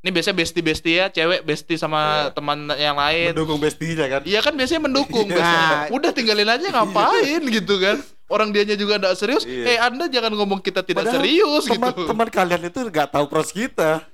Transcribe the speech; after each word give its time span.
Ini 0.00 0.16
biasanya 0.16 0.36
bestie-bestie 0.40 0.96
ya, 0.96 1.06
cewek 1.12 1.44
bestie 1.44 1.76
sama 1.76 2.32
teman 2.32 2.72
yang 2.80 2.96
lain. 2.96 3.36
Mendukung 3.36 3.60
bestinya 3.60 4.08
kan. 4.08 4.24
Iya 4.24 4.40
kan 4.40 4.56
biasanya 4.56 4.88
mendukung. 4.88 5.28
Iya. 5.28 5.36
biasanya. 5.36 5.76
Udah 6.00 6.10
tinggalin 6.16 6.48
aja 6.48 6.66
ngapain 6.72 7.42
gitu 7.44 7.76
kan. 7.76 8.00
Orang 8.32 8.48
dianya 8.48 8.80
juga 8.80 8.96
enggak 8.96 9.20
serius. 9.20 9.44
Iya. 9.44 9.76
Eh 9.76 9.76
Anda 9.76 10.08
jangan 10.08 10.32
ngomong 10.32 10.64
kita 10.64 10.88
tidak 10.88 11.04
Padahal 11.04 11.20
serius 11.20 11.68
teman, 11.68 11.92
gitu. 11.92 12.02
Teman 12.08 12.28
kalian 12.32 12.62
itu 12.72 12.80
nggak 12.80 13.12
tahu 13.12 13.24
pros 13.28 13.52
kita. 13.52 14.08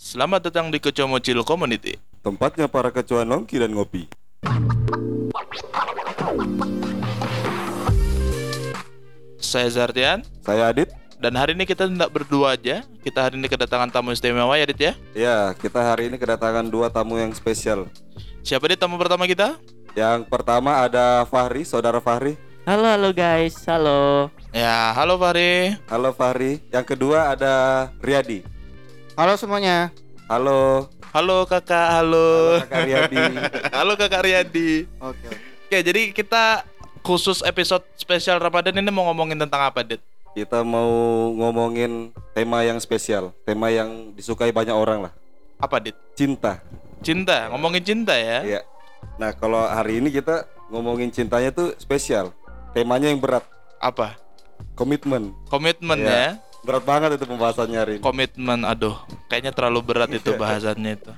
Selamat 0.00 0.48
datang 0.48 0.72
di 0.72 0.80
Kecomocil 0.80 1.44
Community. 1.44 2.00
Tempatnya 2.24 2.64
para 2.64 2.88
kecoa 2.88 3.28
nongki 3.28 3.60
dan 3.60 3.76
ngopi. 3.76 4.08
Saya 9.36 9.68
Zartian 9.68 10.24
Saya 10.40 10.72
Adit. 10.72 10.88
Dan 11.18 11.34
hari 11.34 11.52
ini 11.54 11.66
kita 11.66 11.90
tidak 11.90 12.10
berdua 12.14 12.54
aja. 12.54 12.86
Kita 13.02 13.26
hari 13.26 13.42
ini 13.42 13.50
kedatangan 13.50 13.90
tamu 13.90 14.14
istimewa 14.14 14.54
ya 14.54 14.66
Dit 14.70 14.80
ya. 14.80 14.92
Ya, 15.14 15.36
kita 15.58 15.82
hari 15.82 16.06
ini 16.06 16.16
kedatangan 16.16 16.66
dua 16.70 16.86
tamu 16.88 17.18
yang 17.18 17.34
spesial. 17.34 17.90
Siapa 18.46 18.70
Dit 18.70 18.78
tamu 18.78 18.94
pertama 18.94 19.26
kita? 19.26 19.58
Yang 19.98 20.30
pertama 20.30 20.78
ada 20.78 21.26
Fahri, 21.26 21.66
saudara 21.66 21.98
Fahri. 21.98 22.38
Halo 22.62 22.86
halo 22.86 23.10
guys, 23.10 23.58
halo. 23.66 24.30
Ya, 24.54 24.94
halo 24.94 25.18
Fahri. 25.18 25.74
Halo 25.90 26.14
Fahri. 26.14 26.62
Yang 26.70 26.86
kedua 26.94 27.34
ada 27.34 27.54
Riyadi. 27.98 28.46
Halo 29.18 29.34
semuanya. 29.34 29.90
Halo. 30.30 30.86
Halo 31.10 31.48
Kakak, 31.50 31.98
halo. 31.98 32.62
Halo 32.62 32.62
Kakak 32.62 32.82
Riyadi. 32.86 33.24
Halo 33.76 33.92
Kakak 33.98 34.22
Riyadi. 34.22 34.70
Oke. 35.02 35.28
Oke, 35.68 35.78
jadi 35.82 36.12
kita 36.12 36.62
khusus 37.00 37.40
episode 37.40 37.82
spesial 37.96 38.36
Ramadan 38.36 38.76
ini 38.76 38.92
mau 38.92 39.08
ngomongin 39.08 39.40
tentang 39.40 39.64
apa, 39.72 39.80
Dit? 39.80 40.04
Kita 40.38 40.62
mau 40.62 40.86
ngomongin 41.34 42.14
tema 42.30 42.62
yang 42.62 42.78
spesial, 42.78 43.34
tema 43.42 43.74
yang 43.74 44.14
disukai 44.14 44.54
banyak 44.54 44.70
orang 44.70 45.10
lah, 45.10 45.12
Apa, 45.58 45.82
Dit? 45.82 45.98
cinta. 46.14 46.62
Cinta, 47.02 47.50
ngomongin 47.50 47.82
cinta 47.82 48.14
ya. 48.14 48.46
Iya. 48.46 48.60
Nah, 49.18 49.34
kalau 49.34 49.58
hari 49.58 49.98
ini 49.98 50.14
kita 50.14 50.46
ngomongin 50.70 51.10
cintanya 51.10 51.50
tuh 51.50 51.74
spesial. 51.74 52.30
Temanya 52.70 53.10
yang 53.10 53.18
berat, 53.18 53.42
Apa? 53.82 54.14
komitmen. 54.78 55.34
Komitmen 55.50 56.06
Iya. 56.06 56.06
ya. 56.06 56.26
Berat 56.62 56.86
banget 56.86 57.18
itu 57.18 57.26
pembahasannya 57.26 57.78
hari 57.82 57.92
ini. 57.98 58.02
Komitmen, 58.06 58.62
aduh, 58.62 58.94
kayaknya 59.26 59.50
terlalu 59.50 59.82
berat 59.82 60.10
itu 60.14 60.30
bahasannya 60.38 61.02
itu. 61.02 61.10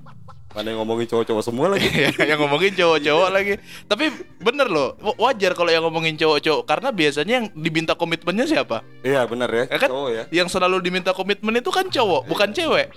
Mana 0.50 0.74
yang 0.74 0.82
ngomongin 0.82 1.06
cowok-cowok 1.06 1.42
semua 1.46 1.66
lagi. 1.70 1.86
yang 2.30 2.38
ngomongin 2.42 2.74
cowok-cowok 2.74 3.28
lagi. 3.30 3.54
Tapi 3.86 4.04
bener 4.42 4.66
loh, 4.66 4.98
wajar 5.14 5.54
kalau 5.54 5.70
yang 5.70 5.86
ngomongin 5.86 6.18
cowok-cowok 6.18 6.66
karena 6.66 6.90
biasanya 6.90 7.32
yang 7.38 7.46
diminta 7.54 7.94
komitmennya 7.94 8.50
siapa? 8.50 8.82
Iya, 9.06 9.30
benar 9.30 9.46
ya. 9.46 9.64
Ya 9.70 9.78
kan? 9.78 9.88
Cowok 9.94 10.10
ya. 10.10 10.22
Yang 10.34 10.48
selalu 10.50 10.76
diminta 10.82 11.14
komitmen 11.14 11.54
itu 11.54 11.70
kan 11.70 11.86
cowok, 11.86 12.26
bukan 12.26 12.50
cewek. 12.50 12.90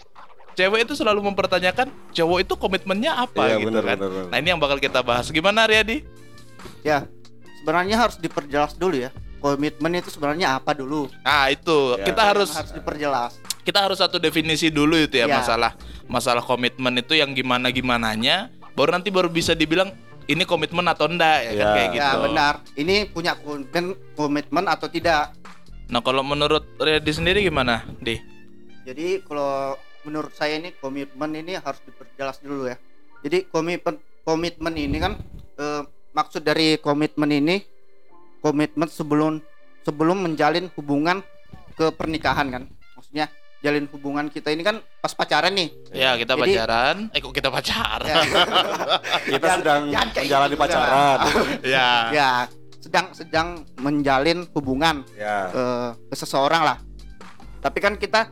Cewek 0.53 0.85
itu 0.85 0.93
selalu 0.93 1.21
mempertanyakan 1.25 1.89
cowok 2.09 2.37
itu 2.41 2.53
komitmennya 2.57 3.21
apa 3.21 3.41
Iya, 3.49 3.61
gitu 3.61 3.69
benar, 3.69 3.83
kan. 3.85 3.97
benar, 3.97 4.09
benar. 4.09 4.29
Nah, 4.33 4.37
ini 4.37 4.47
yang 4.49 4.61
bakal 4.61 4.77
kita 4.77 5.01
bahas. 5.01 5.29
Gimana 5.29 5.65
Riyadi? 5.65 6.05
Ya, 6.81 7.05
sebenarnya 7.61 7.97
harus 8.01 8.17
diperjelas 8.17 8.73
dulu 8.73 8.97
ya. 8.97 9.09
Komitmen 9.41 9.91
itu 9.93 10.07
sebenarnya 10.07 10.55
apa 10.55 10.71
dulu? 10.71 11.11
Nah, 11.19 11.51
itu 11.51 11.99
Ya. 11.99 12.05
kita 12.07 12.21
harus 12.23 12.49
harus 12.49 12.71
diperjelas. 12.71 13.42
Kita 13.63 13.79
harus 13.79 13.99
satu 13.99 14.19
definisi 14.19 14.67
dulu 14.67 14.99
itu 14.99 15.17
ya, 15.17 15.25
Ya. 15.25 15.39
masalah 15.39 15.71
masalah 16.05 16.43
komitmen 16.43 16.99
itu 16.99 17.15
yang 17.15 17.31
gimana 17.31 17.71
gimananya 17.71 18.51
baru 18.75 18.95
nanti 18.95 19.09
baru 19.09 19.27
bisa 19.27 19.55
dibilang 19.55 19.91
ini 20.23 20.43
komitmen 20.43 20.87
atau 20.87 21.07
enggak 21.07 21.37
ya 21.43 21.51
kan 21.51 21.59
Ya. 21.59 21.71
kayak 21.75 21.89
gitu. 21.91 21.99
Ya, 21.99 22.11
benar. 22.15 22.53
Ini 22.79 22.95
punya 23.11 23.33
komitmen 23.35 23.85
komitmen 24.15 24.65
atau 24.67 24.87
tidak? 24.87 25.35
Nah, 25.91 25.99
kalau 25.99 26.23
menurut 26.23 26.63
Riyadi 26.79 27.11
sendiri 27.11 27.43
gimana, 27.43 27.83
Di? 27.99 28.15
Jadi 28.87 29.19
kalau 29.23 29.75
menurut 30.03 30.31
saya 30.31 30.59
ini 30.59 30.71
komitmen 30.79 31.31
ini 31.35 31.59
harus 31.59 31.79
diperjelas 31.83 32.39
dulu 32.39 32.71
ya. 32.71 32.79
Jadi 33.23 33.47
komitmen 33.47 33.99
komitmen 34.23 34.73
ini 34.75 34.97
kan 34.99 35.19
eh, 35.59 35.81
maksud 36.15 36.43
dari 36.43 36.79
komitmen 36.79 37.27
ini 37.31 37.63
komitmen 38.39 38.87
sebelum 38.87 39.43
sebelum 39.83 40.23
menjalin 40.23 40.71
hubungan 40.79 41.19
ke 41.75 41.91
pernikahan 41.95 42.47
kan. 42.47 42.63
Maksudnya 42.95 43.27
jalin 43.63 43.87
hubungan 43.89 44.27
kita 44.27 44.51
ini 44.51 44.59
kan 44.59 44.83
pas 44.99 45.15
pacaran 45.15 45.55
nih. 45.55 45.71
Ya, 45.95 46.19
kita 46.19 46.35
Jadi- 46.35 46.51
pacaran. 46.51 46.95
Eh, 47.15 47.19
kok 47.23 47.31
kita 47.31 47.47
pacaran? 47.47 48.03
Ya, 48.03 48.19
Kita 49.31 49.45
Jangan- 49.47 49.59
sedang 49.63 49.81
kayak 49.87 50.25
menjalani 50.27 50.51
gitu, 50.51 50.61
pacaran. 50.61 51.17
ya. 51.73 51.89
ya 52.11 52.29
sedang 52.83 53.05
sedang 53.15 53.47
menjalin 53.79 54.43
hubungan 54.51 55.07
ya. 55.15 55.47
eh, 55.49 55.89
ke 56.11 56.15
seseorang 56.19 56.67
lah. 56.67 56.77
Tapi 57.63 57.79
kan 57.79 57.95
kita 57.95 58.27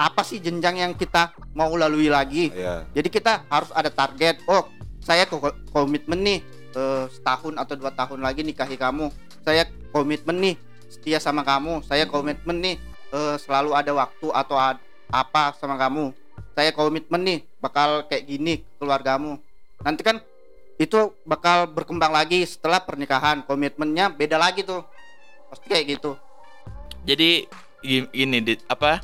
apa 0.00 0.24
sih 0.24 0.40
jenjang 0.40 0.80
yang 0.80 0.92
kita 0.96 1.36
mau 1.52 1.68
lalui 1.76 2.08
lagi? 2.08 2.48
Ya. 2.56 2.88
Jadi 2.96 3.12
kita 3.12 3.44
harus 3.52 3.68
ada 3.76 3.92
target. 3.92 4.40
Oh, 4.48 4.64
saya 5.04 5.28
ko- 5.28 5.52
komitmen 5.68 6.24
nih 6.24 6.40
eh, 6.72 7.04
setahun 7.12 7.60
atau 7.60 7.76
dua 7.76 7.92
tahun 7.92 8.24
lagi 8.24 8.40
nikahi 8.40 8.80
kamu. 8.80 9.12
Saya 9.44 9.68
komitmen 9.92 10.40
nih 10.40 10.54
setia 10.88 11.20
sama 11.20 11.44
kamu. 11.44 11.84
Saya 11.84 12.08
komitmen 12.08 12.56
nih 12.64 12.80
eh, 13.10 13.36
selalu 13.36 13.70
ada 13.72 13.92
waktu 13.92 14.26
atau 14.30 14.56
ad- 14.56 14.82
apa 15.06 15.54
sama 15.58 15.74
kamu. 15.74 16.14
Saya 16.54 16.70
komitmen 16.70 17.20
nih 17.20 17.38
bakal 17.58 18.06
kayak 18.06 18.24
gini 18.24 18.54
ke 18.58 18.74
keluargamu. 18.78 19.38
Nanti 19.80 20.02
kan 20.02 20.18
itu 20.76 21.12
bakal 21.22 21.66
berkembang 21.66 22.10
lagi 22.10 22.42
setelah 22.42 22.78
pernikahan. 22.78 23.42
Komitmennya 23.42 24.08
beda 24.08 24.36
lagi 24.36 24.62
tuh. 24.62 24.82
Pasti 25.48 25.66
kayak 25.66 25.98
gitu. 25.98 26.14
Jadi 27.02 27.48
gini, 28.12 28.38
Dit, 28.38 28.60
apa? 28.66 29.00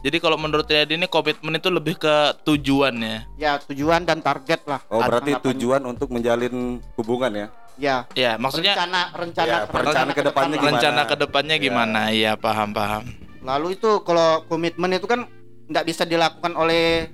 Jadi 0.00 0.16
kalau 0.16 0.40
menurut 0.40 0.64
Riyadi 0.64 0.96
ini 0.96 1.04
komitmen 1.06 1.52
itu 1.54 1.68
lebih 1.68 2.00
ke 2.00 2.14
tujuan 2.42 2.96
ya. 2.96 3.18
Ya 3.36 3.52
tujuan 3.60 4.08
dan 4.08 4.24
target 4.24 4.64
lah. 4.64 4.80
Oh, 4.88 4.98
berarti 4.98 5.36
tujuan 5.52 5.84
untuk 5.84 6.08
menjalin 6.08 6.80
hubungan 6.96 7.32
ya. 7.32 7.46
Ya. 7.76 7.96
Ya, 8.12 8.32
maksudnya 8.36 8.76
rencana 8.76 9.12
rencana 9.12 9.46
Ya, 9.46 9.58
rencana 9.64 10.10
ke 10.12 10.20
depannya 10.20 10.26
depan 10.26 10.44
lah. 10.48 10.56
gimana? 10.56 10.72
rencana 10.76 11.00
ke 11.04 11.16
depannya 11.16 11.56
Ya. 11.56 11.62
gimana? 11.62 12.00
Iya, 12.12 12.32
paham, 12.36 12.72
paham. 12.72 13.04
Lalu 13.40 13.80
itu 13.80 14.04
kalau 14.04 14.44
komitmen 14.46 14.92
itu 14.96 15.08
kan 15.08 15.24
nggak 15.70 15.86
bisa 15.86 16.02
dilakukan 16.04 16.52
oleh 16.58 17.08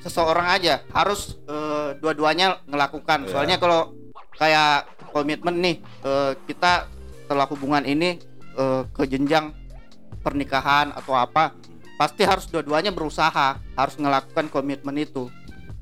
seseorang 0.00 0.48
aja, 0.56 0.80
harus 0.90 1.36
eh, 1.46 1.96
dua-duanya 2.00 2.64
ngelakukan. 2.66 3.28
Iya. 3.28 3.30
Soalnya 3.30 3.56
kalau 3.60 3.92
kayak 4.40 4.88
komitmen 5.12 5.60
nih 5.60 5.76
eh, 6.04 6.32
kita 6.48 6.88
setelah 7.24 7.46
hubungan 7.46 7.84
ini 7.84 8.18
eh, 8.56 8.82
ke 8.90 9.04
jenjang 9.06 9.52
pernikahan 10.24 10.92
atau 10.96 11.16
apa, 11.16 11.54
pasti 12.00 12.24
harus 12.24 12.48
dua-duanya 12.48 12.90
berusaha, 12.92 13.60
harus 13.76 13.94
ngelakukan 14.00 14.48
komitmen 14.48 14.96
itu. 14.96 15.28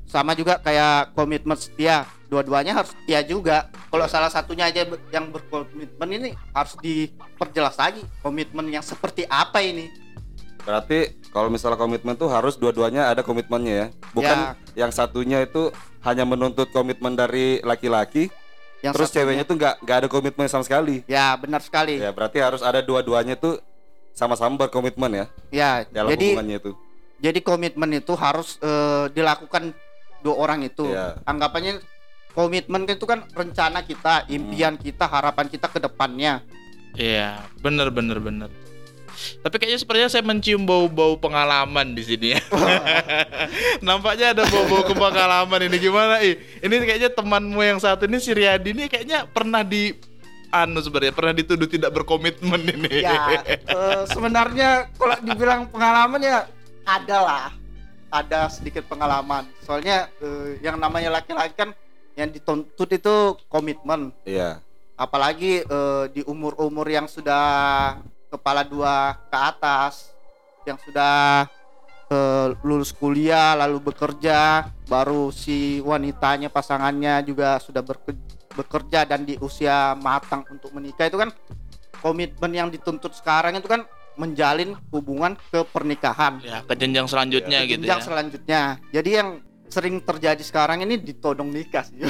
Sama 0.09 0.33
juga 0.33 0.57
kayak 0.57 1.13
komitmen 1.13 1.53
setia, 1.53 2.01
dua-duanya 2.27 2.73
harus 2.73 2.89
setia 2.91 3.21
juga. 3.21 3.69
Kalau 3.87 4.09
salah 4.09 4.27
satunya 4.27 4.65
aja 4.65 4.81
yang 5.09 5.29
berkomitmen 5.29 6.09
ini 6.11 6.29
harus 6.49 6.73
diperjelas 6.75 7.77
lagi 7.77 8.01
komitmen 8.19 8.65
yang 8.67 8.81
seperti 8.81 9.29
apa 9.29 9.61
ini. 9.61 9.85
Berarti 10.59 11.13
kalau 11.29 11.47
misalnya 11.47 11.77
komitmen 11.77 12.13
tuh 12.13 12.25
harus 12.27 12.57
dua-duanya 12.57 13.05
ada 13.07 13.21
komitmennya 13.21 13.73
ya. 13.75 13.87
Bukan 14.11 14.37
yang 14.73 14.89
satunya 14.89 15.45
itu 15.45 15.69
hanya 16.01 16.25
menuntut 16.25 16.69
komitmen 16.69 17.13
dari 17.13 17.61
laki-laki, 17.61 18.33
Yang 18.81 18.93
terus 18.97 19.07
satunya- 19.07 19.17
ceweknya 19.37 19.43
tuh 19.45 19.55
nggak 19.55 19.75
nggak 19.79 19.97
ada 19.99 20.07
komitmen 20.09 20.45
sama 20.49 20.65
sekali. 20.65 21.05
Ya 21.05 21.37
benar 21.37 21.61
sekali. 21.61 22.01
Ya, 22.01 22.09
berarti 22.09 22.41
harus 22.41 22.65
ada 22.65 22.81
dua-duanya 22.81 23.37
tuh 23.37 23.61
sama-sama 24.09 24.57
berkomitmen 24.57 25.11
ya 25.15 25.25
Ya, 25.47 25.71
dalam 25.87 26.11
jadi 26.11 26.33
hubungannya 26.33 26.57
itu. 26.59 26.71
jadi 27.19 27.39
komitmen 27.39 27.89
itu 27.93 28.11
harus 28.15 28.57
eh, 28.59 29.05
dilakukan 29.11 29.71
dua 30.21 30.35
orang 30.35 30.65
itu. 30.65 30.89
Iya. 30.89 31.19
Anggapannya 31.23 31.83
komitmen 32.33 32.85
itu 32.85 33.05
kan 33.09 33.25
rencana 33.33 33.83
kita, 33.83 34.25
Hmm. 34.25 34.35
impian 34.35 34.75
kita, 34.77 35.09
harapan 35.09 35.49
kita 35.49 35.67
ke 35.67 35.81
depannya. 35.81 36.45
Iya, 36.95 37.45
bener 37.61 37.93
bener 37.93 38.17
bener. 38.17 38.49
Tapi 39.43 39.55
kayaknya 39.59 39.79
sepertinya 39.83 40.09
saya 40.09 40.23
mencium 40.23 40.63
bau-bau 40.63 41.19
pengalaman 41.19 41.91
di 41.91 42.03
sini 42.07 42.27
ya. 42.39 42.41
Nampaknya 43.85 44.31
ada 44.31 44.47
bau-bau 44.47 44.87
kepengalaman 44.87 45.67
ini 45.67 45.75
gimana? 45.75 46.23
Ih, 46.23 46.39
ini 46.63 46.73
kayaknya 46.87 47.11
temanmu 47.11 47.59
yang 47.59 47.79
satu 47.83 48.07
ini 48.07 48.17
si 48.23 48.31
Riyadi 48.31 48.71
ini 48.71 48.87
kayaknya 48.87 49.27
pernah 49.27 49.59
di 49.59 49.91
anu 50.49 50.81
sebenarnya 50.81 51.13
pernah 51.13 51.33
dituduh 51.35 51.67
tidak 51.67 51.91
berkomitmen 51.93 52.63
ini. 52.63 53.05
Ya, 53.05 53.43
eh, 53.45 54.01
sebenarnya 54.07 54.87
kalau 54.97 55.19
dibilang 55.21 55.67
pengalaman 55.67 56.23
ya 56.23 56.47
ada 56.87 57.17
lah. 57.21 57.47
Ada 58.09 58.49
sedikit 58.49 58.85
pengalaman. 58.89 59.45
Soalnya 59.61 60.09
eh, 60.21 60.57
yang 60.65 60.81
namanya 60.81 61.21
laki-laki 61.21 61.53
kan 61.53 61.69
yang 62.17 62.29
dituntut 62.33 62.89
itu 62.91 63.37
komitmen. 63.47 64.11
Iya. 64.27 64.59
apalagi 64.99 65.63
eh, 65.63 66.05
di 66.11 66.27
umur-umur 66.27 66.83
yang 66.83 67.07
sudah 67.07 67.95
kepala 68.27 68.67
dua 68.67 69.15
ke 69.31 69.37
atas 69.39 70.11
yang 70.67 70.75
sudah 70.75 71.47
eh, 72.11 72.47
lulus 72.67 72.91
kuliah 72.91 73.55
lalu 73.55 73.79
bekerja 73.79 74.67
baru 74.91 75.31
si 75.31 75.79
wanitanya 75.87 76.51
pasangannya 76.51 77.23
juga 77.23 77.63
sudah 77.63 77.79
bekerja 78.59 79.07
dan 79.07 79.23
di 79.23 79.39
usia 79.39 79.95
matang 79.95 80.43
untuk 80.51 80.75
menikah 80.75 81.07
itu 81.07 81.15
kan 81.15 81.31
komitmen 82.03 82.51
yang 82.51 82.67
dituntut 82.67 83.15
sekarang 83.15 83.55
itu 83.55 83.71
kan 83.71 83.87
menjalin 84.15 84.75
hubungan 84.89 85.35
ke 85.49 85.61
pernikahan. 85.69 86.41
Ya, 86.41 86.63
ke 86.63 86.73
jenjang 86.75 87.07
selanjutnya 87.07 87.59
gitu 87.67 87.83
jenjang 87.83 88.01
ya. 88.01 88.05
selanjutnya. 88.05 88.61
Jadi 88.91 89.09
yang 89.13 89.29
sering 89.69 90.01
terjadi 90.01 90.41
sekarang 90.41 90.81
ini 90.81 90.97
ditodong 90.97 91.53
nikah 91.53 91.85
sih. 91.85 92.01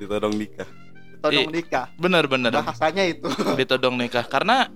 Ditodong 0.00 0.34
nikah. 0.36 0.68
Ditodong 1.20 1.50
nikah. 1.52 1.86
Bener 2.00 2.24
bener. 2.28 2.52
bahasanya 2.52 3.04
itu. 3.04 3.28
Ditodong 3.56 3.96
nikah. 3.96 4.24
Karena 4.24 4.68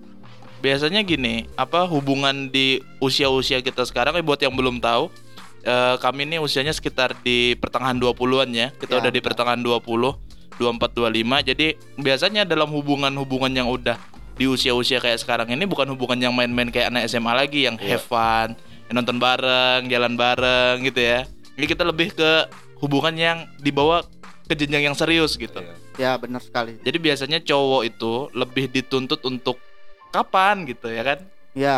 biasanya 0.60 1.04
gini 1.04 1.44
apa 1.60 1.84
hubungan 1.84 2.48
di 2.48 2.80
usia-usia 2.96 3.60
kita 3.60 3.84
sekarang 3.84 4.16
eh, 4.16 4.24
buat 4.24 4.40
yang 4.40 4.56
belum 4.56 4.80
tahu 4.80 5.12
eh, 5.60 5.96
kami 6.00 6.24
ini 6.24 6.40
usianya 6.40 6.72
sekitar 6.72 7.12
di 7.20 7.56
pertengahan 7.56 8.00
20-an 8.00 8.48
ya. 8.52 8.68
Kita 8.76 8.96
Ya, 8.96 9.00
udah 9.04 9.12
di 9.12 9.20
pertengahan 9.20 9.60
20 9.60 10.24
24 10.54 10.94
25 10.94 11.50
jadi 11.50 11.66
biasanya 11.98 12.42
dalam 12.46 12.70
hubungan-hubungan 12.70 13.50
yang 13.50 13.66
udah 13.66 13.98
di 14.34 14.44
usia-usia 14.44 14.98
kayak 14.98 15.22
sekarang 15.22 15.46
ini 15.48 15.62
bukan 15.64 15.86
hubungan 15.94 16.18
yang 16.18 16.34
main-main 16.34 16.68
kayak 16.68 16.90
anak 16.90 17.06
SMA 17.06 17.32
lagi 17.32 17.66
yang 17.66 17.78
Iya. 17.78 17.96
have 17.96 18.04
fun 18.04 18.48
yang 18.90 18.94
nonton 18.98 19.18
bareng 19.18 19.86
jalan 19.86 20.14
bareng 20.14 20.82
gitu 20.82 21.00
ya 21.00 21.18
ini 21.54 21.64
kita 21.64 21.86
lebih 21.86 22.10
ke 22.12 22.50
hubungan 22.82 23.14
yang 23.14 23.38
dibawa 23.62 24.02
ke 24.44 24.52
jenjang 24.52 24.90
yang 24.90 24.96
serius 24.98 25.38
gitu 25.38 25.62
Iya. 25.62 25.74
ya 25.96 26.10
benar 26.18 26.42
sekali 26.42 26.82
jadi 26.82 26.98
biasanya 26.98 27.38
cowok 27.40 27.82
itu 27.86 28.12
lebih 28.34 28.66
dituntut 28.68 29.22
untuk 29.22 29.56
kapan 30.10 30.62
gitu 30.66 30.90
ya 30.90 31.02
kan? 31.02 31.18
ya 31.54 31.76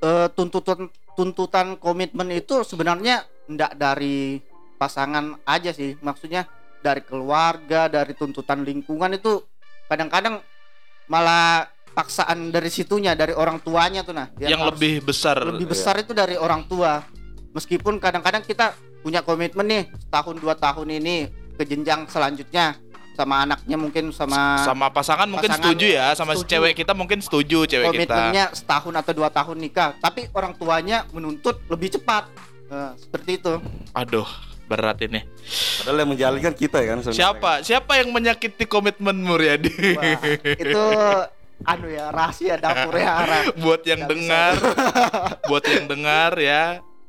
eh, 0.00 0.28
tuntutan 0.32 0.88
tuntutan 1.16 1.80
komitmen 1.80 2.28
itu 2.28 2.60
sebenarnya 2.60 3.24
tidak 3.48 3.72
dari 3.74 4.40
pasangan 4.76 5.40
aja 5.48 5.72
sih 5.72 5.96
maksudnya 6.04 6.44
dari 6.84 7.00
keluarga 7.00 7.88
dari 7.88 8.12
tuntutan 8.12 8.60
lingkungan 8.60 9.16
itu 9.16 9.40
kadang-kadang 9.88 10.44
malah 11.08 11.64
paksaan 11.96 12.52
dari 12.52 12.68
situnya 12.68 13.16
dari 13.16 13.32
orang 13.32 13.56
tuanya 13.58 14.04
tuh 14.04 14.12
nah 14.12 14.28
Yang, 14.36 14.60
harus- 14.60 14.68
lebih 14.70 14.94
besar. 15.02 15.36
lebih 15.40 15.66
besar 15.66 15.96
itu 15.96 16.12
dari 16.12 16.36
orang 16.36 16.68
tua 16.68 17.00
meskipun 17.50 17.96
kadang-kadang 17.96 18.44
kita 18.44 18.76
punya 19.00 19.24
komitmen 19.24 19.64
nih 19.64 19.82
setahun 19.98 20.36
dua 20.36 20.52
tahun 20.52 20.92
ini 20.92 21.16
ke 21.56 21.64
jenjang 21.64 22.04
selanjutnya 22.04 22.76
sama 23.16 23.48
anaknya 23.48 23.80
mungkin 23.80 24.12
sama, 24.12 24.60
sama 24.60 24.92
pasangan 24.92 25.24
mungkin 25.24 25.48
pasangan 25.48 25.72
setuju 25.72 25.86
ya, 25.88 26.12
sama 26.12 26.36
si 26.36 26.44
setuju. 26.44 26.52
cewek 26.52 26.72
kita 26.76 26.92
mungkin 26.92 27.18
setuju 27.18 27.64
cewek 27.64 27.86
kita. 27.88 28.12
komitmennya 28.12 28.44
setahun 28.52 28.92
atau 28.94 29.12
dua 29.16 29.32
tahun 29.32 29.56
nikah 29.56 29.96
tapi 29.96 30.28
orang 30.30 30.52
tuanya 30.52 31.08
menuntut 31.10 31.64
lebih 31.66 31.96
cepat 31.96 32.28
Nah, 32.66 32.98
seperti 32.98 33.38
itu 33.38 33.62
Aduh, 33.94 34.26
berat 34.66 34.98
ini. 35.00 35.22
padahal 35.78 36.02
yang 36.02 36.10
menjalinkan 36.10 36.50
kita 36.50 36.82
ya 36.82 36.86
kan 36.90 36.98
sebenarnya. 36.98 37.22
Siapa? 37.22 37.50
Siapa 37.62 37.92
yang 37.94 38.10
menyakiti 38.10 38.66
komitmenmu 38.66 39.32
Riyadi? 39.32 39.70
Wah, 39.94 40.18
itu 40.34 40.84
anu 41.66 41.86
ya 41.86 42.08
rahasia 42.08 42.54
dapur 42.56 42.94
ya 42.94 43.10
Ara. 43.18 43.38
buat 43.62 43.82
yang 43.82 44.02
bisa. 44.02 44.10
dengar, 44.10 44.52
buat 45.50 45.64
yang 45.64 45.84
dengar 45.84 46.32
ya, 46.36 46.62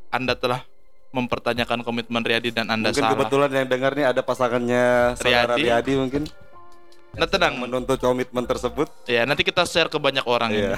Anda 0.10 0.34
telah 0.34 0.66
mempertanyakan 1.10 1.82
komitmen 1.82 2.20
Riyadi 2.20 2.52
dan 2.52 2.68
Anda 2.68 2.90
mungkin 2.90 3.00
salah. 3.00 3.14
kebetulan 3.16 3.52
yang 3.54 3.68
dengar 3.68 3.92
nih 3.94 4.06
ada 4.08 4.22
pasangannya 4.22 4.86
saudara 5.16 5.54
Riyadi. 5.54 5.62
Riyadi 5.64 5.94
mungkin 5.96 6.24
Nah, 7.14 7.26
tenang. 7.26 7.58
menuntut 7.58 7.98
komitmen 7.98 8.46
tersebut 8.46 8.86
Ya, 9.06 9.26
nanti 9.26 9.42
kita 9.42 9.66
share 9.66 9.90
ke 9.90 9.98
banyak 9.98 10.22
orang 10.24 10.54
ini. 10.54 10.78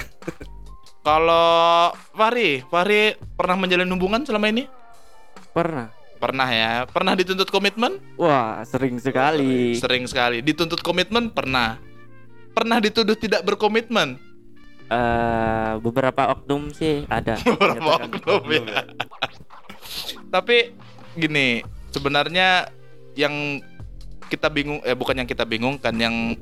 Kalau 1.00 1.92
Fahri, 2.12 2.64
Fahri 2.66 3.12
pernah 3.34 3.56
menjalin 3.56 3.88
hubungan 3.88 4.20
selama 4.20 4.48
ini? 4.48 4.64
Pernah. 5.50 5.92
Pernah 6.16 6.48
ya. 6.48 6.72
Pernah 6.86 7.12
dituntut 7.14 7.48
komitmen? 7.48 7.96
Wah, 8.16 8.60
sering 8.62 8.96
sekali. 8.96 9.72
Sering 9.74 10.04
sekali. 10.04 10.40
Dituntut 10.40 10.80
komitmen 10.80 11.28
pernah. 11.28 11.80
Pernah 12.60 12.76
dituduh 12.76 13.16
tidak 13.16 13.40
berkomitmen? 13.48 14.20
Eh, 14.90 15.72
beberapa 15.80 16.34
oknum 16.36 16.74
sih 16.76 17.08
ada. 17.08 17.40
Beberapa 17.46 18.04
Menyatakan 18.04 18.10
oknum 18.20 18.44
ya. 18.52 18.64
Tapi 20.28 20.76
gini, 21.16 21.64
sebenarnya 21.88 22.68
yang 23.16 23.64
kita 24.28 24.52
bingung 24.52 24.78
eh 24.84 24.94
bukan 24.94 25.24
yang 25.24 25.28
kita 25.30 25.42
bingung 25.42 25.80
kan 25.80 25.96
yang 25.96 26.38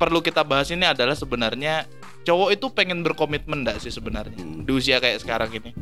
perlu 0.00 0.24
kita 0.24 0.40
bahas 0.40 0.72
ini 0.72 0.88
adalah 0.88 1.12
sebenarnya 1.12 1.84
cowok 2.24 2.56
itu 2.56 2.66
pengen 2.72 3.04
berkomitmen 3.04 3.66
enggak 3.66 3.84
sih 3.84 3.92
sebenarnya 3.92 4.38
Hmm. 4.40 4.64
di 4.64 4.70
usia 4.72 5.02
kayak 5.02 5.20
sekarang 5.20 5.50
ini. 5.52 5.74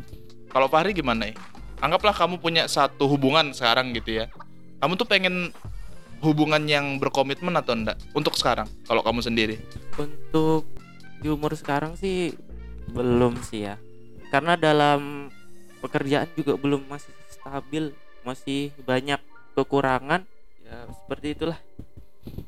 Kalau 0.51 0.67
Fahri 0.71 0.95
gimana 0.95 1.29
ya? 1.31 1.35
Anggaplah 1.83 2.15
kamu 2.15 2.39
punya 2.39 2.65
satu 2.71 3.05
hubungan 3.11 3.51
sekarang 3.51 3.91
gitu 3.93 4.23
ya. 4.23 4.25
Kamu 4.79 4.95
tuh 4.95 5.07
pengen 5.07 5.51
hubungan 6.19 6.63
yang 6.65 6.97
berkomitmen 6.97 7.53
atau 7.55 7.73
enggak 7.73 7.99
untuk 8.11 8.33
sekarang 8.33 8.67
kalau 8.83 9.01
kamu 9.01 9.19
sendiri? 9.21 9.55
Untuk 9.95 10.67
di 11.19 11.27
umur 11.27 11.53
sekarang 11.53 11.95
sih 11.95 12.35
belum 12.87 13.39
sih 13.41 13.65
ya. 13.65 13.75
Karena 14.29 14.55
dalam 14.55 15.31
pekerjaan 15.79 16.27
juga 16.33 16.55
belum 16.55 16.85
masih 16.85 17.11
stabil, 17.29 17.83
masih 18.21 18.73
banyak 18.81 19.19
kekurangan. 19.53 20.25
Ya, 20.61 20.77
seperti 20.93 21.27
itulah. 21.33 21.59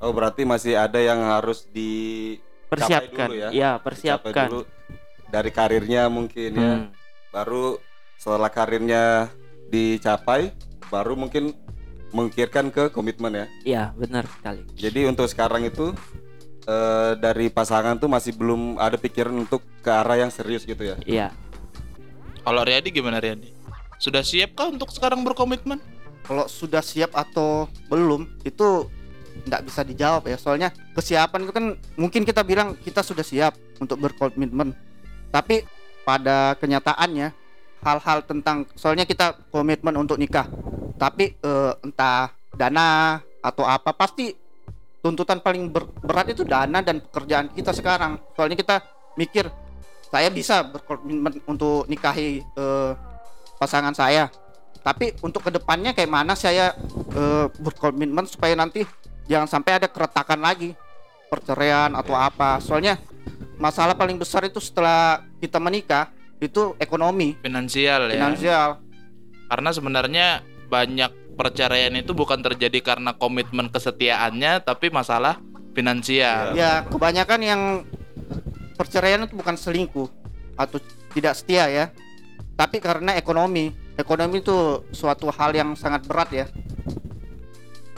oh 0.02 0.10
berarti 0.10 0.42
masih 0.42 0.74
ada 0.74 0.98
yang 0.98 1.22
harus 1.22 1.70
di 1.70 2.34
Persiapkan. 2.66 3.30
dulu 3.30 3.38
ya. 3.38 3.50
Ya, 3.54 3.72
persiapkan. 3.78 4.50
dulu 4.50 4.62
dari 5.28 5.52
karirnya 5.52 6.10
mungkin 6.10 6.52
ya 6.52 6.72
Hmm. 6.74 6.90
baru 7.30 7.78
setelah 8.18 8.50
karirnya 8.50 9.30
dicapai 9.70 10.50
baru 10.88 11.14
mungkin 11.14 11.54
mengikirkan 12.18 12.74
ke 12.74 12.90
komitmen 12.90 13.30
ya 13.32 13.46
Iya, 13.64 13.84
benar 13.94 14.26
sekali. 14.26 14.66
jadi 14.74 15.06
untuk 15.06 15.30
sekarang 15.30 15.64
itu 15.64 15.94
eh, 16.66 17.12
dari 17.22 17.48
pasangan 17.48 17.96
tuh 17.96 18.10
masih 18.10 18.34
belum 18.34 18.82
ada 18.82 18.98
pikiran 18.98 19.38
untuk 19.38 19.62
ke 19.80 19.90
arah 19.90 20.18
yang 20.18 20.34
serius 20.34 20.66
gitu 20.66 20.82
ya 20.82 20.98
Iya. 21.06 21.30
Kalau 22.42 22.64
Riyadi 22.64 22.90
gimana 22.90 23.20
Riyadi? 23.20 23.52
Sudah 24.00 24.24
siapkah 24.24 24.72
untuk 24.72 24.90
sekarang 24.90 25.22
berkomitmen? 25.22 25.78
kalau 26.28 26.44
sudah 26.44 26.84
siap 26.84 27.16
atau 27.16 27.72
belum 27.88 28.28
itu 28.44 28.84
nggak 29.48 29.64
bisa 29.64 29.80
dijawab 29.80 30.28
ya 30.28 30.36
soalnya 30.36 30.76
kesiapan 30.92 31.48
itu 31.48 31.54
kan 31.56 31.66
mungkin 31.96 32.28
kita 32.28 32.44
bilang 32.44 32.76
kita 32.76 33.00
sudah 33.00 33.24
siap 33.24 33.56
untuk 33.80 33.96
berkomitmen 33.96 34.76
tapi 35.32 35.64
pada 36.04 36.60
kenyataannya 36.60 37.32
hal-hal 37.88 38.20
tentang 38.28 38.68
soalnya 38.76 39.08
kita 39.08 39.48
komitmen 39.48 39.96
untuk 39.96 40.20
nikah. 40.20 40.52
Tapi 41.00 41.40
eh, 41.40 41.74
entah 41.80 42.36
dana 42.52 43.22
atau 43.40 43.64
apa 43.64 43.96
pasti 43.96 44.36
tuntutan 45.00 45.40
paling 45.40 45.72
ber- 45.72 45.88
berat 46.04 46.36
itu 46.36 46.44
dana 46.44 46.84
dan 46.84 47.00
pekerjaan 47.00 47.48
kita 47.56 47.72
sekarang. 47.72 48.20
Soalnya 48.36 48.60
kita 48.60 48.84
mikir 49.16 49.48
saya 50.12 50.28
bisa 50.28 50.68
berkomitmen 50.68 51.40
untuk 51.48 51.88
nikahi 51.88 52.44
eh, 52.44 52.92
pasangan 53.56 53.96
saya. 53.96 54.28
Tapi 54.84 55.20
untuk 55.20 55.44
ke 55.44 55.52
depannya 55.52 55.96
kayak 55.96 56.12
mana 56.12 56.36
saya 56.36 56.76
eh, 57.16 57.46
berkomitmen 57.56 58.28
supaya 58.28 58.56
nanti 58.60 58.84
jangan 59.32 59.48
sampai 59.48 59.80
ada 59.80 59.88
keretakan 59.88 60.44
lagi 60.44 60.76
perceraian 61.32 61.92
atau 61.96 62.16
apa. 62.16 62.60
Soalnya 62.64 63.00
masalah 63.60 63.94
paling 63.96 64.16
besar 64.16 64.48
itu 64.48 64.60
setelah 64.60 65.24
kita 65.40 65.60
menikah 65.60 66.17
itu 66.38 66.78
ekonomi 66.78 67.38
Finansial 67.42 68.10
ya. 68.10 68.18
finansial 68.22 68.70
Karena 69.48 69.70
sebenarnya 69.72 70.28
banyak 70.68 71.40
perceraian 71.40 71.96
itu 71.96 72.12
bukan 72.12 72.44
terjadi 72.44 72.84
karena 72.84 73.16
komitmen 73.16 73.72
kesetiaannya 73.72 74.60
tapi 74.68 74.92
masalah 74.92 75.40
finansial. 75.72 76.58
ya 76.58 76.84
kebanyakan 76.90 77.40
yang 77.46 77.62
perceraian 78.76 79.24
itu 79.24 79.38
bukan 79.38 79.56
selingkuh 79.56 80.10
atau 80.58 80.82
tidak 81.14 81.38
setia 81.38 81.70
ya 81.70 81.86
tapi 82.58 82.82
karena 82.82 83.14
ekonomi 83.16 83.72
ekonomi 83.96 84.42
itu 84.42 84.84
suatu 84.90 85.30
hal 85.30 85.54
yang 85.54 85.78
sangat 85.78 86.04
berat 86.10 86.30
ya 86.34 86.46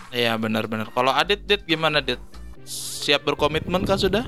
Iya 0.09 0.41
benar-benar. 0.41 0.89
Kalau 0.89 1.13
Adit 1.13 1.45
Dit 1.45 1.61
gimana 1.69 2.01
Dit? 2.01 2.17
Siap 2.65 3.25
berkomitmen 3.25 3.85
kah 3.85 3.97
sudah? 3.97 4.25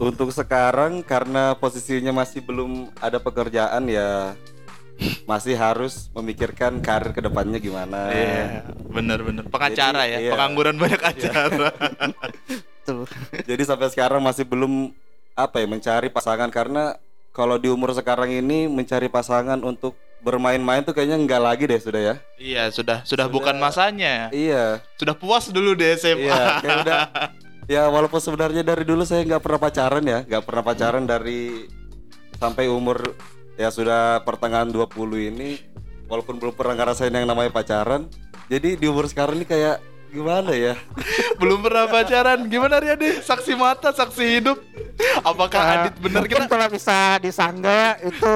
Untuk 0.00 0.32
sekarang 0.32 1.04
karena 1.04 1.52
posisinya 1.60 2.24
masih 2.24 2.40
belum 2.40 2.88
ada 3.04 3.20
pekerjaan 3.20 3.84
ya 3.84 4.32
masih 5.24 5.56
harus 5.56 6.08
memikirkan 6.12 6.80
karir 6.80 7.12
ke 7.12 7.20
depannya 7.20 7.56
gimana 7.56 8.12
Iya, 8.12 8.64
benar-benar. 8.92 9.48
Pengacara 9.48 10.04
Jadi, 10.04 10.12
ya, 10.12 10.18
iya. 10.24 10.32
pengangguran 10.36 10.76
banyak 10.76 11.00
acara. 11.00 11.68
tuh 12.84 13.04
jadi 13.44 13.62
sampai 13.64 13.88
sekarang 13.92 14.20
masih 14.24 14.44
belum 14.48 14.92
apa 15.36 15.60
ya 15.60 15.66
mencari 15.68 16.08
pasangan 16.08 16.48
karena 16.48 16.96
kalau 17.30 17.56
di 17.56 17.68
umur 17.70 17.94
sekarang 17.94 18.28
ini 18.32 18.66
mencari 18.68 19.06
pasangan 19.06 19.60
untuk 19.62 19.94
bermain-main 20.20 20.84
tuh 20.84 20.92
kayaknya 20.92 21.16
enggak 21.16 21.40
lagi 21.40 21.64
deh 21.64 21.80
sudah 21.80 22.00
ya 22.00 22.14
iya, 22.36 22.62
sudah, 22.68 23.00
sudah 23.08 23.24
Sudah. 23.24 23.32
bukan 23.32 23.56
masanya. 23.56 24.28
iya 24.32 24.84
Sudah 25.00 25.16
puas 25.16 25.48
dulu 25.48 25.72
di 25.72 25.86
SMA. 25.96 26.28
Iya, 26.28 26.40
kayak 26.60 26.76
udah. 26.84 27.00
Ya 27.70 27.86
walaupun 27.86 28.18
sebenarnya 28.18 28.66
dari 28.66 28.82
dulu 28.82 29.06
saya 29.06 29.22
nggak 29.22 29.46
pernah 29.46 29.62
pacaran 29.62 30.02
ya, 30.02 30.26
nggak 30.26 30.42
pernah 30.42 30.62
pacaran 30.66 31.06
dari 31.06 31.70
sampai 32.34 32.66
umur 32.66 33.14
ya 33.54 33.70
sudah 33.70 34.26
pertengahan 34.26 34.66
20 34.66 34.90
ini, 35.30 35.62
walaupun 36.10 36.42
belum 36.42 36.58
pernah 36.58 36.74
ngerasain 36.74 37.14
yang 37.14 37.30
namanya 37.30 37.54
pacaran. 37.54 38.10
Jadi 38.50 38.74
di 38.74 38.90
umur 38.90 39.06
sekarang 39.06 39.38
ini 39.38 39.46
kayak 39.46 39.78
gimana 40.10 40.50
ya? 40.50 40.74
Belum 41.40 41.62
pernah 41.62 41.86
pacaran. 41.86 42.50
Gimana 42.50 42.82
Riyadi? 42.82 43.22
Saksi 43.22 43.54
mata, 43.54 43.94
saksi 43.94 44.42
hidup. 44.42 44.58
Apakah 45.22 45.62
Nah, 45.62 45.74
Adit 45.86 45.94
mungkin 46.02 46.26
kita 46.26 46.50
kalau 46.50 46.66
bisa 46.66 47.22
disangga 47.22 47.94
itu 48.02 48.34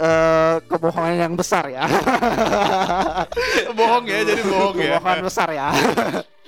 eh, 0.00 0.56
kebohongan 0.64 1.28
yang 1.28 1.34
besar 1.36 1.68
ya. 1.68 1.84
bohong 3.76 4.08
ya 4.08 4.24
jadi 4.24 4.42
bohong 4.48 4.76
ya. 4.80 4.96
kebohongan 4.96 5.20
besar 5.20 5.48
ya. 5.52 5.68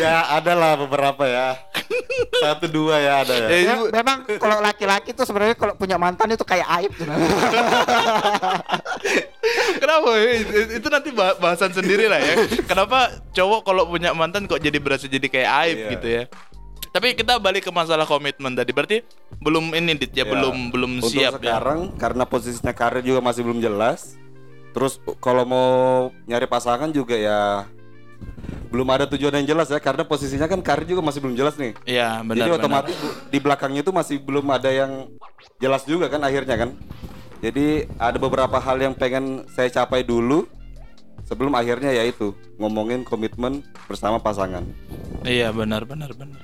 ya 0.00 0.32
ada 0.32 0.52
lah 0.52 0.72
beberapa 0.76 1.22
ya 1.22 1.48
satu 2.42 2.64
dua 2.66 2.96
ya 2.96 3.12
ada 3.20 3.34
ya 3.36 3.48
Ya, 3.48 3.58
Ya, 3.60 3.74
memang 3.92 4.24
kalau 4.36 4.58
laki-laki 4.58 5.12
tuh 5.12 5.22
sebenarnya 5.22 5.54
kalau 5.54 5.74
punya 5.74 5.96
mantan 5.96 6.30
itu 6.30 6.42
kayak 6.42 6.64
aib 6.78 6.92
kenapa 9.76 10.08
ya? 10.14 10.30
Itu- 10.36 10.72
Itu 10.76 10.88
nanti 10.88 11.10
bah- 11.10 11.36
bahasan 11.36 11.72
sendiri 11.72 12.06
lah 12.06 12.18
ya. 12.18 12.34
Kenapa 12.62 12.98
cowok 13.30 13.60
kalau 13.62 13.82
punya 13.86 14.12
mantan 14.12 14.44
kok 14.44 14.58
jadi 14.58 14.76
berasa 14.76 15.06
jadi 15.06 15.26
kayak 15.26 15.50
aib 15.64 15.76
Iya. 15.78 15.90
gitu 15.90 16.06
ya. 16.08 16.22
Tapi 16.90 17.14
kita 17.14 17.38
balik 17.38 17.64
ke 17.64 17.72
masalah 17.72 18.02
komitmen 18.02 18.52
tadi. 18.52 18.70
Berarti 18.70 18.96
belum 19.38 19.72
ini 19.72 19.94
dit 19.96 20.10
ya, 20.12 20.22
Ya. 20.22 20.26
belum 20.26 20.70
belum 20.70 20.90
Untuk 20.98 21.10
siap 21.10 21.38
ya. 21.38 21.56
sekarang 21.56 21.94
karena 21.96 22.24
posisinya 22.24 22.72
karir 22.72 23.02
juga 23.02 23.20
masih 23.20 23.42
belum 23.42 23.60
jelas. 23.60 24.18
Terus 24.70 24.92
kalau 25.18 25.42
mau 25.44 25.70
nyari 26.24 26.46
pasangan 26.46 26.90
juga 26.90 27.14
ya 27.14 27.66
belum 28.70 28.86
ada 28.86 29.04
tujuan 29.04 29.34
yang 29.34 29.46
jelas 29.48 29.66
ya 29.66 29.76
karena 29.76 30.06
posisinya 30.06 30.46
kan 30.46 30.62
karir 30.62 30.86
juga 30.86 31.02
masih 31.02 31.18
belum 31.18 31.34
jelas 31.34 31.58
nih. 31.58 31.74
Iya, 31.82 32.22
benar 32.22 32.36
Jadi 32.38 32.48
benar. 32.48 32.60
otomatis 32.62 32.96
bu- 32.96 33.14
di 33.26 33.38
belakangnya 33.38 33.80
itu 33.82 33.92
masih 33.92 34.16
belum 34.18 34.46
ada 34.48 34.70
yang 34.70 35.10
jelas 35.58 35.82
juga 35.82 36.06
kan 36.06 36.22
akhirnya 36.22 36.54
kan. 36.56 36.70
Jadi 37.40 37.90
ada 37.96 38.14
beberapa 38.16 38.56
hal 38.56 38.78
yang 38.78 38.94
pengen 38.94 39.42
saya 39.50 39.66
capai 39.68 40.00
dulu 40.00 40.46
sebelum 41.24 41.50
akhirnya 41.52 41.90
yaitu 41.92 42.30
ngomongin 42.56 43.02
komitmen 43.02 43.60
bersama 43.84 44.16
pasangan. 44.16 44.62
Iya, 45.22 45.50
benar 45.50 45.82
benar 45.82 46.14
benar. 46.14 46.38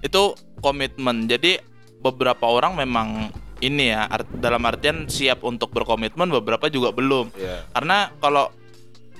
Itu 0.00 0.36
komitmen. 0.60 1.24
Jadi 1.24 1.56
beberapa 1.98 2.44
orang 2.44 2.76
memang 2.76 3.32
ini 3.58 3.88
ya 3.88 4.04
art- 4.04 4.28
dalam 4.34 4.60
artian 4.60 5.08
siap 5.08 5.40
untuk 5.40 5.72
berkomitmen, 5.72 6.28
beberapa 6.28 6.68
juga 6.68 6.92
belum. 6.92 7.32
Iya. 7.32 7.64
Karena 7.70 8.12
kalau 8.20 8.52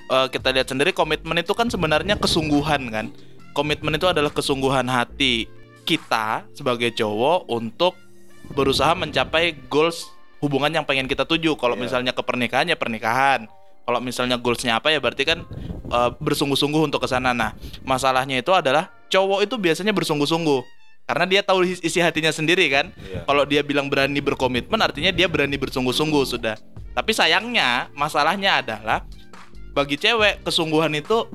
eh, 0.07 0.27
kita 0.29 0.49
lihat 0.51 0.67
sendiri 0.69 0.91
komitmen 0.91 1.39
itu 1.39 1.53
kan 1.53 1.67
sebenarnya 1.67 2.15
kesungguhan 2.15 2.81
kan. 2.89 3.05
Komitmen 3.55 3.95
itu 3.95 4.05
adalah 4.05 4.29
kesungguhan 4.29 4.85
hati 4.85 5.47
kita 5.87 6.43
sebagai 6.51 6.91
cowok 6.91 7.47
untuk 7.47 7.95
berusaha 8.51 8.91
mencapai 8.93 9.55
goals 9.71 10.09
hubungan 10.43 10.69
yang 10.69 10.85
pengen 10.85 11.07
kita 11.07 11.23
tuju. 11.23 11.55
Kalau 11.55 11.73
Iya. 11.73 11.81
misalnya 11.87 12.11
ke 12.11 12.21
pernikahan 12.21 12.67
ya 12.67 12.75
pernikahan. 12.75 13.47
Kalau 13.85 14.01
misalnya 14.01 14.41
goalsnya 14.41 14.81
apa 14.81 14.89
ya 14.89 14.97
berarti 14.97 15.23
kan 15.23 15.45
eh, 15.85 16.09
bersungguh-sungguh 16.17 16.89
untuk 16.89 16.99
ke 16.99 17.07
sana. 17.07 17.31
Nah, 17.31 17.53
masalahnya 17.85 18.41
itu 18.41 18.49
adalah 18.49 18.89
cowok 19.07 19.45
itu 19.45 19.55
biasanya 19.55 19.93
bersungguh-sungguh 19.93 20.59
karena 21.05 21.25
dia 21.29 21.41
tahu 21.45 21.61
is- 21.61 21.85
isi 21.85 22.01
hatinya 22.01 22.33
sendiri 22.33 22.65
kan. 22.73 22.89
Iya. 22.97 23.21
Kalau 23.23 23.45
dia 23.45 23.61
bilang 23.61 23.87
berani 23.87 24.17
berkomitmen 24.19 24.81
artinya 24.81 25.13
dia 25.13 25.29
berani 25.29 25.55
bersungguh-sungguh 25.55 26.23
sudah. 26.25 26.57
Tapi 26.97 27.11
sayangnya 27.13 27.93
masalahnya 27.93 28.65
adalah 28.65 29.05
bagi 29.75 29.99
cewek 29.99 30.47
kesungguhan 30.47 30.95
itu 30.95 31.27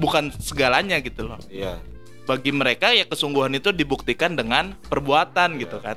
bukan 0.00 0.32
segalanya 0.40 0.96
gitu 1.04 1.28
loh. 1.28 1.38
Iya. 1.52 1.76
Bagi 2.24 2.50
mereka 2.50 2.90
ya 2.90 3.04
kesungguhan 3.06 3.54
itu 3.54 3.70
dibuktikan 3.70 4.34
dengan 4.34 4.74
perbuatan 4.88 5.60
gitu 5.60 5.78
kan. 5.78 5.94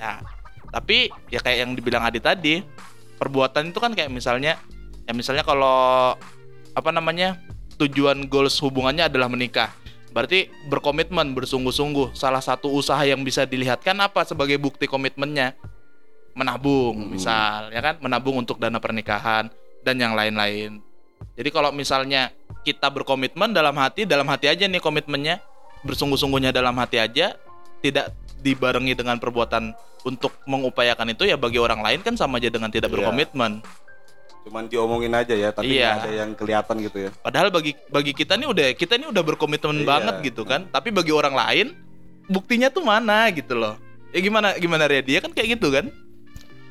Nah, 0.00 0.24
tapi 0.72 1.12
ya 1.28 1.38
kayak 1.38 1.58
yang 1.68 1.72
dibilang 1.76 2.02
Adi 2.02 2.18
tadi, 2.18 2.64
perbuatan 3.20 3.70
itu 3.70 3.78
kan 3.78 3.92
kayak 3.92 4.10
misalnya 4.10 4.58
ya 5.04 5.12
misalnya 5.12 5.44
kalau 5.44 6.16
apa 6.74 6.90
namanya? 6.90 7.36
tujuan 7.80 8.28
goals 8.28 8.60
hubungannya 8.60 9.08
adalah 9.08 9.32
menikah. 9.32 9.72
Berarti 10.12 10.52
berkomitmen, 10.68 11.32
bersungguh-sungguh. 11.32 12.12
Salah 12.12 12.44
satu 12.44 12.68
usaha 12.68 13.00
yang 13.08 13.24
bisa 13.24 13.48
dilihatkan 13.48 13.96
apa 14.04 14.20
sebagai 14.28 14.60
bukti 14.60 14.84
komitmennya? 14.84 15.56
Menabung, 16.36 17.08
Hmm. 17.08 17.16
misal, 17.16 17.72
ya 17.72 17.80
kan? 17.80 17.96
Menabung 18.04 18.36
untuk 18.36 18.60
dana 18.60 18.76
pernikahan 18.76 19.48
dan 19.80 19.96
yang 19.96 20.12
lain-lain. 20.12 20.84
Jadi 21.34 21.48
kalau 21.48 21.70
misalnya 21.72 22.32
kita 22.62 22.92
berkomitmen 22.92 23.50
dalam 23.50 23.72
hati, 23.76 24.04
dalam 24.04 24.28
hati 24.28 24.50
aja 24.50 24.68
nih 24.68 24.78
komitmennya, 24.78 25.40
bersungguh-sungguhnya 25.82 26.52
dalam 26.52 26.76
hati 26.76 27.00
aja, 27.00 27.36
tidak 27.80 28.12
dibarengi 28.40 28.92
dengan 28.92 29.16
perbuatan 29.16 29.72
untuk 30.04 30.32
mengupayakan 30.48 31.12
itu 31.12 31.28
ya 31.28 31.36
bagi 31.36 31.60
orang 31.60 31.80
lain 31.80 32.00
kan 32.00 32.16
sama 32.16 32.40
aja 32.40 32.48
dengan 32.48 32.72
tidak 32.72 32.88
Iya. 32.88 32.96
berkomitmen. 33.00 33.60
Cuman 34.40 34.64
diomongin 34.72 35.12
aja 35.12 35.36
ya, 35.36 35.52
tapi 35.52 35.76
Iya. 35.76 35.92
nggak 35.92 36.00
ada 36.00 36.12
yang 36.16 36.30
kelihatan 36.32 36.76
gitu 36.80 36.98
ya. 37.04 37.10
Padahal 37.20 37.52
bagi 37.52 37.76
bagi 37.92 38.12
kita 38.16 38.40
nih 38.40 38.48
udah 38.48 38.66
kita 38.72 38.96
ini 38.96 39.06
udah 39.12 39.20
berkomitmen 39.20 39.84
Iya. 39.84 39.88
banget 39.88 40.14
gitu 40.24 40.42
kan. 40.48 40.64
Tapi 40.72 40.88
bagi 40.88 41.12
orang 41.12 41.36
lain 41.36 41.66
buktinya 42.28 42.72
tuh 42.72 42.80
mana 42.80 43.28
gitu 43.28 43.52
loh. 43.56 43.76
Ya 44.10 44.24
gimana 44.24 44.56
gimana 44.56 44.88
Ria? 44.88 45.04
Dia 45.04 45.20
kan 45.20 45.36
kayak 45.36 45.60
gitu 45.60 45.68
kan? 45.68 45.92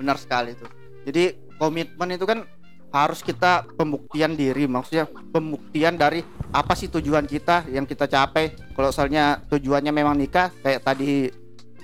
Benar 0.01 0.17
sekali 0.17 0.57
tuh. 0.57 0.69
Jadi 1.05 1.37
komitmen 1.61 2.09
itu 2.17 2.25
kan 2.25 2.49
harus 2.89 3.22
kita 3.22 3.69
pembuktian 3.77 4.34
diri, 4.34 4.65
maksudnya 4.65 5.05
pembuktian 5.29 5.93
dari 5.93 6.25
apa 6.50 6.74
sih 6.74 6.89
tujuan 6.89 7.25
kita 7.25 7.69
yang 7.69 7.86
kita 7.86 8.05
capai. 8.05 8.53
Kalau 8.74 8.89
misalnya 8.89 9.41
tujuannya 9.46 9.93
memang 9.93 10.17
nikah, 10.17 10.50
kayak 10.60 10.81
tadi 10.81 11.29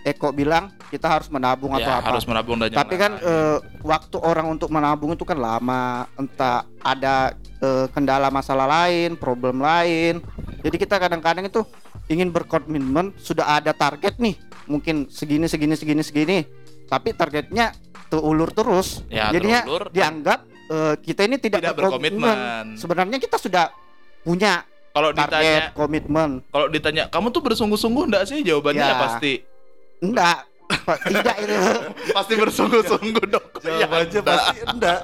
Eko 0.01 0.29
bilang 0.29 0.69
kita 0.93 1.09
harus 1.09 1.33
menabung 1.33 1.73
atau 1.73 1.89
Ya, 1.89 1.97
apa. 1.97 2.13
harus 2.13 2.29
menabung 2.29 2.61
dan 2.61 2.69
Tapi 2.69 2.93
kan 2.93 3.17
eh, 3.17 3.57
waktu 3.81 4.17
orang 4.21 4.53
untuk 4.53 4.69
menabung 4.69 5.13
itu 5.13 5.25
kan 5.25 5.33
lama, 5.33 6.05
entah 6.13 6.61
ada 6.77 7.33
eh, 7.57 7.89
kendala 7.89 8.29
masalah 8.29 8.69
lain, 8.69 9.17
problem 9.17 9.61
lain. 9.61 10.21
Jadi 10.61 10.77
kita 10.77 11.01
kadang-kadang 11.01 11.49
itu 11.49 11.65
ingin 12.05 12.29
berkomitmen, 12.29 13.17
sudah 13.17 13.57
ada 13.57 13.73
target 13.73 14.21
nih, 14.21 14.37
mungkin 14.69 15.09
segini 15.09 15.49
segini 15.49 15.73
segini 15.73 16.01
segini. 16.05 16.37
Tapi 16.85 17.17
targetnya 17.17 17.73
terulur 18.05 18.53
terus. 18.53 19.01
Ya, 19.09 19.33
Jadinya 19.33 19.65
terulur. 19.65 19.89
dianggap 19.89 20.44
eh, 20.65 20.93
kita 20.99 21.21
ini 21.23 21.37
tidak, 21.37 21.61
Tidak 21.61 21.75
berkomitmen. 21.75 22.37
Sebenarnya 22.75 23.17
kita 23.17 23.37
sudah 23.37 23.69
punya 24.21 24.65
kalau 24.89 25.11
ditanya 25.11 25.69
komitmen. 25.71 26.39
kalau 26.49 26.67
ditanya 26.67 27.03
kamu 27.07 27.27
tuh 27.29 27.41
bersungguh-sungguh 27.41 28.03
enggak 28.07 28.23
sih? 28.25 28.41
Jawabannya 28.41 28.79
Ya. 28.79 28.89
ya 28.89 28.97
pasti 28.97 29.33
Enggak, 29.95 30.37
tidak 31.05 31.35
itu. 31.39 31.55
pasti 32.17 32.33
bersungguh-sungguh 32.35 33.25
dong. 33.27 33.47
Ya, 33.61 33.85
Jawabannya 33.85 34.11
enggak. 34.11 34.25
pasti 34.25 34.57
enggak. 34.65 34.99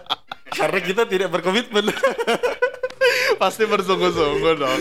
Karena 0.51 0.79
kita 0.83 1.03
tidak 1.07 1.29
berkomitmen. 1.31 1.85
pasti 3.39 3.63
bersungguh-sungguh 3.63 4.53
dong. 4.57 4.79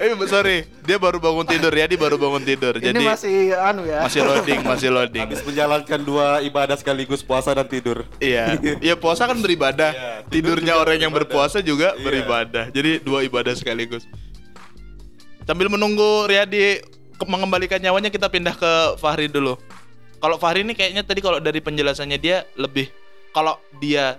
eh 0.00 0.12
sorry, 0.28 0.64
dia 0.84 0.96
baru 0.96 1.20
bangun 1.20 1.44
tidur 1.44 1.72
ya, 1.72 1.84
dia 1.84 1.98
baru 2.00 2.16
bangun 2.16 2.42
tidur. 2.42 2.74
ini 2.78 2.88
Jadi 2.88 3.04
masih 3.04 3.36
anu 3.56 3.82
ya. 3.84 4.00
masih 4.04 4.20
loading, 4.24 4.60
masih 4.64 4.88
loading. 4.92 5.22
Habis 5.26 5.42
menjalankan 5.44 6.00
dua 6.00 6.40
ibadah 6.40 6.76
sekaligus 6.78 7.20
puasa 7.20 7.52
dan 7.52 7.66
tidur. 7.68 8.06
Iya, 8.20 8.56
ya 8.80 8.94
puasa 8.96 9.28
kan 9.28 9.36
beribadah. 9.40 9.92
Iya, 9.92 10.10
tidur 10.32 10.56
Tidurnya 10.56 10.78
orang 10.78 10.96
yang 11.02 11.12
beribadah. 11.12 11.26
berpuasa 11.50 11.58
juga 11.60 11.92
Iya. 11.96 12.04
beribadah. 12.04 12.64
Jadi 12.72 12.90
dua 13.02 13.20
ibadah 13.26 13.52
sekaligus. 13.52 14.06
Sambil 15.46 15.70
menunggu 15.70 16.26
Riyadi 16.26 16.80
mengembalikan 17.24 17.78
nyawanya 17.78 18.10
kita 18.10 18.26
pindah 18.28 18.56
ke 18.56 18.72
Fahri 18.98 19.28
dulu. 19.30 19.56
Kalau 20.18 20.36
Fahri 20.40 20.64
ini 20.64 20.72
kayaknya 20.72 21.04
tadi 21.04 21.20
kalau 21.20 21.38
dari 21.38 21.60
penjelasannya 21.60 22.18
dia 22.18 22.42
lebih 22.56 22.88
kalau 23.30 23.60
dia 23.78 24.16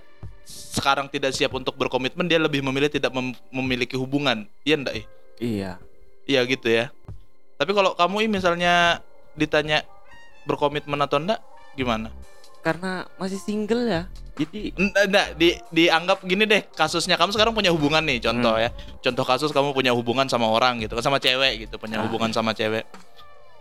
sekarang 0.47 1.11
tidak 1.11 1.35
siap 1.35 1.51
untuk 1.51 1.75
berkomitmen 1.75 2.23
dia 2.25 2.39
lebih 2.39 2.63
memilih 2.63 2.87
tidak 2.87 3.11
mem- 3.11 3.35
memiliki 3.51 3.99
hubungan. 3.99 4.47
Iya 4.63 4.75
enggak 4.79 4.95
eh? 4.95 5.05
Iya. 5.37 5.71
Iya 6.23 6.41
gitu 6.47 6.67
ya. 6.71 6.87
Tapi 7.59 7.71
kalau 7.75 7.91
kamu 7.93 8.23
ini 8.23 8.39
misalnya 8.39 9.03
ditanya 9.35 9.83
berkomitmen 10.47 10.95
atau 11.03 11.19
enggak 11.19 11.43
gimana? 11.75 12.07
Karena 12.63 13.03
masih 13.19 13.39
single 13.39 13.85
ya. 13.85 14.03
Jadi 14.37 14.69
Enggak, 14.77 15.03
enggak, 15.09 15.27
di, 15.35 15.49
dianggap 15.73 16.21
gini 16.21 16.45
deh 16.45 16.61
kasusnya 16.71 17.17
kamu 17.17 17.33
sekarang 17.33 17.51
punya 17.57 17.73
hubungan 17.73 18.05
nih 18.05 18.21
contoh 18.21 18.53
ya 18.53 18.69
contoh 19.01 19.25
kasus 19.25 19.49
kamu 19.49 19.73
punya 19.73 19.97
hubungan 19.97 20.29
sama 20.29 20.45
orang 20.45 20.77
gitu 20.77 20.93
kan 20.93 21.01
sama 21.01 21.17
cewek 21.17 21.65
gitu 21.65 21.81
punya 21.81 21.97
Ah, 21.97 22.05
hubungan 22.05 22.29
sama 22.29 22.53
cewek 22.53 22.85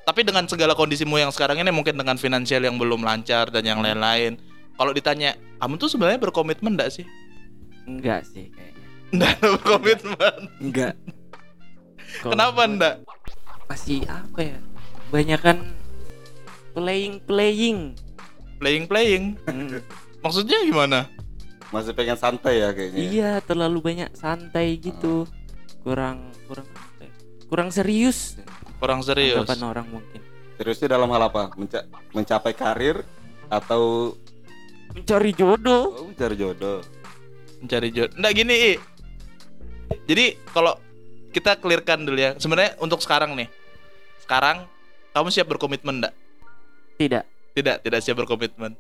tapi 0.05 0.21
dengan 0.21 0.45
segala 0.45 0.77
kondisimu 0.77 1.17
yang 1.17 1.33
sekarang 1.33 1.65
ini 1.65 1.73
mungkin 1.73 1.97
dengan 1.97 2.21
finansial 2.21 2.61
yang 2.61 2.77
belum 2.77 3.01
lancar 3.01 3.49
dan 3.49 3.65
yang 3.65 3.81
lain-lain 3.81 4.37
kalau 4.77 4.93
ditanya 4.93 5.33
kamu 5.57 5.75
tuh 5.77 5.89
sebenarnya 5.89 6.21
berkomitmen 6.21 6.73
enggak 6.73 6.93
sih 6.93 7.07
enggak 7.85 8.23
sih 8.25 8.49
kayaknya. 8.51 8.87
enggak 9.11 9.35
berkomitmen 9.41 10.37
Enggak. 10.59 10.95
kenapa 12.23 12.63
enggak 12.65 12.97
Masih 13.67 14.07
apa 14.07 14.47
ya? 14.47 14.59
Banyak 15.09 15.41
kan 15.41 15.59
playing 16.71 17.19
playing. 17.21 17.99
playing 18.57 18.85
playing 18.85 19.35
Hmm, 19.43 19.83
maksudnya 20.21 20.63
gimana 20.63 21.11
Masih 21.69 21.91
pengen 21.91 22.15
santai 22.15 22.63
ya 22.63 22.71
kayaknya. 22.71 22.99
iya, 23.03 23.33
terlalu 23.41 23.83
banyak 23.83 24.15
santai 24.15 24.79
gitu. 24.79 25.27
Kurang 25.83 26.31
kurang 26.47 26.63
apa 26.71 27.03
ya? 27.03 27.13
Kurang 27.45 27.69
serius. 27.71 28.39
kurang 28.77 29.03
serius 29.03 29.43
Anggapan 29.43 29.63
orang 29.67 29.87
mungkin. 29.91 30.21
Seriusnya 30.55 30.89
dalam 30.89 31.11
hal 31.11 31.23
apa? 31.25 31.51
Menca- 31.53 31.85
mencapai 32.13 32.55
karir 32.55 33.03
atau 33.47 34.15
Mencari 34.97 35.31
jodoh. 35.31 35.85
oh, 35.93 36.07
mencari 36.09 36.35
jodoh? 36.35 36.81
mencari 37.57 37.89
jodoh. 37.93 38.15
Enggak 38.17 38.33
gini, 38.33 38.55
I. 38.55 38.73
Jadi 40.07 40.25
kalau 40.51 40.77
kita 41.31 41.57
clearkan 41.57 42.05
dulu 42.05 42.17
ya. 42.17 42.33
Sebenarnya 42.41 42.75
untuk 42.81 43.01
sekarang 43.01 43.37
nih. 43.37 43.49
Sekarang 44.25 44.65
kamu 45.13 45.29
siap 45.29 45.47
berkomitmen 45.47 46.01
enggak? 46.01 46.15
Tidak. 46.97 47.25
Tidak, 47.53 47.77
tidak 47.85 48.01
siap 48.01 48.17
berkomitmen. 48.17 48.73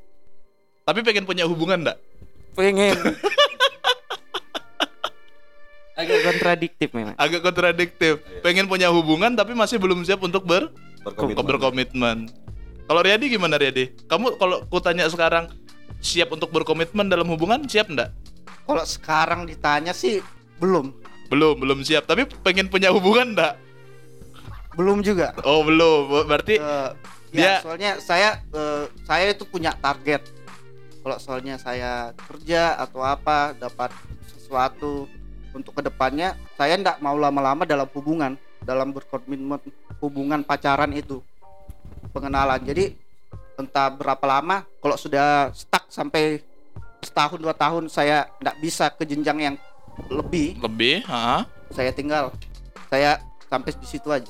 Tapi 0.82 1.00
pengen 1.02 1.24
punya 1.24 1.44
hubungan 1.44 1.84
enggak? 1.84 1.98
Pengen. 2.56 2.96
Agak 5.96 6.18
kontradiktif 6.22 6.88
memang. 6.92 7.16
Agak 7.16 7.40
kontradiktif. 7.40 8.20
Pengen 8.44 8.68
punya 8.68 8.92
hubungan 8.92 9.32
tapi 9.32 9.56
masih 9.56 9.80
belum 9.80 10.04
siap 10.04 10.20
untuk 10.20 10.44
ber 10.44 10.68
Berkomitmen. 11.00 11.46
berkomitmen. 11.46 12.16
Kalau 12.84 13.00
Riyadi 13.00 13.32
gimana 13.32 13.56
Riyadi? 13.56 13.96
Kamu 14.04 14.36
kalau 14.36 14.60
ku 14.68 14.76
tanya 14.78 15.08
sekarang 15.08 15.48
siap 16.06 16.30
untuk 16.30 16.54
berkomitmen 16.54 17.10
dalam 17.10 17.26
hubungan 17.26 17.66
siap 17.66 17.90
enggak? 17.90 18.14
Kalau 18.62 18.86
sekarang 18.86 19.42
ditanya 19.42 19.90
sih 19.90 20.22
belum, 20.62 20.94
Belum, 21.26 21.58
belum 21.58 21.82
siap. 21.82 22.06
Tapi 22.06 22.22
pengen 22.46 22.70
punya 22.70 22.94
hubungan 22.94 23.34
enggak? 23.34 23.58
belum 24.76 25.00
juga. 25.00 25.32
Oh, 25.42 25.64
belum. 25.64 26.28
Berarti 26.28 26.60
Dia- 26.60 26.94
ya, 27.32 27.64
soalnya 27.64 27.96
saya 27.98 28.44
eh, 28.52 28.84
saya 29.08 29.32
itu 29.32 29.48
punya 29.48 29.72
target. 29.72 30.20
Kalau 31.00 31.16
soalnya 31.16 31.56
saya 31.56 32.12
kerja 32.28 32.76
atau 32.76 33.00
apa 33.00 33.56
dapat 33.56 33.88
sesuatu 34.30 35.08
untuk 35.50 35.72
ke 35.72 35.82
depannya, 35.82 36.36
saya 36.60 36.76
ndak 36.76 37.00
mau 37.00 37.16
lama-lama 37.16 37.64
dalam 37.64 37.88
hubungan, 37.96 38.36
dalam 38.60 38.92
berkomitmen 38.92 39.56
hubungan 39.98 40.44
pacaran 40.44 40.92
itu 40.92 41.24
pengenalan. 42.12 42.60
Jadi 42.60 42.92
entah 43.56 43.88
berapa 43.88 44.24
lama, 44.24 44.64
kalau 44.78 44.96
sudah 44.96 45.50
stuck 45.56 45.88
sampai 45.88 46.40
setahun 47.00 47.38
dua 47.40 47.54
tahun 47.56 47.88
saya 47.88 48.28
ndak 48.40 48.56
bisa 48.60 48.90
ke 48.92 49.04
jenjang 49.06 49.38
yang 49.38 49.56
lebih, 50.12 50.60
lebih, 50.60 51.04
ha? 51.08 51.48
saya 51.72 51.90
tinggal. 51.92 52.32
Saya 52.92 53.18
sampai 53.48 53.72
di 53.74 53.86
situ 53.88 54.12
aja. 54.12 54.28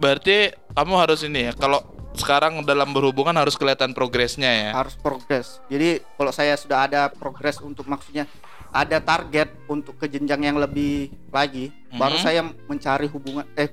Berarti 0.00 0.50
kamu 0.74 0.94
harus 0.96 1.20
ini 1.22 1.50
ya. 1.50 1.52
Kalau 1.54 1.84
sekarang 2.16 2.66
dalam 2.66 2.90
berhubungan 2.90 3.36
harus 3.38 3.54
kelihatan 3.54 3.94
progresnya 3.94 4.50
ya. 4.50 4.70
harus 4.74 4.98
progres. 4.98 5.62
Jadi 5.70 6.02
kalau 6.18 6.32
saya 6.34 6.58
sudah 6.58 6.90
ada 6.90 7.06
progres 7.06 7.62
untuk 7.62 7.86
maksudnya 7.86 8.26
ada 8.70 8.98
target 8.98 9.50
untuk 9.66 9.98
ke 9.98 10.06
jenjang 10.10 10.42
yang 10.46 10.58
lebih 10.58 11.10
lagi, 11.30 11.70
baru 11.94 12.18
Mhm. 12.18 12.22
saya 12.22 12.40
mencari 12.66 13.06
hubungan 13.06 13.46
eh 13.54 13.70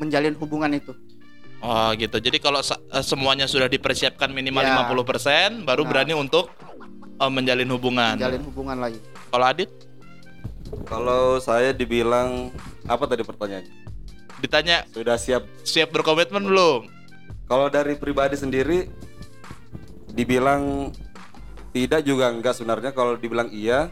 menjalin 0.00 0.34
hubungan 0.36 0.72
itu. 0.72 0.92
Oh 1.64 1.96
gitu. 1.96 2.20
Jadi 2.20 2.36
kalau 2.36 2.60
eh, 2.60 3.00
semuanya 3.02 3.48
sudah 3.48 3.66
dipersiapkan 3.66 4.28
minimal 4.28 4.60
Ya. 4.60 4.84
50%, 4.84 5.64
baru 5.64 5.82
Nah. 5.82 5.88
berani 5.88 6.12
untuk 6.12 6.52
eh, 7.16 7.30
menjalin 7.32 7.70
hubungan. 7.70 8.20
Menjalin 8.20 8.44
hubungan 8.44 8.76
lagi. 8.78 9.00
Kalau 9.30 9.46
Adit 9.46 9.70
Kalau 10.84 11.38
saya 11.38 11.70
dibilang 11.70 12.50
apa 12.84 13.04
tadi 13.06 13.22
pertanyaannya? 13.22 13.72
ditanya 14.36 14.84
Sudah 14.90 15.16
siap? 15.16 15.48
siap 15.62 15.88
berkomitmen 15.88 16.44
belum? 16.44 16.84
Kalau 17.44 17.68
dari 17.68 17.94
pribadi 17.94 18.34
sendiri 18.34 18.88
dibilang 20.10 20.92
tidak 21.70 22.02
juga 22.02 22.28
enggak 22.28 22.52
sebenarnya 22.52 22.90
kalau 22.90 23.14
dibilang 23.14 23.48
iya 23.48 23.88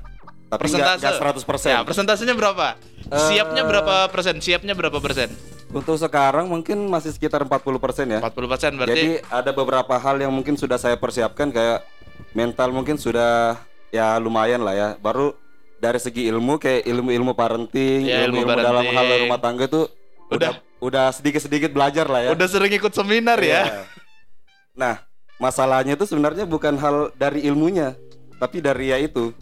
tapi 0.52 0.68
Persentase? 0.68 1.00
enggak 1.00 1.16
100%. 1.16 1.72
Ya, 1.72 1.80
persentasenya 1.80 2.34
berapa? 2.36 2.76
Siapnya 3.08 3.64
Eh. 3.64 3.68
berapa 3.72 3.94
persen? 4.12 4.36
Siapnya 4.36 4.76
berapa 4.76 5.00
persen? 5.00 5.32
Untuk 5.72 5.96
sekarang 5.96 6.44
mungkin 6.44 6.84
masih 6.84 7.08
sekitar 7.08 7.40
40% 7.40 8.12
ya. 8.12 8.20
40 8.20 8.44
persen 8.44 8.76
berarti. 8.76 8.92
Jadi 8.92 9.08
ada 9.24 9.50
beberapa 9.50 9.96
hal 9.96 10.20
yang 10.20 10.28
mungkin 10.28 10.60
sudah 10.60 10.76
saya 10.76 11.00
persiapkan 11.00 11.48
kayak 11.48 11.80
mental 12.32 12.68
mungkin 12.68 13.00
sudah 13.00 13.56
ya 13.88 14.20
lumayan 14.20 14.60
lah 14.60 14.76
ya. 14.76 14.88
Baru 15.00 15.32
dari 15.80 15.96
segi 15.96 16.28
ilmu 16.28 16.60
kayak 16.60 16.84
ilmu-ilmu 16.84 17.32
parenting, 17.32 18.04
Ya, 18.04 18.28
ilmu 18.28 18.44
ilmu-ilmu 18.44 18.60
dalam 18.60 18.84
hal 18.86 19.06
rumah 19.24 19.40
tangga 19.40 19.64
tuh 19.66 19.88
Udah. 20.28 20.60
udah 20.78 21.08
sedikit-sedikit 21.10 21.72
belajar 21.72 22.04
lah 22.04 22.28
ya. 22.28 22.30
Udah 22.30 22.44
sering 22.44 22.70
ikut 22.70 22.92
seminar 22.92 23.40
ya? 23.40 23.64
Iya. 23.64 23.82
Nah, 24.72 24.94
masalahnya 25.36 25.96
itu 25.96 26.04
sebenarnya 26.04 26.44
bukan 26.44 26.76
hal 26.76 27.16
dari 27.16 27.42
ilmunya, 27.42 27.96
tapi 28.36 28.60
dari 28.60 28.92
ya 28.92 29.00
itu 29.00 29.32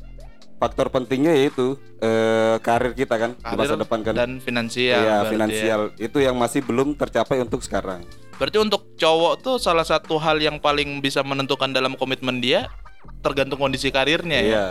faktor 0.61 0.93
pentingnya 0.93 1.33
yaitu 1.33 1.81
eh, 2.05 2.61
karir 2.61 2.93
kita 2.93 3.17
kan 3.17 3.31
di 3.33 3.55
masa 3.57 3.75
Karir 3.75 3.81
depan 3.81 3.99
kan. 4.05 4.13
Dan 4.13 4.31
finansial. 4.45 5.01
Iya, 5.01 5.17
ya. 5.25 5.29
finansial 5.33 5.81
itu 5.97 6.19
yang 6.21 6.37
masih 6.37 6.61
belum 6.61 6.93
tercapai 6.95 7.41
untuk 7.41 7.65
sekarang. 7.65 8.05
Berarti 8.37 8.61
untuk 8.61 8.93
cowok 9.01 9.41
tuh 9.41 9.57
salah 9.57 9.85
satu 9.89 10.21
hal 10.21 10.37
yang 10.37 10.61
paling 10.61 11.01
bisa 11.01 11.25
menentukan 11.25 11.73
dalam 11.73 11.97
komitmen 11.97 12.45
dia 12.45 12.69
tergantung 13.25 13.57
kondisi 13.57 13.89
karirnya 13.89 14.39
ya. 14.39 14.45
Iya. 14.45 14.67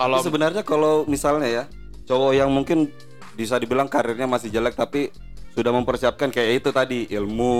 Kalau 0.00 0.24
Tapi 0.24 0.26
sebenarnya 0.32 0.62
kalau 0.64 1.04
misalnya 1.04 1.48
ya 1.48 1.64
cowok 2.08 2.32
yang 2.32 2.48
mungkin 2.48 2.88
bisa 3.36 3.60
dibilang 3.60 3.92
karirnya 3.92 4.24
masih 4.24 4.48
jelek 4.48 4.72
tapi 4.72 5.12
sudah 5.52 5.74
mempersiapkan 5.74 6.30
kayak 6.32 6.64
itu 6.64 6.70
tadi 6.72 6.98
ilmu 7.10 7.52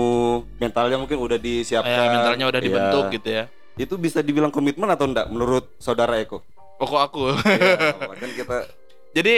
mentalnya 0.57 0.95
mungkin 0.97 1.19
udah 1.19 1.37
disiapkan 1.37 1.91
ya, 1.91 2.13
mentalnya 2.15 2.45
udah 2.47 2.59
Iya. 2.61 2.65
dibentuk 2.65 3.03
gitu 3.13 3.29
ya. 3.29 3.43
itu 3.75 3.95
bisa 3.95 4.19
dibilang 4.23 4.51
komitmen 4.51 4.87
atau 4.87 5.07
enggak 5.09 5.27
menurut 5.27 5.71
saudara 5.75 6.19
Eko 6.19 6.43
Pokok 6.81 6.99
aku. 6.99 7.23
Iya, 7.45 7.93
kan 8.21 8.29
kita 8.33 8.57
Jadi 9.13 9.35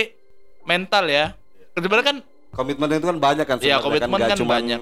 mental 0.64 1.04
ya. 1.06 1.36
Sebenarnya 1.76 2.06
kan 2.08 2.18
komitmen 2.54 2.88
itu 2.88 3.04
kan 3.04 3.18
banyak 3.20 3.44
kan 3.44 3.58
Iya, 3.60 3.78
sebenarnya 3.78 3.84
komitmen 3.84 4.18
nggak 4.18 4.30
kan 4.30 4.40
cuman- 4.40 4.56
banyak. 4.56 4.82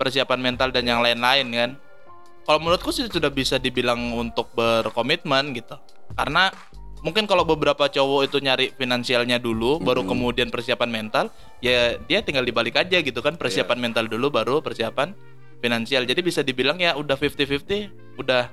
persiapan 0.00 0.40
mental 0.40 0.72
dan 0.72 0.88
yang 0.88 1.04
lain-lain 1.04 1.46
kan. 1.52 1.70
Kalau 2.40 2.56
menurutku 2.56 2.88
sih 2.88 3.04
sudah 3.04 3.28
bisa 3.28 3.60
dibilang 3.60 4.16
untuk 4.16 4.48
berkomitmen 4.50 5.52
gitu. 5.52 5.76
Karena 6.16 6.48
mungkin 7.04 7.28
kalau 7.28 7.44
beberapa 7.44 7.84
cowok 7.84 8.24
itu 8.24 8.40
nyari 8.40 8.72
finansialnya 8.72 9.36
dulu, 9.36 9.76
baru 9.76 10.00
kemudian 10.02 10.48
persiapan 10.48 10.88
mental, 10.88 11.28
ya 11.60 12.00
dia 12.00 12.24
tinggal 12.24 12.48
dibalik 12.48 12.80
aja 12.80 12.96
gitu 12.96 13.20
kan. 13.20 13.36
Persiapan 13.36 13.76
Iya. 13.76 13.84
mental 13.84 14.04
dulu, 14.08 14.32
baru 14.32 14.64
persiapan 14.64 15.12
finansial. 15.60 16.08
Jadi 16.08 16.20
bisa 16.24 16.40
dibilang 16.40 16.80
ya 16.80 16.96
udah 16.96 17.14
50-50, 17.14 17.92
udah 18.16 18.48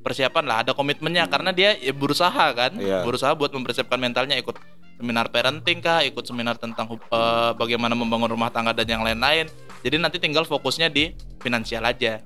persiapan 0.00 0.44
lah, 0.46 0.56
ada 0.64 0.72
komitmennya 0.72 1.26
karena 1.26 1.50
dia 1.50 1.74
ya 1.78 1.92
berusaha 1.92 2.46
kan, 2.54 2.72
Iya. 2.78 3.02
berusaha 3.04 3.34
buat 3.34 3.50
mempersiapkan 3.52 3.98
mentalnya 3.98 4.38
ikut 4.38 4.56
seminar 4.98 5.30
parenting 5.30 5.78
kah, 5.78 6.02
ikut 6.02 6.26
seminar 6.26 6.58
tentang 6.58 6.90
eh, 6.90 7.50
bagaimana 7.54 7.94
membangun 7.94 8.34
rumah 8.34 8.50
tangga 8.50 8.74
dan 8.74 8.86
yang 8.88 9.02
lain-lain. 9.06 9.46
Jadi 9.82 9.96
nanti 9.98 10.18
tinggal 10.18 10.42
fokusnya 10.42 10.90
di 10.90 11.14
finansial 11.38 11.86
aja. 11.86 12.18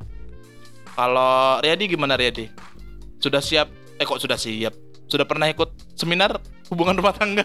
Kalau 0.93 1.61
Riyadi 1.61 1.97
gimana 1.97 2.17
Riyadi? 2.17 2.49
Sudah 3.21 3.41
siap? 3.45 3.69
Eh 4.01 4.05
kok 4.05 4.21
sudah 4.21 4.37
siap? 4.41 4.73
Sudah 5.09 5.29
pernah 5.29 5.49
ikut 5.49 5.69
seminar 5.97 6.41
hubungan 6.73 6.97
rumah 6.97 7.13
tangga? 7.13 7.45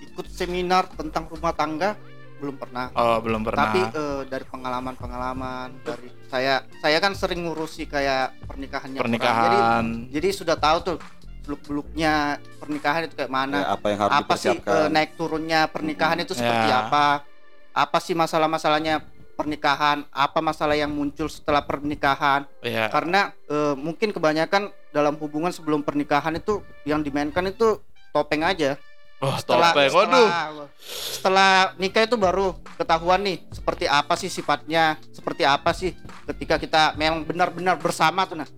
Ikut 0.00 0.26
seminar 0.32 0.88
tentang 0.96 1.28
rumah 1.28 1.52
tangga 1.52 1.96
belum 2.40 2.56
pernah. 2.56 2.88
Oh 2.96 3.20
belum 3.20 3.44
pernah. 3.44 3.68
Tapi 3.68 3.80
eh, 3.92 4.20
dari 4.26 4.44
pengalaman-pengalaman 4.44 5.84
dari 5.84 6.08
saya 6.26 6.64
saya 6.80 6.98
kan 6.98 7.12
sering 7.12 7.44
ngurusi 7.44 7.84
kayak 7.84 8.32
pernikahannya 8.48 8.96
orang. 8.96 9.04
Jadi 9.04 9.18
Pernikahan. 9.20 9.84
jadi 10.08 10.28
sudah 10.32 10.56
tahu 10.56 10.78
tuh 10.82 10.96
beluk-beluknya 11.40 12.14
pernikahan 12.56 13.04
itu 13.04 13.14
kayak 13.14 13.32
mana. 13.32 13.58
Ya, 13.60 13.68
apa 13.74 13.86
yang 13.88 13.98
harus 14.00 14.14
apa 14.16 14.34
sih 14.36 14.56
eh, 14.56 14.88
naik 14.88 15.10
turunnya 15.14 15.68
pernikahan 15.68 16.18
itu 16.18 16.32
seperti 16.32 16.68
Ya. 16.68 16.86
apa? 16.86 17.26
Apa 17.70 17.98
sih 17.98 18.14
masalah-masalahnya 18.14 19.04
pernikahan? 19.34 20.04
Apa 20.10 20.38
masalah 20.40 20.76
yang 20.76 20.90
muncul 20.90 21.26
setelah 21.26 21.60
pernikahan? 21.60 22.44
ya. 22.60 22.88
Karena 22.88 23.32
eh, 23.46 23.74
mungkin 23.74 24.10
kebanyakan 24.10 24.68
dalam 24.90 25.14
hubungan 25.18 25.50
sebelum 25.50 25.80
pernikahan 25.80 26.34
itu 26.34 26.60
yang 26.82 27.00
dimainkan 27.00 27.46
itu 27.46 27.80
topeng 28.10 28.42
aja. 28.42 28.74
Oh, 29.20 29.36
Setelah 29.36 29.70
topeng. 29.70 29.92
Waduh. 29.92 30.08
setelah, 30.24 30.68
setelah 30.80 31.52
nikah 31.76 32.02
itu 32.02 32.16
baru 32.16 32.46
ketahuan 32.74 33.20
nih 33.20 33.36
seperti 33.50 33.84
apa 33.84 34.16
sih 34.16 34.26
sifatnya, 34.26 34.96
seperti 35.06 35.44
apa 35.44 35.70
sih 35.70 35.92
ketika 36.26 36.56
kita 36.56 36.82
memang 36.94 37.22
benar-benar 37.22 37.76
bersama 37.76 38.24
tuh 38.24 38.40
nah. 38.40 38.48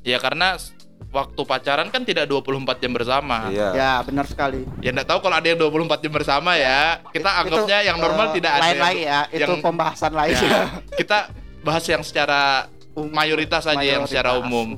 Ya 0.00 0.16
karena 0.16 0.56
waktu 1.10 1.36
pacaran 1.38 1.88
kan 1.88 2.00
tidak 2.00 2.24
24 2.26 2.48
jam 2.78 2.90
bersama. 2.90 3.48
iya 3.48 3.68
Ya, 3.72 3.92
benar 4.00 4.24
sekali. 4.24 4.64
Ya 4.80 4.88
enggak 4.90 5.04
tahu 5.06 5.20
kalau 5.20 5.36
ada 5.36 5.44
yang 5.44 5.60
24 5.60 6.00
jam 6.00 6.12
bersama 6.12 6.56
ya. 6.56 7.04
Kita 7.06 7.28
Itu, 7.28 7.40
anggapnya 7.44 7.78
yang 7.84 7.96
normal 7.98 8.26
eh, 8.26 8.32
tidak 8.34 8.50
ada. 8.50 8.62
lain 8.62 8.72
yang- 8.72 8.82
lagi 8.82 9.02
ya, 9.02 9.20
itu 9.30 9.42
yang- 9.44 9.60
pembahasan 9.60 10.12
lain. 10.12 10.32
Ya, 10.34 10.60
kita 10.98 11.18
bahas 11.60 11.84
yang 11.84 12.00
secara 12.00 12.72
Umum. 12.90 13.12
mayoritas 13.12 13.64
aja 13.64 13.80
yang 13.80 14.04
secara 14.04 14.32
Mayoritas, 14.32 14.48
umum. 14.48 14.68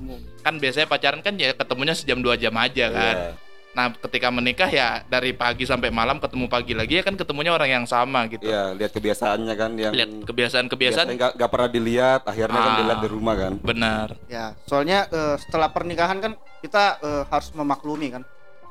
Kan 0.40 0.55
biasanya 0.59 0.87
pacaran 0.87 1.21
kan 1.21 1.35
ya 1.35 1.51
ketemunya 1.53 1.95
sejam 1.95 2.19
dua 2.19 2.35
jam 2.35 2.55
aja 2.55 2.90
kan. 2.90 3.16
Iya. 3.16 3.45
Nah, 3.77 3.93
ketika 3.93 4.33
menikah 4.33 4.73
ya 4.73 5.05
dari 5.05 5.37
pagi 5.37 5.69
sampai 5.69 5.93
malam 5.93 6.17
ketemu 6.17 6.49
pagi 6.49 6.73
lagi 6.73 6.97
ya 6.97 7.05
kan 7.05 7.12
ketemunya 7.12 7.53
orang 7.53 7.69
yang 7.69 7.85
sama 7.85 8.25
gitu. 8.25 8.49
Iya, 8.49 8.73
lihat 8.73 8.89
kebiasaannya 8.89 9.53
kan 9.53 9.71
yang 9.77 9.93
Lihat 9.93 10.11
kebiasaan-kebiasaan 10.25 11.05
biasanya 11.05 11.21
nggak 11.21 11.33
nggak 11.37 11.51
pernah 11.53 11.69
dilihat 11.69 12.21
akhirnya 12.25 12.57
kan 12.57 12.73
Ah. 12.73 12.79
dilihat 12.81 13.01
di 13.05 13.09
rumah 13.12 13.35
kan 13.37 13.53
benar. 13.61 14.09
Ya, 14.33 14.57
soalnya 14.65 15.05
eh, 15.12 15.37
setelah 15.37 15.69
pernikahan 15.69 16.25
kan 16.25 16.33
kita 16.65 16.85
eh, 17.05 17.23
harus 17.29 17.53
memaklumi 17.53 18.17
kan. 18.17 18.23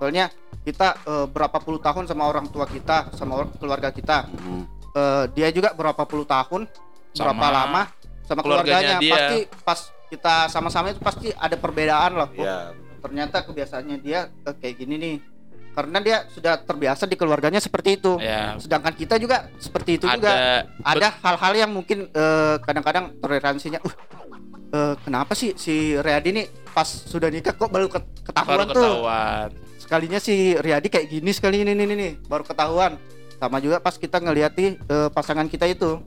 Soalnya 0.02 0.34
kita 0.66 0.98
eh, 1.06 1.26
berapa 1.30 1.58
puluh 1.62 1.78
tahun 1.78 2.10
sama 2.10 2.26
orang 2.26 2.50
tua 2.50 2.66
kita, 2.66 3.14
sama 3.14 3.46
keluarga 3.62 3.94
kita. 3.94 4.26
Mhm. 4.26 4.62
Eh, 4.90 5.26
dia 5.38 5.54
juga 5.54 5.70
berapa 5.78 6.02
puluh 6.02 6.26
tahun, 6.26 6.66
berapa 7.14 7.30
Sama 7.38 7.54
lama 7.54 7.82
sama 8.26 8.42
keluarganya 8.42 8.98
keluarganya. 8.98 9.06
dia. 9.06 9.14
Pasti 9.14 9.38
pas 9.62 9.80
kita 10.10 10.36
sama-sama 10.50 10.90
itu 10.90 10.98
pasti 10.98 11.30
ada 11.30 11.54
perbedaan 11.54 12.12
loh. 12.18 12.30
Oh, 12.34 12.42
Iya. 12.42 12.74
Ternyata 13.06 13.46
kebiasaannya 13.46 13.98
dia 14.02 14.34
eh, 14.34 14.56
kayak 14.58 14.76
gini 14.82 14.98
nih. 14.98 15.18
karena 15.76 16.00
dia 16.00 16.24
sudah 16.32 16.56
terbiasa 16.64 17.04
di 17.04 17.20
keluarganya 17.20 17.60
seperti 17.60 18.00
itu. 18.00 18.16
Ya. 18.24 18.56
Sedangkan 18.56 18.96
kita 18.96 19.20
juga 19.20 19.52
seperti 19.60 20.00
itu 20.00 20.08
juga. 20.08 20.32
Ada 20.32 20.72
Ada 20.88 21.08
hal-hal 21.20 21.54
yang 21.68 21.72
mungkin 21.76 22.08
eh, 22.16 22.56
kadang-kadang 22.64 23.12
toleransinya, 23.20 23.84
uh, 23.84 23.92
eh, 24.72 24.96
kenapa 25.04 25.36
sih 25.36 25.52
si 25.60 26.00
Riyadi 26.00 26.32
ini 26.32 26.44
pas 26.72 26.88
sudah 26.88 27.28
nikah 27.28 27.52
kok 27.60 27.68
baru 27.68 27.92
ket- 27.92 28.08
ketahuan 28.24 28.56
baru 28.56 28.72
tuh. 28.72 28.88
ketahuan. 28.88 29.48
Sekalinya 29.76 30.20
si 30.24 30.56
Riyadi 30.56 30.88
kayak 30.88 31.12
gini 31.12 31.32
sekali 31.36 31.68
ini 31.68 31.76
ini 31.76 31.92
nih 31.92 32.12
baru 32.24 32.48
ketahuan. 32.48 32.96
Sama 33.36 33.60
juga 33.60 33.84
pas 33.84 34.00
kita 34.00 34.24
ngeliati 34.24 34.80
eh, 34.80 35.10
pasangan 35.12 35.52
kita 35.52 35.68
itu. 35.68 36.00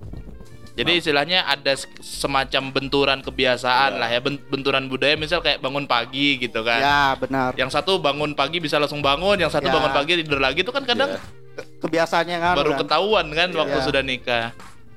Jadi 0.79 0.93
istilahnya 0.97 1.43
ada 1.43 1.75
semacam 1.99 2.63
benturan 2.71 3.19
kebiasaan 3.19 3.99
lah 3.99 4.07
ya, 4.07 4.23
ben- 4.23 4.39
benturan 4.47 4.87
budaya 4.87 5.19
misal 5.19 5.43
kayak 5.43 5.59
bangun 5.59 5.85
pagi 5.85 6.39
gitu 6.39 6.63
kan. 6.63 6.79
Ya 6.79 7.03
benar. 7.19 7.51
Yang 7.59 7.75
satu 7.75 7.99
bangun 7.99 8.33
pagi 8.33 8.63
bisa 8.63 8.79
langsung 8.79 9.03
bangun, 9.03 9.35
yang 9.37 9.51
satu 9.51 9.67
Ya. 9.67 9.75
bangun 9.75 9.91
pagi 9.91 10.13
tidur 10.17 10.39
lagi 10.39 10.63
itu 10.63 10.71
kan 10.71 10.87
kadang. 10.87 11.19
Ke- 11.59 11.67
kebiasaannya 11.83 12.39
kan. 12.39 12.55
baru 12.55 12.73
kan. 12.73 12.81
ketahuan 12.81 13.27
kan 13.29 13.49
waktu 13.51 13.75
Iya. 13.75 13.85
sudah 13.85 14.03
nikah. 14.03 14.47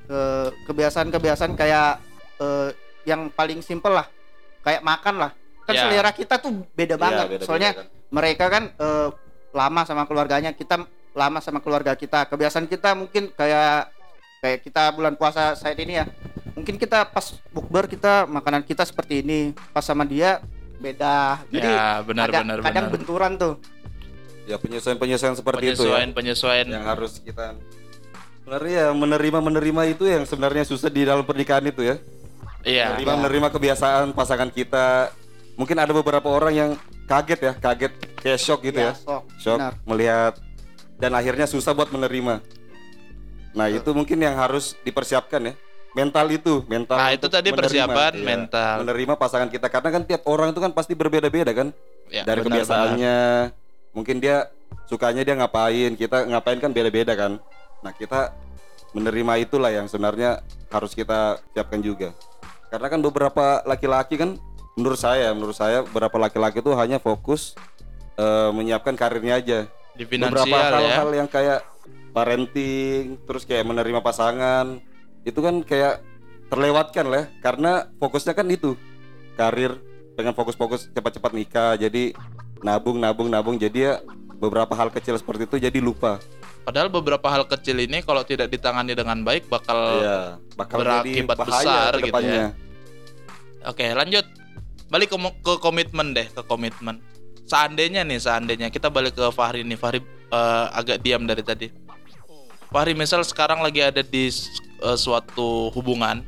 Eh, 0.06 0.48
kebiasaan-kebiasaan 0.66 1.54
kayak 1.56 1.98
eh, 2.38 2.70
yang 3.04 3.30
paling 3.30 3.62
simpel 3.62 3.94
lah 3.94 4.06
kayak 4.62 4.82
makan 4.82 5.18
lah 5.18 5.32
kan 5.64 5.74
Ya. 5.74 5.82
selera 5.84 6.10
kita 6.10 6.38
tuh 6.38 6.66
beda 6.72 6.94
Iya, 6.94 7.02
banget 7.02 7.26
beda-beda 7.28 7.46
soalnya 7.46 7.72
kan. 7.72 7.86
mereka 8.10 8.46
kan 8.48 8.64
eh, 8.72 9.08
lama 9.52 9.82
sama 9.82 10.04
keluarganya 10.06 10.52
kita 10.52 10.86
lama 11.12 11.40
sama 11.40 11.60
keluarga 11.60 11.94
kita 11.94 12.26
kebiasaan 12.26 12.66
kita 12.66 12.94
mungkin 12.94 13.30
kayak 13.32 13.90
kayak 14.42 14.66
kita 14.66 14.90
bulan 14.90 15.14
puasa 15.14 15.54
saat 15.54 15.78
ini 15.78 16.02
ya 16.02 16.10
mungkin 16.58 16.76
kita 16.76 17.06
pas 17.06 17.30
bukber 17.54 17.86
kita 17.86 18.26
makanan 18.26 18.66
kita 18.66 18.82
seperti 18.82 19.22
ini 19.22 19.40
pas 19.70 19.86
sama 19.86 20.02
dia 20.02 20.42
beda 20.82 21.46
jadi 21.48 21.70
ya 21.70 22.02
benar 22.02 22.26
ada- 22.28 22.42
benar 22.42 22.58
kadang 22.60 22.86
benar. 22.90 22.96
benturan 22.98 23.32
tuh 23.38 23.54
ya 24.50 24.58
penyesuaian-penyesuaian 24.58 25.38
seperti 25.38 25.64
itu 25.68 25.86
ya 25.86 25.94
Penyesuaian 25.94 26.10
penyesuaian. 26.12 26.68
yang 26.68 26.84
harus 26.84 27.22
kita 27.22 27.54
sebenarnya 28.36 28.74
ya 28.74 28.88
menerima 28.92 29.40
menerima 29.40 29.82
itu 29.88 30.10
yang 30.10 30.26
sebenarnya 30.26 30.66
susah 30.66 30.90
di 30.90 31.06
dalam 31.06 31.22
pernikahan 31.22 31.62
itu 31.64 31.86
ya 31.86 31.96
Iya. 32.62 32.98
menerima 32.98 33.14
menerima 33.22 33.48
kebiasaan 33.52 34.10
pasangan 34.12 34.50
kita 34.50 35.14
mungkin 35.54 35.78
ada 35.78 35.94
beberapa 35.94 36.26
orang 36.26 36.54
yang 36.56 36.72
kaget 37.06 37.40
ya 37.44 37.54
kaget 37.56 37.94
kayak 38.18 38.38
shock 38.38 38.62
gitu 38.64 38.80
ya, 38.80 38.94
sok 38.96 39.22
shock 39.38 39.58
benar. 39.60 39.74
melihat 39.84 40.34
dan 40.98 41.14
akhirnya 41.14 41.46
susah 41.46 41.72
buat 41.72 41.90
menerima 41.90 42.42
nah 43.52 43.68
itu 43.68 43.92
mungkin 43.92 44.18
yang 44.20 44.36
harus 44.36 44.80
dipersiapkan 44.84 45.52
ya. 45.52 45.54
Mental 45.92 46.24
itu 46.32 46.64
mental 46.72 46.96
Nah, 46.96 47.12
itu 47.12 47.28
tadi 47.28 47.52
menerima, 47.52 47.60
persiapan 47.68 48.12
iya. 48.16 48.24
mental. 48.24 48.76
menerima 48.80 49.14
pasangan 49.20 49.50
kita. 49.52 49.68
Karena 49.68 49.90
kan 49.92 50.04
tiap 50.08 50.24
orang 50.24 50.56
itu 50.56 50.64
kan 50.64 50.72
pasti 50.72 50.96
berbeda-beda 50.96 51.52
kan? 51.52 51.76
Ya, 52.08 52.24
dari 52.24 52.44
benar, 52.44 52.64
kebiasaannya. 52.64 53.20
mungkin 53.92 54.24
dia 54.24 54.48
sukanya 54.88 55.20
dia 55.28 55.36
ngapain 55.36 56.00
kita 56.00 56.24
ngapain 56.32 56.64
kan 56.64 56.72
beda-beda 56.72 57.12
kan? 57.12 57.44
Nah 57.84 57.92
kita 57.92 58.32
menerima 58.96 59.34
itulah 59.44 59.72
yang 59.72 59.88
sebenarnya 59.92 60.40
harus 60.72 60.96
kita 60.96 61.44
siapkan 61.52 61.84
juga. 61.84 62.16
Karena 62.72 62.88
kan 62.88 63.00
beberapa 63.04 63.60
laki-laki 63.68 64.16
kan 64.16 64.40
menurut 64.80 65.00
saya 65.00 65.36
menurut 65.36 65.60
saya 65.60 65.84
beberapa 65.84 66.16
laki-laki 66.16 66.64
itu 66.64 66.72
hanya 66.72 67.04
fokus 67.04 67.60
eh, 68.16 68.50
menyiapkan 68.56 68.96
karirnya 68.96 69.44
aja. 69.44 69.60
Di 69.92 70.08
beberapa 70.08 70.48
finansial 70.48 70.72
ya. 70.72 70.80
hal-hal 70.88 71.10
yang 71.20 71.28
kayak 71.28 71.60
parenting 72.12 73.18
terus 73.24 73.48
kayak 73.48 73.68
menerima 73.68 74.04
pasangan 74.04 74.80
itu 75.24 75.40
kan 75.40 75.64
kayak 75.64 76.04
terlewatkan 76.52 77.08
lah 77.08 77.24
karena 77.40 77.88
fokusnya 78.02 78.36
kan 78.36 78.48
itu 78.52 78.76
karir 79.40 79.80
pengen 80.20 80.36
fokus-fokus 80.36 80.92
cepat-cepat 80.92 81.32
nikah 81.32 81.74
jadi 81.80 82.12
nabung 82.62 83.00
nabung 83.00 83.32
nabung 83.32 83.56
jadi 83.56 83.80
ya 83.80 83.94
beberapa 84.42 84.76
hal 84.76 84.92
kecil 84.92 85.16
seperti 85.16 85.48
itu 85.48 85.58
jadi 85.62 85.80
lupa 85.80 86.20
Padahal 86.62 86.94
beberapa 86.94 87.26
hal 87.26 87.50
kecil 87.50 87.82
ini 87.82 88.06
kalau 88.06 88.22
tidak 88.22 88.54
ditangani 88.54 88.94
dengan 88.94 89.26
baik 89.26 89.50
bakal 89.50 89.98
Iya, 89.98 90.38
bakal 90.54 90.78
berakibat 90.86 91.38
besar 91.42 91.98
gitu 91.98 92.22
ya. 92.22 92.54
Oke, 93.66 93.90
lanjut. 93.98 94.26
Balik 94.94 95.10
ke, 95.10 95.18
ke 95.18 95.54
komitmen 95.58 96.14
deh, 96.14 96.30
ke 96.30 96.46
komitmen. 96.46 97.02
Seandainya 97.50 98.06
nih, 98.06 98.22
seandainya 98.22 98.70
kita 98.70 98.94
balik 98.94 99.18
ke 99.18 99.26
Fahri 99.34 99.66
nih. 99.66 99.74
Fahri 99.74 100.06
eh, 100.32 100.66
agak 100.72 101.04
diam 101.04 101.28
dari 101.28 101.44
tadi. 101.44 101.68
Fahri 102.72 102.96
misal 102.96 103.20
sekarang 103.28 103.60
lagi 103.60 103.84
ada 103.84 104.00
di 104.00 104.32
eh, 104.82 104.98
suatu 104.98 105.70
hubungan 105.76 106.24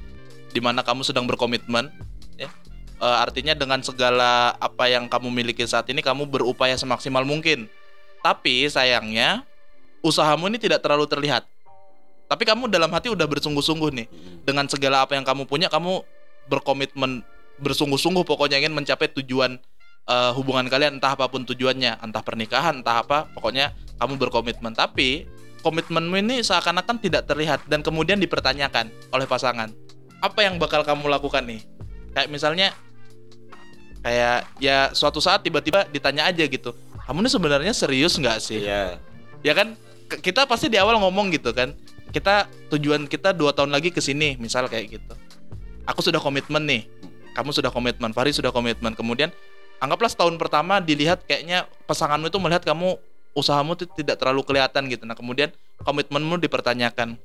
di 0.52 0.60
mana 0.60 0.84
kamu 0.84 1.02
sedang 1.08 1.26
berkomitmen 1.26 1.90
ya. 2.36 2.52
Eh, 3.00 3.18
artinya 3.24 3.56
dengan 3.56 3.80
segala 3.82 4.54
apa 4.60 4.92
yang 4.92 5.08
kamu 5.08 5.32
miliki 5.32 5.64
saat 5.64 5.88
ini 5.90 6.04
kamu 6.04 6.28
berupaya 6.28 6.76
semaksimal 6.76 7.24
mungkin. 7.24 7.72
Tapi 8.24 8.68
sayangnya 8.72 9.44
usahamu 10.04 10.48
ini 10.52 10.60
tidak 10.60 10.84
terlalu 10.84 11.08
terlihat. 11.08 11.48
Tapi 12.28 12.44
kamu 12.48 12.72
dalam 12.72 12.88
hati 12.92 13.12
udah 13.12 13.28
bersungguh-sungguh 13.28 13.90
nih 13.94 14.08
dengan 14.48 14.68
segala 14.72 15.04
apa 15.04 15.16
yang 15.16 15.28
kamu 15.28 15.44
punya 15.44 15.68
kamu 15.68 16.04
berkomitmen 16.48 17.24
bersungguh-sungguh 17.62 18.26
pokoknya 18.26 18.60
ingin 18.64 18.74
mencapai 18.74 19.12
tujuan 19.22 19.62
eh, 20.08 20.32
hubungan 20.36 20.68
kalian 20.68 20.98
entah 21.00 21.16
apa 21.16 21.30
pun 21.30 21.44
tujuannya 21.48 22.04
entah 22.04 22.24
pernikahan 22.24 22.84
entah 22.84 23.04
apa 23.04 23.30
pokoknya 23.32 23.72
kamu 24.00 24.20
berkomitmen. 24.20 24.74
Tapi 24.76 25.28
komitmenmu 25.64 26.20
ini 26.20 26.44
seakan-akan 26.44 27.00
tidak 27.00 27.28
terlihat 27.28 27.66
dan 27.72 27.80
kemudian 27.80 28.20
dipertanyakan 28.20 28.92
oleh 29.12 29.26
pasangan. 29.28 29.72
Apa 30.24 30.44
yang 30.48 30.60
bakal 30.60 30.84
kamu 30.84 31.12
lakukan 31.12 31.44
nih? 31.44 31.64
Kayak 32.16 32.30
misalnya 32.32 32.68
kayak 34.04 34.48
ya 34.60 34.92
suatu 34.92 35.24
saat 35.24 35.44
tiba-tiba 35.48 35.88
ditanya 35.88 36.28
aja 36.28 36.44
gitu 36.44 36.76
kamu 37.04 37.28
ini 37.28 37.30
sebenarnya 37.30 37.74
serius 37.76 38.16
nggak 38.16 38.38
sih? 38.40 38.64
Iya. 38.64 38.96
ya 39.44 39.54
kan? 39.54 39.76
Kita 40.08 40.48
pasti 40.48 40.72
di 40.72 40.80
awal 40.80 41.00
ngomong 41.04 41.36
gitu 41.36 41.52
kan. 41.52 41.76
Kita 42.14 42.48
tujuan 42.72 43.10
kita 43.10 43.36
dua 43.36 43.52
tahun 43.52 43.74
lagi 43.74 43.92
ke 43.92 44.00
sini 44.00 44.40
misal 44.40 44.72
kayak 44.72 45.00
gitu. 45.00 45.14
Aku 45.84 46.00
sudah 46.00 46.24
komitmen 46.24 46.64
nih. 46.64 46.88
Kamu 47.34 47.50
sudah 47.52 47.74
komitmen 47.74 48.14
Fahri 48.16 48.32
sudah 48.32 48.54
komitmen. 48.54 48.96
Kemudian 48.96 49.34
anggaplah 49.84 50.08
setahun 50.08 50.40
pertama 50.40 50.80
dilihat 50.80 51.22
kayaknya 51.24 51.68
pasanganmu 51.84 52.32
itu 52.32 52.40
melihat 52.40 52.64
kamu 52.64 52.96
usahamu 53.34 53.76
itu 53.76 53.84
tidak 53.92 54.16
terlalu 54.16 54.42
kelihatan 54.42 54.88
gitu. 54.88 55.04
Nah 55.04 55.14
kemudian 55.14 55.52
komitmenmu 55.82 56.40
dipertanyakan. 56.40 57.20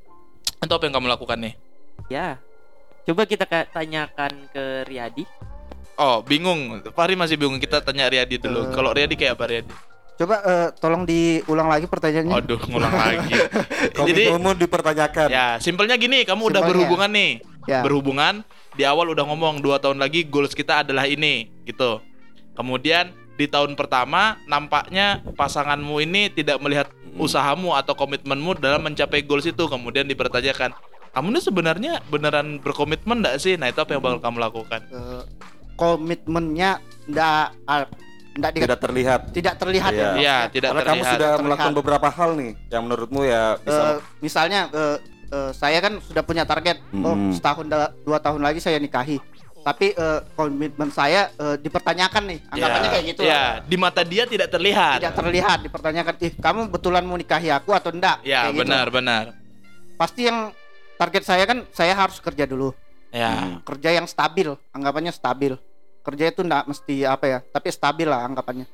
Itu 0.58 0.72
apa 0.72 0.82
yang 0.82 0.94
kamu 0.98 1.06
lakukan 1.06 1.38
nih? 1.38 1.54
Ya. 2.10 2.42
Coba 3.06 3.24
kita 3.24 3.46
ka- 3.46 3.70
tanyakan 3.70 4.50
ke 4.50 4.84
Riyadi. 4.84 5.22
oh 5.94 6.20
bingung. 6.20 6.82
Fahri 6.92 7.14
masih 7.14 7.38
bingung. 7.38 7.56
Kita 7.56 7.78
tanya 7.78 8.10
Riyadi 8.10 8.36
dulu. 8.36 8.66
Eh. 8.66 8.74
kalau 8.74 8.90
Riyadi 8.90 9.14
kayak 9.14 9.38
apa 9.38 9.44
Riyadi? 9.46 9.72
Coba 10.18 10.34
eh, 10.42 10.68
tolong 10.74 11.06
diulang 11.06 11.70
lagi 11.70 11.86
pertanyaannya. 11.86 12.34
Aduh 12.34 12.58
ngulang 12.66 12.90
lagi. 12.90 13.30
Jadi 14.08 14.34
Komitmenmu 14.34 14.50
dipertanyakan. 14.58 15.28
ya 15.30 15.46
simpelnya 15.58 15.94
gini 15.94 16.26
kamu 16.26 16.50
udah 16.50 16.58
Simpelnya. 16.58 16.70
berhubungan 16.74 17.10
nih. 17.14 17.32
Ya. 17.68 17.80
Berhubungan 17.84 18.34
di 18.74 18.82
awal 18.82 19.12
udah 19.12 19.24
ngomong 19.24 19.60
dua 19.60 19.76
tahun 19.76 20.00
lagi 20.00 20.24
goals 20.24 20.56
kita 20.56 20.82
adalah 20.82 21.04
ini 21.04 21.52
gitu 21.62 22.00
kemudian 22.58 23.08
di 23.32 23.46
tahun 23.46 23.72
pertama 23.72 24.34
nampaknya 24.44 25.06
pasanganmu 25.32 26.02
ini 26.02 26.26
tidak 26.28 26.58
melihat 26.58 26.90
usahamu 27.14 27.70
atau 27.72 27.94
komitmenmu 27.94 28.58
dalam 28.58 28.82
mencapai 28.82 29.22
goals 29.22 29.46
itu 29.46 29.64
kemudian 29.64 30.04
dipertanyakan 30.04 30.74
kamu 31.08 31.26
ini 31.28 31.40
sebenarnya 31.40 31.92
beneran 32.04 32.58
berkomitmen 32.58 33.22
enggak 33.22 33.38
sih 33.38 33.54
nah 33.54 33.66
itu 33.66 33.78
apa 33.78 33.90
yang 33.90 34.02
bakal 34.02 34.18
kamu 34.20 34.38
lakukan 34.40 34.80
eh, 34.84 35.22
komitmennya 35.78 36.70
ndak 37.06 37.46
ah, 37.64 37.86
ndak 38.34 38.50
di- 38.52 38.60
Tidak 38.60 38.80
terlihat. 38.80 39.20
tidak 39.32 39.54
terlihat 39.56 39.90
Iya. 39.90 40.02
ya 40.04 40.10
Iya 40.16 40.36
tidak 40.48 40.68
Karena 40.72 40.82
kamu 40.84 40.94
terlihat 40.96 41.12
sudah 41.12 41.28
Terlihat. 41.28 41.44
melakukan 41.44 41.74
beberapa 41.74 42.08
hal 42.08 42.30
nih 42.34 42.52
yang 42.68 42.82
menurutmu 42.84 43.20
ya 43.22 43.44
bisa 43.58 43.82
Eh, 43.84 43.96
misalnya 44.20 44.60
eh, 44.70 44.96
eh, 45.28 45.50
saya 45.52 45.78
kan 45.78 45.98
sudah 46.00 46.22
punya 46.22 46.42
target 46.44 46.76
oh 46.96 47.14
Hmm. 47.14 47.32
setahun 47.32 47.66
da- 47.66 47.94
dua 48.00 48.18
tahun 48.18 48.38
lagi 48.40 48.58
saya 48.58 48.76
nikahi 48.76 49.18
tapi 49.68 49.92
eh, 49.92 50.20
komitmen 50.32 50.88
saya 50.88 51.28
eh, 51.30 51.60
dipertanyakan 51.60 52.22
nih 52.24 52.38
anggapannya 52.48 52.88
Ya, 52.88 52.92
kayak 52.94 53.04
gitu. 53.06 53.20
lah. 53.22 53.52
di 53.60 53.76
mata 53.76 54.00
dia 54.00 54.24
tidak 54.24 54.48
terlihat. 54.48 54.96
Tidak 54.96 55.12
terlihat 55.14 55.58
dipertanyakan 55.60 56.14
ih 56.18 56.32
kamu 56.34 56.60
betulan 56.72 57.04
mau 57.04 57.20
nikahi 57.20 57.52
aku 57.52 57.76
atau 57.76 57.92
enggak? 57.92 58.24
Ya 58.24 58.48
Kayak 58.48 58.54
gitu. 58.54 58.60
benar 58.64 58.86
benar. 58.88 59.24
Pasti 59.94 60.24
yang 60.24 60.56
target 60.96 61.22
saya 61.22 61.44
kan 61.44 61.68
saya 61.68 61.92
harus 61.92 62.16
kerja 62.16 62.48
dulu. 62.48 62.72
Ya. 63.12 63.60
Kerja 63.60 63.92
yang 63.92 64.08
stabil 64.08 64.48
anggapannya 64.72 65.12
stabil. 65.12 65.52
Kerja 66.00 66.24
itu 66.26 66.40
enggak 66.40 66.64
mesti 66.64 67.04
apa 67.04 67.24
ya 67.28 67.38
tapi 67.44 67.68
stabil 67.68 68.08
lah 68.08 68.24
anggapannya. 68.24 68.64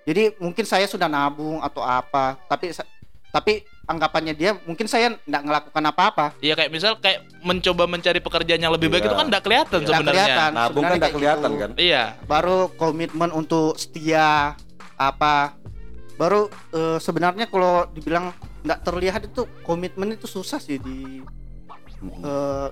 Jadi 0.00 0.32
mungkin 0.40 0.64
saya 0.64 0.88
sudah 0.88 1.04
nabung 1.04 1.60
atau 1.60 1.84
apa 1.84 2.40
tapi 2.48 2.72
tapi 3.30 3.52
anggapannya 3.84 4.34
dia 4.34 4.54
mungkin 4.60 4.86
saya 4.86 5.14
enggak 5.20 5.42
ngelakukan 5.44 5.84
apa-apa 5.84 6.26
Iya 6.38 6.54
kayak 6.54 6.70
misal 6.70 6.94
kayak 6.96 7.26
mencoba 7.40 7.86
mencari 7.86 8.18
pekerjaan 8.18 8.58
yang 8.58 8.70
lebih 8.70 8.86
baik 8.86 9.02
Iya. 9.02 9.08
itu 9.08 9.16
kan 9.16 9.26
tidak 9.26 9.42
kelihatan 9.42 9.78
Nggak 9.80 9.90
sebenarnya 9.92 10.26
kelihatan. 10.26 10.50
nabung 10.52 10.82
kan 10.82 10.90
tidak 10.90 11.00
kayak 11.00 11.14
kelihatan 11.16 11.48
gitu. 11.48 11.60
kan. 11.60 11.70
iya 11.76 12.02
baru 12.24 12.58
komitmen 12.72 13.30
untuk 13.30 13.74
setia 13.74 14.54
apa 14.94 15.54
baru 16.14 16.40
eh, 16.70 16.98
sebenarnya 16.98 17.46
kalau 17.46 17.86
dibilang 17.88 18.30
nggak 18.60 18.80
terlihat 18.80 19.20
itu 19.24 19.42
komitmen 19.62 20.12
itu 20.12 20.26
susah 20.26 20.58
sih 20.58 20.76
di 20.76 21.24
eh, 22.20 22.68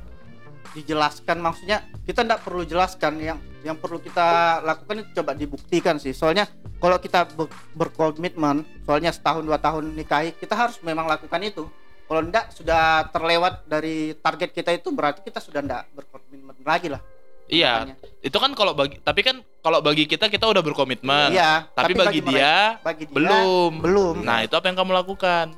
dijelaskan 0.70 1.38
maksudnya 1.38 1.78
kita 2.02 2.20
tidak 2.20 2.40
perlu 2.40 2.62
jelaskan 2.62 3.16
yang 3.18 3.38
yang 3.61 3.74
perlu 3.74 3.98
kita 3.98 4.26
lakukan 4.61 5.00
itu 5.00 5.11
coba 5.14 5.33
dibuktikan 5.33 5.96
sih 5.96 6.12
soalnya 6.12 6.46
kalau 6.76 6.96
kita 6.96 7.26
ber- 7.28 7.50
berkomitmen 7.72 8.62
soalnya 8.83 9.11
setahun 9.11 9.42
dua 9.42 9.57
tahun 9.57 9.92
nikahi 9.92 10.35
kita 10.35 10.54
harus 10.54 10.78
memang 10.81 11.04
lakukan 11.04 11.40
itu 11.40 11.64
kalau 12.04 12.20
tidak 12.22 12.48
sudah 12.50 12.85
terlewat 13.09 13.64
dari 13.64 13.96
target 14.14 14.50
kita 14.50 14.70
itu 14.72 14.88
berarti 14.88 15.20
kita 15.20 15.38
sudah 15.38 15.61
tidak 15.61 15.83
berkomitmen 15.92 16.54
lagi 16.62 16.88
lah 16.88 17.02
Iya, 17.48 17.72
makanya. 17.81 17.96
itu 18.20 18.37
kan 18.37 18.50
kalau 18.52 18.72
bagi 18.76 19.00
tapi 19.00 19.20
kan 19.24 19.40
kalau 19.59 19.81
bagi 19.81 20.04
kita 20.04 20.28
kita 20.28 20.44
udah 20.44 20.61
berkomitmen. 20.61 21.33
iya 21.33 21.64
Tapi, 21.72 21.96
bagi, 21.96 22.20
mereka- 22.20 22.28
dia 22.28 22.54
bagi 22.85 23.04
dia 23.09 23.14
belum. 23.16 23.70
belum 23.81 24.14
Nah, 24.20 24.44
itu 24.44 24.52
apa 24.52 24.68
yang 24.68 24.76
kamu 24.76 24.92
lakukan? 24.92 25.57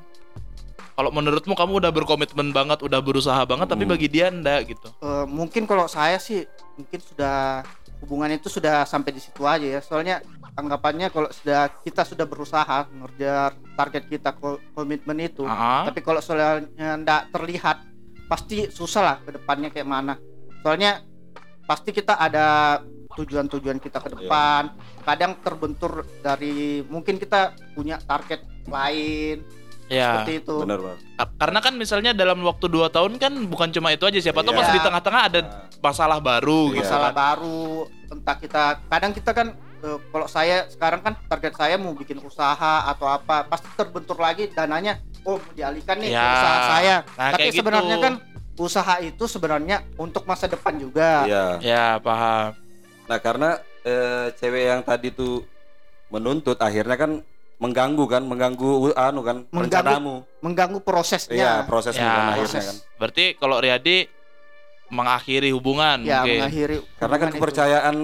Kalau 1.00 1.16
menurutmu 1.16 1.56
kamu 1.56 1.80
udah 1.80 1.92
berkomitmen 1.96 2.52
banget, 2.52 2.84
udah 2.84 3.00
berusaha 3.00 3.40
banget 3.48 3.72
tapi 3.72 3.88
Hmm. 3.88 3.96
bagi 3.96 4.12
dia 4.12 4.28
enggak 4.28 4.68
gitu. 4.68 4.92
Eh, 5.00 5.24
mungkin 5.24 5.64
kalau 5.64 5.88
saya 5.88 6.20
sih 6.20 6.44
mungkin 6.76 7.00
sudah 7.00 7.64
hubungan 8.04 8.28
itu 8.28 8.52
sudah 8.52 8.84
sampai 8.84 9.16
di 9.16 9.20
situ 9.24 9.48
aja 9.48 9.64
ya. 9.64 9.80
Soalnya 9.80 10.20
anggapannya 10.52 11.08
kalau 11.08 11.32
sudah 11.32 11.72
kita 11.80 12.04
sudah 12.04 12.28
berusaha 12.28 12.84
ngejar 12.92 13.56
target 13.80 14.12
kita 14.12 14.36
ko- 14.36 14.60
komitmen 14.76 15.24
itu. 15.24 15.48
Ah, 15.48 15.88
tapi 15.88 16.04
kalau 16.04 16.20
soalnya 16.20 16.68
ndak 17.00 17.32
terlihat 17.32 17.80
pasti 18.28 18.68
susah 18.68 19.00
lah 19.00 19.16
ke 19.24 19.40
depannya 19.40 19.72
kayak 19.72 19.88
mana. 19.88 20.20
Soalnya 20.60 21.00
pasti 21.64 21.96
kita 21.96 22.20
ada 22.20 22.76
tujuan-tujuan 23.16 23.80
kita 23.80 24.04
ke 24.04 24.20
depan. 24.20 24.76
Kadang 25.00 25.40
terbentur 25.40 26.04
dari 26.20 26.84
mungkin 26.84 27.16
kita 27.16 27.56
punya 27.72 27.96
target 27.96 28.44
lain 28.68 29.59
ya. 29.90 30.22
seperti 30.22 30.34
itu 30.40 30.54
benar 30.56 30.78
benar 30.78 30.96
Ka- 31.18 31.34
Karena 31.36 31.58
kan 31.58 31.74
misalnya 31.74 32.10
dalam 32.12 32.38
waktu 32.40 32.64
2 32.64 32.88
tahun 32.88 33.12
kan 33.16 33.32
bukan 33.44 33.68
cuma 33.70 33.90
itu 33.90 34.04
aja, 34.04 34.18
siapa 34.18 34.40
tahu 34.40 34.52
Iya. 34.52 34.60
pas 34.60 34.70
di 34.70 34.80
tengah-tengah 34.80 35.22
ada 35.26 35.40
Nah, 35.40 35.50
masalah 35.80 36.18
baru 36.18 36.70
gitu. 36.70 36.80
masalah 36.80 37.10
kan. 37.10 37.18
baru 37.18 37.62
entah 38.08 38.36
kita 38.36 38.62
kadang 38.86 39.12
kita 39.12 39.30
kan 39.30 39.48
eh, 39.80 39.98
kalau 40.06 40.26
saya 40.26 40.56
sekarang 40.66 41.00
kan 41.00 41.12
target 41.26 41.52
saya 41.54 41.74
mau 41.74 41.92
bikin 41.92 42.20
usaha 42.20 42.54
atau 42.86 43.06
apa 43.06 43.44
pasti 43.44 43.68
terbentur 43.74 44.16
lagi 44.16 44.46
dananya 44.46 44.96
oh 45.22 45.36
mau 45.36 45.52
dialihkan 45.52 45.96
nih 45.98 46.08
ke 46.08 46.16
Ya. 46.16 46.28
usaha 46.30 46.58
saya 46.70 46.94
Nah, 47.10 47.28
tapi 47.28 47.38
kayak 47.38 47.50
gitu. 47.50 47.58
sebenarnya 47.58 47.96
kan 47.98 48.14
usaha 48.56 48.94
itu 49.00 49.24
sebenarnya 49.24 49.76
untuk 49.96 50.22
masa 50.22 50.44
depan 50.46 50.76
juga 50.76 51.24
iya 51.24 51.46
Ya, 51.58 51.86
paham. 51.96 52.52
nah 53.04 53.18
karena 53.18 53.56
eh, 53.80 54.28
cewek 54.34 54.64
yang 54.66 54.80
tadi 54.80 55.08
tuh 55.10 55.48
menuntut 56.08 56.58
akhirnya 56.58 56.94
kan 56.94 57.24
mengganggu 57.60 58.04
kan 58.08 58.22
mengganggu 58.24 58.70
anu 58.96 59.20
kan 59.20 59.36
Mengganggu 59.52 59.60
rencanamu 59.84 60.14
mengganggu 60.40 60.78
iya 60.80 60.82
prosesnya 60.82 61.64
proses 61.68 61.94
Ya, 61.94 62.08
kan 62.08 62.24
proses. 62.40 62.64
kan 62.64 62.76
Berarti 62.96 63.24
kalau 63.36 63.56
Riyadi 63.60 64.08
mengakhiri 64.88 65.52
hubungan 65.52 66.02
ya 66.02 66.24
mungkin. 66.24 66.40
mengakhiri 66.42 66.76
karena 66.96 67.14
kan 67.14 67.20
hubungan 67.20 67.28
itu. 67.28 67.36
kepercayaan 67.36 67.96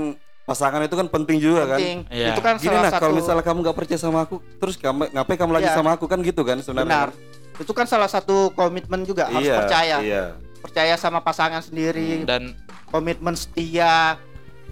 pasangan 0.47 0.79
itu 0.79 0.95
kan 0.95 1.07
penting 1.11 1.39
juga 1.43 1.63
kan 1.67 1.79
penting 1.81 1.99
Iya. 2.07 2.29
itu 2.31 2.41
kan 2.41 2.55
gini 2.55 2.69
salah 2.71 2.79
nah 2.79 2.93
satu 2.93 3.03
kalau 3.03 3.15
misalnya 3.19 3.43
kamu 3.43 3.59
nggak 3.67 3.77
percaya 3.77 3.99
sama 3.99 4.19
aku 4.23 4.37
terus 4.61 4.75
kamu 4.79 5.11
ngapain 5.11 5.35
kamu 5.37 5.53
lagi 5.53 5.67
Iya. 5.67 5.75
sama 5.75 5.91
aku 5.91 6.05
kan 6.07 6.19
gitu 6.23 6.43
kan 6.47 6.57
sebenarnya 6.61 6.87
benar 6.87 7.09
kan? 7.11 7.59
itu 7.59 7.73
kan 7.73 7.87
salah 7.89 8.07
satu 8.07 8.53
komitmen 8.53 9.03
juga 9.03 9.27
harus 9.27 9.43
iya, 9.43 9.57
percaya 9.59 9.97
iya 9.99 10.25
percaya 10.57 10.95
sama 10.95 11.19
pasangan 11.19 11.59
sendiri 11.59 12.23
dan 12.23 12.55
komitmen 12.87 13.35
setia 13.35 14.21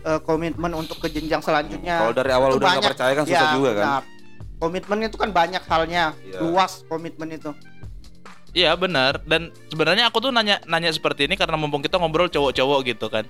eh, 0.04 0.20
komitmen 0.22 0.70
untuk 0.70 1.00
ke 1.00 1.08
jenjang 1.08 1.40
selanjutnya 1.40 1.98
kalau 1.98 2.14
dari 2.14 2.30
awal 2.30 2.48
Itu 2.50 2.58
udah 2.60 2.68
nggak 2.76 2.90
percaya 2.94 3.12
kan 3.12 3.24
susah 3.24 3.42
Ya, 3.42 3.54
juga 3.56 3.70
kan 3.72 3.86
benar. 3.88 4.02
Komitmen 4.64 5.05
itu 5.05 5.20
kan 5.20 5.29
banyak 5.29 5.61
halnya, 5.68 6.16
Iya. 6.24 6.40
luas 6.40 6.81
komitmen 6.88 7.29
itu. 7.29 7.53
Iya 8.55 8.70
benar 8.79 9.18
dan 9.27 9.50
sebenarnya 9.66 10.07
aku 10.09 10.22
tuh 10.22 10.31
nanya 10.31 10.62
nanya 10.64 10.88
seperti 10.88 11.27
ini 11.27 11.35
karena 11.35 11.59
mumpung 11.59 11.83
kita 11.83 11.98
ngobrol 11.98 12.31
cowok-cowok 12.31 12.79
gitu 12.87 13.07
kan. 13.11 13.27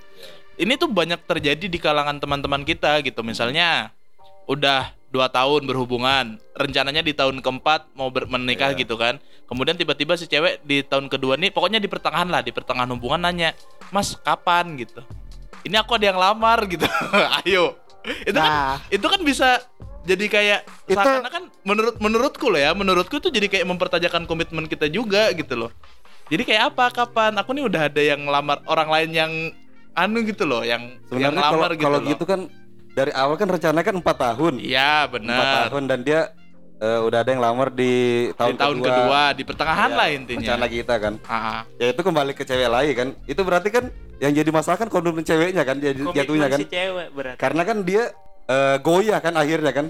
Ini 0.55 0.77
tuh 0.77 0.87
banyak 0.87 1.19
terjadi 1.25 1.65
di 1.67 1.79
kalangan 1.81 2.21
teman-teman 2.21 2.63
kita 2.63 3.01
gitu. 3.03 3.25
Misalnya 3.25 3.91
udah 4.45 4.93
dua 5.09 5.27
tahun 5.27 5.65
berhubungan, 5.65 6.37
rencananya 6.55 7.01
di 7.01 7.17
tahun 7.17 7.41
keempat 7.41 7.97
mau 7.97 8.13
ber- 8.13 8.29
menikah 8.29 8.77
Iya. 8.77 8.85
gitu 8.85 8.95
kan. 8.95 9.17
Kemudian 9.49 9.75
tiba-tiba 9.75 10.15
si 10.15 10.29
cewek 10.29 10.61
di 10.63 10.85
tahun 10.85 11.09
kedua 11.09 11.41
nih, 11.41 11.51
pokoknya 11.51 11.81
di 11.81 11.89
pertengahan 11.89 12.29
lah, 12.29 12.45
di 12.45 12.53
pertengahan 12.53 12.93
hubungan 12.93 13.25
nanya, 13.25 13.57
Mas 13.91 14.15
kapan 14.21 14.77
gitu. 14.77 15.01
Ini 15.65 15.81
aku 15.81 15.97
ada 15.97 16.13
yang 16.13 16.21
lamar 16.21 16.69
gitu. 16.69 16.85
Ayo. 17.43 17.81
Itu 18.05 18.37
kan 18.37 18.45
Nah, 18.45 18.77
itu 18.93 19.07
kan 19.09 19.21
bisa 19.25 19.65
jadi 20.05 20.25
kayak 20.29 20.61
Itu- 20.85 21.01
seakan-akan 21.01 21.43
menurut 21.65 21.97
menurutku 21.99 22.47
loh 22.53 22.61
ya 22.61 22.77
menurutku 22.77 23.17
itu 23.19 23.29
jadi 23.29 23.49
kayak 23.49 23.67
mempertanyakan 23.67 24.29
komitmen 24.29 24.69
kita 24.69 24.87
juga 24.87 25.33
gitu 25.33 25.57
loh. 25.57 25.71
Jadi 26.29 26.43
kayak 26.45 26.73
apa 26.73 26.89
kapan? 26.93 27.37
Aku 27.37 27.53
nih 27.53 27.65
udah 27.65 27.89
ada 27.89 28.01
yang 28.01 28.25
ngelamar 28.25 28.65
orang 28.65 28.89
lain 28.89 29.11
yang 29.13 29.33
anu 29.93 30.25
gitu 30.25 30.45
loh 30.45 30.61
yang 30.65 30.97
yang 31.13 31.31
sebenarnya 31.31 31.41
kalau 31.41 31.53
ngelamar 31.57 31.71
gitu 31.73 31.85
kalau 31.85 31.99
loh. 32.01 32.09
gitu 32.13 32.25
kan 32.25 32.41
dari 32.95 33.13
awal 33.13 33.35
kan 33.35 33.49
rencananya 33.49 33.85
kan 33.85 33.97
empat 33.97 34.17
tahun. 34.17 34.55
Iya 34.61 35.09
empat 35.09 35.13
benar 35.13 35.45
tahun 35.69 35.85
dan 35.89 36.01
dia 36.01 36.21
eh, 36.75 37.01
udah 37.01 37.19
ada 37.23 37.31
yang 37.33 37.43
lamar 37.45 37.69
di 37.73 37.93
di 38.29 38.37
tahun, 38.37 38.55
tahun 38.61 38.77
kedua, 38.83 39.23
di 39.33 39.43
pertengahan 39.47 39.91
Ya, 39.91 39.97
lah 39.97 40.09
intinya. 40.11 40.41
rencana 40.43 40.67
kita 40.67 40.95
kan. 41.01 41.15
Ah, 41.25 41.63
ya 41.81 41.87
itu 41.93 42.01
kembali 42.03 42.33
ke 42.33 42.45
cewek 42.45 42.69
lain 42.69 42.93
kan. 42.93 43.09
Itu 43.25 43.41
berarti 43.41 43.69
kan 43.73 43.85
yang 44.21 44.33
jadi 44.33 44.51
masalah 44.53 44.77
kan 44.77 44.89
komitmen 44.89 45.25
ceweknya 45.25 45.63
kan 45.65 45.77
jadi 45.81 45.97
jatuhnya 45.97 46.49
kan. 46.51 46.61
si 46.61 46.67
cewek 46.69 47.09
berarti. 47.13 47.39
Karena 47.41 47.63
kan 47.65 47.79
dia 47.83 48.13
eh, 48.49 48.77
goyah 48.81 49.21
kan 49.21 49.35
akhirnya 49.37 49.73
kan? 49.73 49.87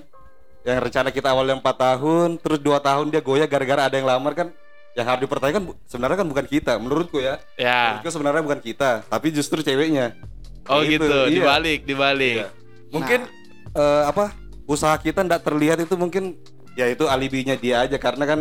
Yang 0.65 0.79
rencana 0.91 1.09
kita 1.13 1.29
awalnya 1.29 1.61
empat 1.61 1.77
tahun 1.77 2.41
terus 2.41 2.61
dua 2.63 2.81
tahun 2.81 3.13
dia 3.13 3.21
goyah 3.21 3.45
gara-gara 3.45 3.89
ada 3.89 3.97
yang 3.97 4.09
lamar 4.09 4.33
kan? 4.33 4.49
Yang 4.95 5.07
harus 5.11 5.23
dipertanyakan 5.27 5.63
sebenarnya 5.85 6.17
kan 6.23 6.29
bukan 6.31 6.47
kita 6.47 6.73
menurutku 6.79 7.19
ya. 7.21 7.43
Ya. 7.61 7.99
Menurutku 7.99 8.11
sebenarnya 8.15 8.43
bukan 8.43 8.61
kita 8.63 8.91
tapi 9.07 9.35
justru 9.35 9.61
ceweknya. 9.61 10.17
Oh 10.65 10.81
Gitu, 10.81 11.05
gitu 11.05 11.19
iya. 11.29 11.45
dibalik 11.45 11.81
dibalik. 11.85 12.37
Iya. 12.41 12.49
mungkin 12.95 13.27
eh, 13.75 14.03
apa 14.07 14.31
usaha 14.71 14.95
kita 14.97 15.27
ndak 15.27 15.43
terlihat 15.43 15.83
itu 15.83 15.99
mungkin 15.99 16.39
ya 16.79 16.87
itu 16.87 17.11
alibinya 17.11 17.59
dia 17.59 17.83
aja 17.83 17.99
karena 17.99 18.25
kan 18.25 18.41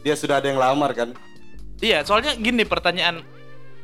dia 0.00 0.16
sudah 0.16 0.40
ada 0.40 0.48
yang 0.50 0.58
lamar 0.58 0.90
kan. 0.96 1.12
Iya 1.78 2.02
soalnya 2.02 2.34
gini 2.34 2.64
pertanyaan 2.64 3.22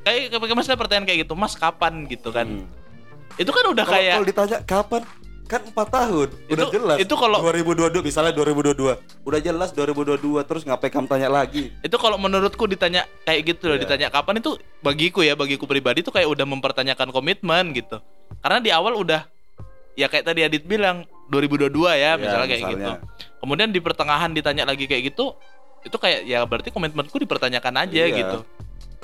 kayak 0.03 0.33
misalnya 0.57 0.81
pertanyaan 0.81 1.07
kayak 1.07 1.21
gitu 1.29 1.35
mas 1.37 1.55
kapan? 1.55 2.09
gitu 2.09 2.33
kan. 2.33 2.47
Hmm. 2.47 2.69
itu 3.37 3.53
kan 3.53 3.65
udah 3.69 3.85
kalau 3.85 3.97
kayak 4.01 4.15
kalau 4.17 4.29
ditanya 4.33 4.59
kapan 4.65 5.03
kan 5.47 5.63
empat 5.63 5.89
tahun 5.89 6.29
udah 6.51 6.67
Itu- 6.67 6.75
jelas 6.75 6.97
itu 6.99 7.15
kalau- 7.15 7.39
2022 7.41 8.03
misalnya 8.03 8.35
2022 8.35 8.99
udah 9.23 9.41
jelas 9.41 9.71
2022 9.71 10.43
terus 10.43 10.63
ngapain 10.63 10.91
kamu 10.91 11.07
tanya 11.07 11.31
lagi 11.31 11.71
itu 11.81 11.97
kalau 11.97 12.19
menurutku 12.19 12.67
ditanya 12.67 13.07
kayak 13.23 13.55
gitu 13.55 13.71
loh 13.71 13.79
Iya. 13.79 13.83
ditanya 13.87 14.09
kapan 14.11 14.39
itu 14.39 14.55
bagiku 14.81 15.23
ya 15.23 15.33
bagiku 15.33 15.65
pribadi 15.65 16.03
tuh 16.03 16.11
kayak 16.11 16.27
udah 16.29 16.43
mempertanyakan 16.45 17.09
komitmen 17.09 17.71
gitu 17.73 18.03
karena 18.39 18.59
di 18.59 18.71
awal 18.71 18.99
udah 18.99 19.23
ya 19.95 20.07
kayak 20.07 20.27
tadi 20.27 20.43
Adit 20.43 20.63
bilang 20.63 21.07
2022 21.27 21.73
ya, 21.91 21.97
Ya, 21.97 22.11
misalnya 22.15 22.47
kayak 22.47 22.61
misalnya. 22.61 22.75
gitu 22.77 22.93
kemudian 23.39 23.69
di 23.71 23.79
pertengahan 23.79 24.31
ditanya 24.31 24.63
lagi 24.65 24.85
kayak 24.85 25.11
gitu 25.11 25.39
itu 25.83 25.97
kayak 25.97 26.21
ya 26.23 26.43
berarti 26.43 26.69
komitmenku 26.69 27.17
dipertanyakan 27.17 27.87
aja 27.87 28.03
Iya. 28.03 28.11
gitu 28.13 28.39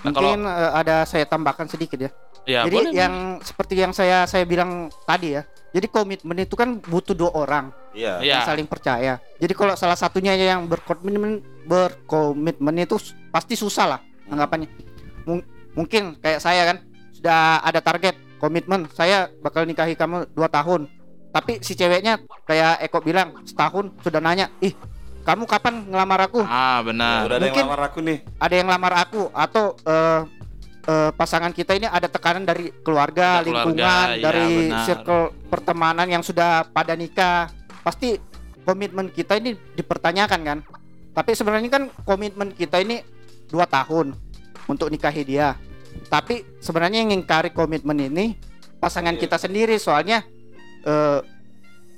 nah 0.03 0.11
kalau 0.11 0.35
mungkin 0.35 0.43
eh, 0.45 0.71
ada 0.75 1.07
saya 1.07 1.23
tambahkan 1.23 1.67
sedikit 1.67 1.95
ya. 1.97 2.11
Ya 2.45 2.67
Jadi 2.67 2.77
boleh 2.77 2.93
yang 2.93 3.15
seperti 3.39 3.75
yang 3.77 3.93
saya 3.93 4.25
saya 4.25 4.43
bilang 4.43 4.71
tadi 5.03 5.35
ya. 5.35 5.43
Jadi 5.73 5.87
komitmen 5.89 6.37
itu 6.37 6.53
kan 6.53 6.77
butuh 6.79 7.13
dua 7.13 7.33
orang 7.33 7.73
iya 7.93 8.21
Iya. 8.21 8.33
yang 8.37 8.43
saling 8.45 8.67
percaya. 8.67 9.17
Jadi 9.37 9.53
kalau 9.53 9.73
salah 9.73 9.95
satunya 9.95 10.35
yang 10.35 10.67
berkomitmen 10.67 11.41
berkomitmen 11.65 12.75
itu 12.79 13.01
pasti 13.29 13.55
susah 13.55 13.87
lah 13.89 14.01
anggapannya. 14.27 14.69
Mung- 15.23 15.47
mungkin 15.73 16.19
kayak 16.19 16.39
saya 16.39 16.69
kan 16.69 16.77
sudah 17.13 17.63
ada 17.63 17.81
target 17.81 18.13
komitmen 18.37 18.85
saya 18.91 19.31
bakal 19.41 19.63
nikahi 19.63 19.95
kamu 19.95 20.29
dua 20.31 20.47
tahun. 20.47 20.91
Tapi 21.33 21.65
si 21.65 21.73
ceweknya 21.73 22.21
kayak 22.45 22.85
Eko 22.85 23.01
bilang 23.01 23.41
setahun 23.43 23.89
sudah 24.03 24.21
nanya, 24.21 24.53
ih 24.61 24.77
kamu 25.23 25.49
kapan 25.49 25.89
ngelamar 25.89 26.29
aku? 26.29 26.43
ah 26.43 26.83
benar 26.83 27.25
udah 27.25 27.39
ada 27.39 27.41
yang 27.41 27.49
mungkin- 27.49 27.65
lamar 27.65 27.83
aku 27.87 27.99
nih 28.03 28.19
ada 28.37 28.55
yang 28.55 28.69
lamar 28.69 28.93
aku 28.99 29.23
atau 29.33 29.65
eh, 29.81 30.21
eh, 30.83 31.11
pasangan 31.13 31.51
kita 31.51 31.73
ini 31.73 31.87
ada 31.87 32.07
tekanan 32.07 32.43
dari 32.43 32.71
keluarga, 32.81 33.39
Ada 33.39 33.45
keluarga, 33.45 33.47
lingkungan, 33.47 34.07
iya, 34.09 34.23
dari 34.23 34.47
benar. 34.67 34.85
circle 34.85 35.23
pertemanan 35.47 36.07
yang 36.07 36.23
sudah 36.23 36.67
pada 36.67 36.93
nikah. 36.93 37.51
Pasti 37.81 38.19
komitmen 38.63 39.09
kita 39.09 39.37
ini 39.37 39.55
dipertanyakan 39.73 40.41
kan. 40.43 40.59
Tapi 41.13 41.31
sebenarnya 41.33 41.69
kan 41.69 41.85
komitmen 42.03 42.51
kita 42.51 42.79
ini 42.79 43.03
dua 43.47 43.65
tahun 43.65 44.17
untuk 44.65 44.89
nikahi 44.89 45.23
dia. 45.23 45.59
Tapi 46.09 46.59
sebenarnya 46.59 47.05
yang 47.05 47.13
ngingkari 47.13 47.51
komitmen 47.51 47.99
ini 48.01 48.33
pasangan 48.79 49.13
Iya. 49.13 49.21
kita 49.21 49.37
sendiri 49.37 49.77
soalnya 49.77 50.25
eh, 50.83 51.21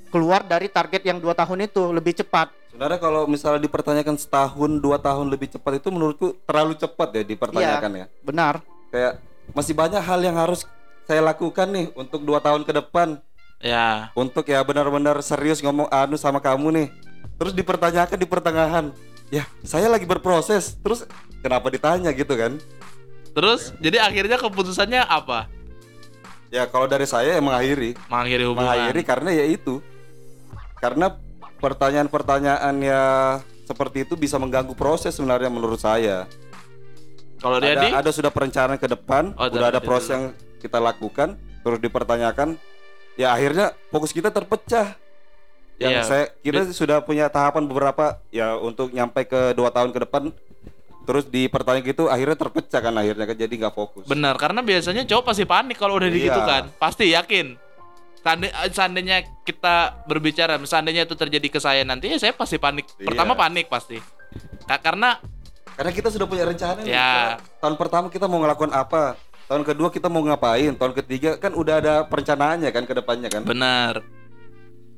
keluar 0.07 0.41
dari 0.41 0.67
target 0.67 1.01
yang 1.03 1.17
dua 1.17 1.33
tahun 1.33 1.65
itu 1.65 1.89
lebih 1.91 2.13
cepat. 2.15 2.53
sebenarnya 2.69 2.99
kalau 2.99 3.23
misalnya 3.23 3.57
dipertanyakan 3.61 4.15
setahun 4.15 4.71
dua 4.77 4.99
tahun 4.99 5.27
lebih 5.27 5.47
cepat 5.49 5.79
itu 5.79 5.87
menurutku 5.87 6.35
terlalu 6.43 6.75
cepat 6.75 7.07
ya 7.13 7.23
dipertanyakan 7.23 7.91
ya 7.95 8.05
Benar. 8.21 8.59
Kayak 8.95 9.19
masih 9.51 9.75
banyak 9.75 9.99
hal 9.99 10.19
yang 10.23 10.39
harus 10.39 10.63
saya 11.03 11.19
lakukan 11.19 11.67
nih 11.67 11.91
untuk 11.99 12.23
dua 12.23 12.39
tahun 12.39 12.63
ke 12.63 12.71
depan. 12.79 13.19
Ya. 13.59 14.15
Untuk 14.15 14.47
ya 14.47 14.63
benar-benar 14.63 15.19
serius 15.19 15.59
ngomong 15.59 15.91
anu 15.91 16.15
sama 16.15 16.39
kamu 16.39 16.67
nih. 16.71 16.87
Terus 17.35 17.51
dipertanyakan 17.51 18.15
di 18.15 18.23
pertengahan. 18.27 18.85
Ya 19.27 19.43
saya 19.67 19.91
lagi 19.91 20.07
berproses. 20.07 20.79
Terus 20.79 21.03
kenapa 21.43 21.67
ditanya 21.67 22.15
gitu 22.15 22.31
kan? 22.39 22.55
Terus 23.35 23.75
jadi 23.83 23.99
akhirnya 24.07 24.39
keputusannya 24.39 25.03
apa? 25.03 25.51
Ya 26.47 26.63
kalau 26.71 26.87
dari 26.87 27.03
saya 27.03 27.35
emang 27.35 27.51
mengakhiri, 27.51 27.99
Mengakhiri 28.07 28.43
hubungan. 28.47 28.63
mengakhiri 28.63 29.01
karena 29.03 29.29
ya 29.35 29.43
itu, 29.49 29.83
karena 30.79 31.11
pertanyaan-pertanyaan 31.59 32.75
ya 32.79 33.03
seperti 33.67 34.07
itu 34.07 34.15
bisa 34.15 34.39
mengganggu 34.39 34.71
proses 34.77 35.11
sebenarnya 35.11 35.51
menurut 35.51 35.81
saya. 35.81 36.29
Kalau 37.45 37.61
Riyadi? 37.61 37.93
Ada, 37.93 38.01
ada 38.01 38.09
sudah 38.09 38.31
perencanaan 38.33 38.81
ke 38.81 38.89
depan, 38.89 39.37
Oh, 39.37 39.45
udah 39.45 39.69
ada 39.69 39.77
proses 39.77 40.09
yang 40.09 40.33
kita 40.57 40.81
lakukan, 40.81 41.37
terus 41.61 41.77
dipertanyakan, 41.77 42.57
ya 43.13 43.29
akhirnya 43.29 43.77
fokus 43.93 44.09
kita 44.09 44.33
terpecah. 44.33 44.97
Yang 45.77 45.91
Iya. 45.91 46.01
saya 46.01 46.25
kita 46.39 46.61
sudah 46.73 47.05
punya 47.05 47.29
tahapan 47.29 47.67
beberapa 47.67 48.17
ya 48.31 48.55
untuk 48.55 48.89
nyampe 48.89 49.27
ke 49.27 49.53
dua 49.53 49.69
tahun 49.69 49.93
ke 49.93 50.09
depan, 50.09 50.33
terus 51.05 51.27
dipertanyakan 51.27 51.85
gitu 51.85 52.03
akhirnya 52.07 52.33
terpecah 52.33 52.81
kan 52.81 52.95
akhirnya 52.95 53.25
kan 53.27 53.37
jadi 53.37 53.53
nggak 53.53 53.75
fokus. 53.75 54.07
Benar, 54.07 54.33
karena 54.35 54.65
biasanya 54.65 55.05
cowok 55.05 55.29
pasti 55.29 55.45
panik 55.45 55.77
kalau 55.77 56.01
udah 56.01 56.09
gitu 56.09 56.25
Iya. 56.33 56.49
kan. 56.49 56.63
Pasti 56.75 57.13
yakin. 57.13 57.61
Seandai- 58.25 58.55
Seandainya 58.73 59.21
kita 59.45 60.01
berbicara, 60.09 60.57
seandainya 60.65 61.05
itu 61.05 61.13
terjadi 61.13 61.45
ke 61.45 61.59
saya 61.61 61.85
nanti, 61.85 62.09
ya 62.09 62.17
saya 62.17 62.33
pasti 62.33 62.57
panik. 62.57 62.89
Iya. 62.97 63.13
Pertama 63.13 63.37
panik 63.37 63.69
pasti. 63.69 64.01
Ka- 64.65 64.81
Karena 64.81 65.21
Karena 65.75 65.91
kita 65.91 66.07
sudah 66.07 66.23
punya 66.23 66.43
rencana. 66.43 66.79
Ya. 66.81 67.37
Kita- 67.37 67.59
Tahun 67.59 67.75
pertama 67.75 68.07
kita 68.07 68.25
mau 68.25 68.39
ngelakuin 68.39 68.71
apa? 68.71 69.19
Tahun 69.45 69.61
kedua 69.61 69.87
kita 69.89 70.07
mau 70.07 70.19
ngapain? 70.19 70.73
Tahun 70.73 70.93
ketiga 70.95 71.35
kan 71.35 71.53
udah 71.53 71.75
ada 71.77 71.93
perencanaannya 72.03 72.69
kan 72.69 72.83
ke 72.83 72.93
depannya 72.93 73.29
kan. 73.29 73.43
benar, 73.43 74.01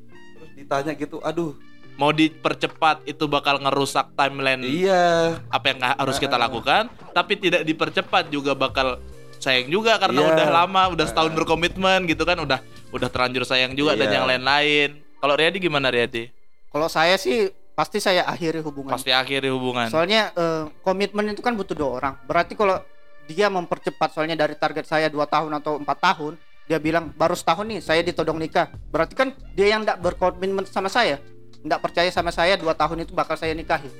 Terus 0.08 0.52
ditanya 0.56 0.94
gitu, 0.94 1.20
aduh. 1.20 1.52
mau 1.96 2.14
dipercepat 2.14 3.04
itu 3.04 3.26
bakal 3.26 3.58
ngerusak 3.58 4.14
timeline 4.14 4.62
Iya. 4.62 5.42
apa 5.50 5.66
yang 5.68 5.80
harus 5.82 6.16
kita 6.16 6.38
lakukan, 6.38 6.88
tapi 7.10 7.34
tidak 7.36 7.66
dipercepat 7.66 8.30
juga 8.30 8.54
bakal 8.54 9.02
sayang 9.38 9.66
juga 9.66 9.98
karena 9.98 10.22
Iya. 10.22 10.30
udah 10.32 10.48
lama, 10.54 10.94
udah 10.94 11.06
setahun 11.06 11.34
berkomitmen 11.34 12.06
gitu 12.06 12.22
kan, 12.22 12.38
udah 12.38 12.62
udah 12.88 13.10
terlanjur 13.10 13.44
sayang 13.44 13.74
juga 13.74 13.98
dan 13.98 14.08
Iya. 14.08 14.16
yang 14.16 14.26
lain-lain. 14.30 14.90
Kalau 15.18 15.34
Riyadi 15.34 15.58
gimana 15.58 15.90
Riyadi? 15.90 16.30
Kalau 16.70 16.86
saya 16.86 17.18
sih 17.18 17.50
pasti 17.78 18.02
saya 18.02 18.26
akhiri 18.26 18.66
hubungan. 18.66 18.98
Pasti 18.98 19.14
akhiri 19.14 19.54
hubungan. 19.54 19.94
Soalnya 19.94 20.34
eh, 20.34 20.66
komitmen 20.82 21.30
itu 21.30 21.46
kan 21.46 21.54
butuh 21.54 21.78
dua 21.78 21.90
orang. 22.02 22.14
Berarti 22.26 22.58
kalau 22.58 22.82
dia 23.30 23.54
mempercepat 23.54 24.18
soalnya 24.18 24.34
dari 24.34 24.58
target 24.58 24.90
saya 24.90 25.14
dua 25.14 25.30
tahun 25.30 25.62
atau 25.62 25.78
empat 25.78 25.98
tahun, 26.02 26.34
dia 26.66 26.82
bilang 26.82 27.14
baru 27.14 27.38
setahun 27.38 27.70
nih 27.70 27.80
saya 27.86 28.02
ditodong 28.02 28.42
nikah. 28.42 28.74
Berarti 28.90 29.14
kan 29.14 29.30
dia 29.54 29.78
yang 29.78 29.86
tidak 29.86 30.02
berkomitmen 30.02 30.66
sama 30.66 30.90
saya, 30.90 31.22
tidak 31.62 31.80
percaya 31.86 32.10
sama 32.10 32.34
saya 32.34 32.58
dua 32.58 32.74
tahun 32.74 33.06
itu 33.06 33.14
bakal 33.14 33.38
saya 33.38 33.54
nikahi. 33.54 33.94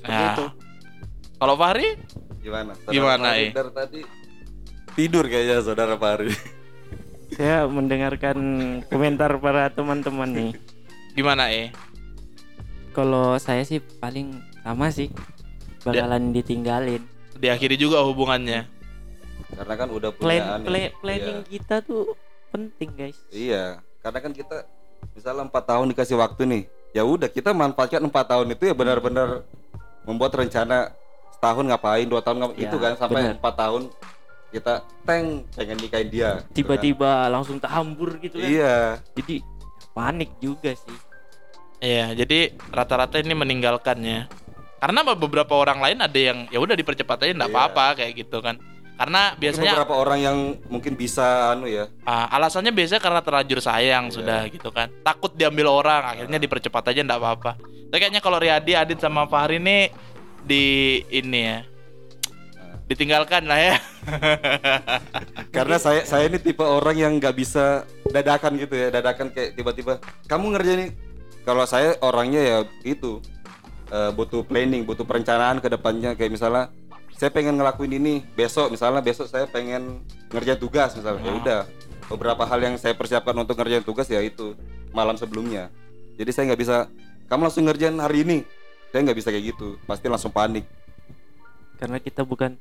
Seperti 0.00 0.16
Ya. 0.16 0.32
itu. 0.32 0.46
Kalau 1.36 1.54
Fahri? 1.60 2.00
Gimana? 2.40 2.72
Saudara 2.72 2.94
Gimana, 2.96 3.26
Fahri 3.28 3.44
eh? 3.44 3.52
Dari 3.52 3.72
tadi 3.76 4.00
tidur 4.96 5.24
kayaknya 5.28 5.56
saudara 5.60 5.94
Fahri. 6.00 6.32
Saya 7.36 7.68
mendengarkan 7.68 8.36
komentar 8.88 9.36
para 9.38 9.68
teman-teman 9.70 10.28
nih. 10.32 10.52
Gimana 11.14 11.52
eh? 11.52 11.68
Kalau 12.90 13.38
saya 13.38 13.62
sih 13.62 13.78
paling 13.78 14.34
sama 14.60 14.90
sih 14.90 15.08
bakalan 15.80 16.30
ditinggalin. 16.30 17.02
Diakhiri 17.36 17.74
juga 17.74 18.02
hubungannya. 18.02 18.66
Karena 19.50 19.74
kan 19.74 19.88
udah 19.88 20.10
punya 20.10 20.26
Plan 20.26 20.42
aneh. 20.56 20.66
pla- 20.66 20.94
planning 21.00 21.38
Iya. 21.40 21.48
kita 21.48 21.76
tuh 21.80 22.14
penting 22.50 22.90
guys. 22.92 23.18
Iya, 23.28 23.64
karena 24.00 24.18
kan 24.20 24.32
kita 24.32 24.56
misalnya 25.10 25.42
empat 25.44 25.64
tahun 25.64 25.86
dikasih 25.90 26.16
waktu 26.16 26.42
nih, 26.44 26.62
ya 26.92 27.02
udah 27.02 27.26
kita 27.26 27.50
manfaatkan 27.50 27.98
empat 28.00 28.26
tahun 28.28 28.46
itu 28.50 28.62
ya 28.64 28.74
benar-benar 28.74 29.42
membuat 30.02 30.34
rencana 30.36 30.94
setahun 31.30 31.64
ngapain, 31.64 32.06
dua 32.06 32.20
tahun 32.20 32.36
ngapain 32.38 32.58
Ya, 32.58 32.68
itu 32.68 32.76
kan 32.76 32.92
sampai 32.94 33.22
empat 33.32 33.54
tahun 33.56 33.82
kita 34.50 34.72
teng 35.04 35.26
pengen 35.54 35.78
nikahin 35.78 36.08
dia. 36.10 36.30
gitu 36.34 36.42
kan. 36.42 36.54
Tiba-tiba 36.54 37.10
langsung 37.28 37.56
terhambur 37.56 38.18
gitu 38.18 38.36
kan. 38.36 38.50
Iya, 38.50 38.98
Jadi 39.14 39.34
panik 39.90 40.30
juga 40.38 40.74
sih. 40.74 40.96
Iya, 41.80 42.12
jadi 42.12 42.52
rata-rata 42.68 43.16
ini 43.18 43.32
meninggalkannya. 43.32 44.28
Karena 44.80 45.00
beberapa 45.12 45.56
orang 45.56 45.80
lain 45.80 45.98
ada 46.00 46.16
yang 46.20 46.48
ya 46.48 46.60
udah 46.60 46.72
dipercepat 46.76 47.24
aja 47.24 47.32
enggak 47.36 47.52
Iya. 47.52 47.56
apa-apa 47.56 47.84
kayak 48.00 48.12
gitu 48.16 48.40
kan. 48.40 48.56
Karena 49.00 49.32
Mungkin 49.32 49.40
biasanya 49.40 49.72
beberapa 49.80 49.96
orang 49.96 50.18
yang 50.20 50.38
mungkin 50.68 50.92
bisa 50.92 51.56
anu 51.56 51.64
ya, 51.64 51.88
ah, 52.04 52.28
alasannya 52.36 52.68
biasanya 52.68 53.00
karena 53.00 53.20
terlanjur 53.24 53.60
sayang 53.64 54.08
Iya. 54.08 54.12
sudah 54.12 54.40
gitu 54.52 54.68
kan. 54.68 54.92
Takut 55.00 55.32
diambil 55.32 55.72
orang, 55.72 56.04
akhirnya 56.04 56.36
dipercepat 56.36 56.92
aja 56.92 57.00
enggak 57.00 57.20
apa-apa. 57.20 57.50
Tapi 57.88 57.96
kayaknya 57.96 58.20
kalau 58.20 58.36
Riyadi, 58.36 58.76
Adit 58.76 59.00
sama 59.00 59.24
Fahri 59.24 59.56
ini 59.56 59.88
di 60.44 60.64
ini 61.08 61.40
ya. 61.48 61.58
Ditinggalkan 62.88 63.48
lah 63.48 63.56
ya. 63.60 63.74
karena 65.56 65.76
saya 65.80 66.04
saya 66.04 66.28
ini 66.28 66.36
tipe 66.40 66.60
orang 66.64 66.96
yang 66.96 67.12
nggak 67.16 67.36
bisa 67.36 67.84
dadakan 68.08 68.56
gitu 68.60 68.74
ya, 68.76 68.88
dadakan 68.92 69.32
kayak 69.32 69.56
tiba-tiba 69.56 69.96
kamu 70.28 70.56
ngerjain 70.56 70.92
kalau 71.44 71.64
saya 71.64 71.96
orangnya 72.04 72.40
ya 72.40 72.58
itu 72.84 73.20
eh, 73.90 74.10
butuh 74.12 74.44
planning, 74.44 74.84
butuh 74.84 75.04
perencanaan 75.04 75.58
ke 75.58 75.68
depannya. 75.72 76.14
Kayak 76.14 76.32
misalnya 76.36 76.64
saya 77.16 77.30
pengen 77.32 77.60
ngelakuin 77.60 77.92
ini 78.00 78.24
besok. 78.32 78.72
Misalnya 78.72 79.04
besok 79.04 79.28
saya 79.28 79.44
pengen 79.48 80.04
ngerjain 80.32 80.60
tugas 80.60 80.96
misalnya. 80.96 81.22
Ya 81.24 81.32
udah 81.36 81.60
beberapa 82.08 82.42
hal 82.48 82.58
yang 82.60 82.74
saya 82.80 82.96
persiapkan 82.96 83.36
untuk 83.36 83.56
ngerjain 83.60 83.84
tugas 83.84 84.08
ya 84.08 84.20
itu 84.24 84.56
malam 84.96 85.14
sebelumnya. 85.20 85.68
Jadi 86.16 86.30
saya 86.32 86.44
nggak 86.52 86.60
bisa 86.60 86.76
kamu 87.30 87.48
langsung 87.48 87.64
ngerjain 87.68 87.96
hari 88.00 88.24
ini. 88.26 88.38
Saya 88.90 89.06
nggak 89.06 89.18
bisa 89.18 89.28
kayak 89.30 89.54
gitu. 89.54 89.78
Pasti 89.86 90.06
langsung 90.10 90.34
panik. 90.34 90.66
Karena 91.78 91.96
kita 92.02 92.26
bukan 92.26 92.58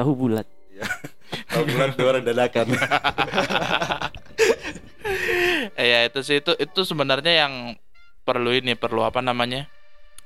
tahu 0.00 0.12
bulat. 0.16 0.46
ya 0.78 0.86
kalau 1.50 1.66
bulan 1.70 1.88
dua 1.94 2.06
orang 2.14 2.24
dadakan. 2.26 2.66
Eh, 5.78 5.86
ya 5.92 5.98
itu 6.06 6.20
sih. 6.22 6.42
Itu 6.42 6.52
itu 6.58 6.80
sebenarnya 6.82 7.46
yang 7.46 7.52
perlu 8.24 8.50
ini 8.50 8.72
perlu 8.74 9.00
apa 9.00 9.20
namanya? 9.20 9.68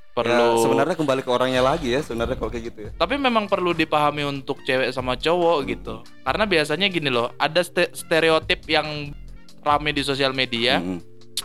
Perlu 0.09 0.57
Ya, 0.57 0.57
sebenarnya 0.57 0.95
kembali 0.95 1.21
ke 1.21 1.29
orangnya 1.29 1.61
lagi 1.61 1.93
ya 1.93 2.01
sebenarnya 2.01 2.35
kalau 2.35 2.49
kayak 2.49 2.65
gitu 2.65 2.79
ya 2.81 2.91
tapi 2.97 3.15
memang 3.15 3.45
perlu 3.45 3.71
dipahami 3.71 4.25
untuk 4.25 4.59
cewek 4.59 4.89
sama 4.89 5.15
cowok 5.15 5.57
gitu 5.65 5.95
karena 6.25 6.43
biasanya 6.43 6.89
gini 6.89 7.07
loh 7.07 7.31
ada 7.37 7.61
ste- 7.61 7.93
stereotip 7.93 8.65
yang 8.65 9.13
rame 9.61 9.93
di 9.93 10.01
sosial 10.01 10.33
media 10.33 10.81
Mm-mm. 10.81 10.99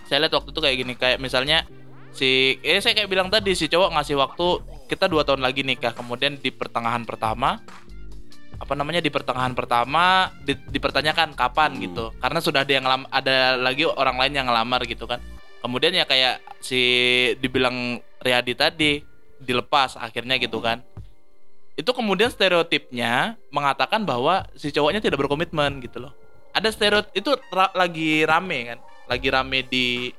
saya 0.05 0.27
lihat 0.27 0.33
waktu 0.33 0.51
itu 0.51 0.61
kayak 0.61 0.77
gini 0.81 0.93
kayak 0.97 1.19
misalnya 1.21 1.69
si 2.11 2.57
eh 2.59 2.81
saya 2.81 2.97
kayak 2.97 3.07
bilang 3.07 3.29
tadi 3.29 3.53
si 3.53 3.69
cowok 3.69 3.95
ngasih 3.95 4.17
waktu 4.17 4.47
kita 4.89 5.07
dua 5.07 5.23
tahun 5.23 5.45
lagi 5.45 5.63
nikah 5.63 5.93
kemudian 5.93 6.35
di 6.35 6.49
pertengahan 6.49 7.05
pertama 7.05 7.61
apa 8.55 8.73
namanya 8.73 8.99
di 8.99 9.13
pertengahan 9.13 9.53
pertama 9.53 10.33
di- 10.41 10.57
dipertanyakan 10.65 11.37
kapan 11.37 11.75
Hmm. 11.75 11.83
gitu 11.85 12.05
karena 12.17 12.39
sudah 12.39 12.63
ada 12.63 12.73
yang 12.73 12.83
ngelam- 12.83 13.11
ada 13.13 13.55
lagi 13.55 13.85
orang 13.85 14.17
lain 14.17 14.35
yang 14.35 14.47
ngelamar 14.49 14.83
gitu 14.83 15.05
kan 15.05 15.21
kemudian 15.65 15.97
ya 15.97 16.05
kayak 16.05 16.45
si 16.61 16.81
dibilang 17.41 17.97
Riyadi 18.21 18.53
tadi 18.53 18.93
dilepas 19.41 19.97
akhirnya 19.97 20.37
gitu 20.37 20.61
kan. 20.61 20.85
Itu 21.75 21.91
kemudian 21.91 22.29
stereotipnya 22.29 23.41
mengatakan 23.49 24.05
bahwa 24.05 24.45
si 24.55 24.69
cowoknya 24.69 25.01
tidak 25.01 25.25
berkomitmen 25.25 25.81
gitu 25.81 26.05
loh. 26.05 26.13
Ada 26.53 26.69
stereotip 26.71 27.11
itu 27.17 27.33
ra- 27.51 27.73
lagi 27.73 28.23
rame 28.23 28.59
kan 28.69 28.79
lagi 29.05 29.29
rame 29.29 29.65
di 29.65 30.13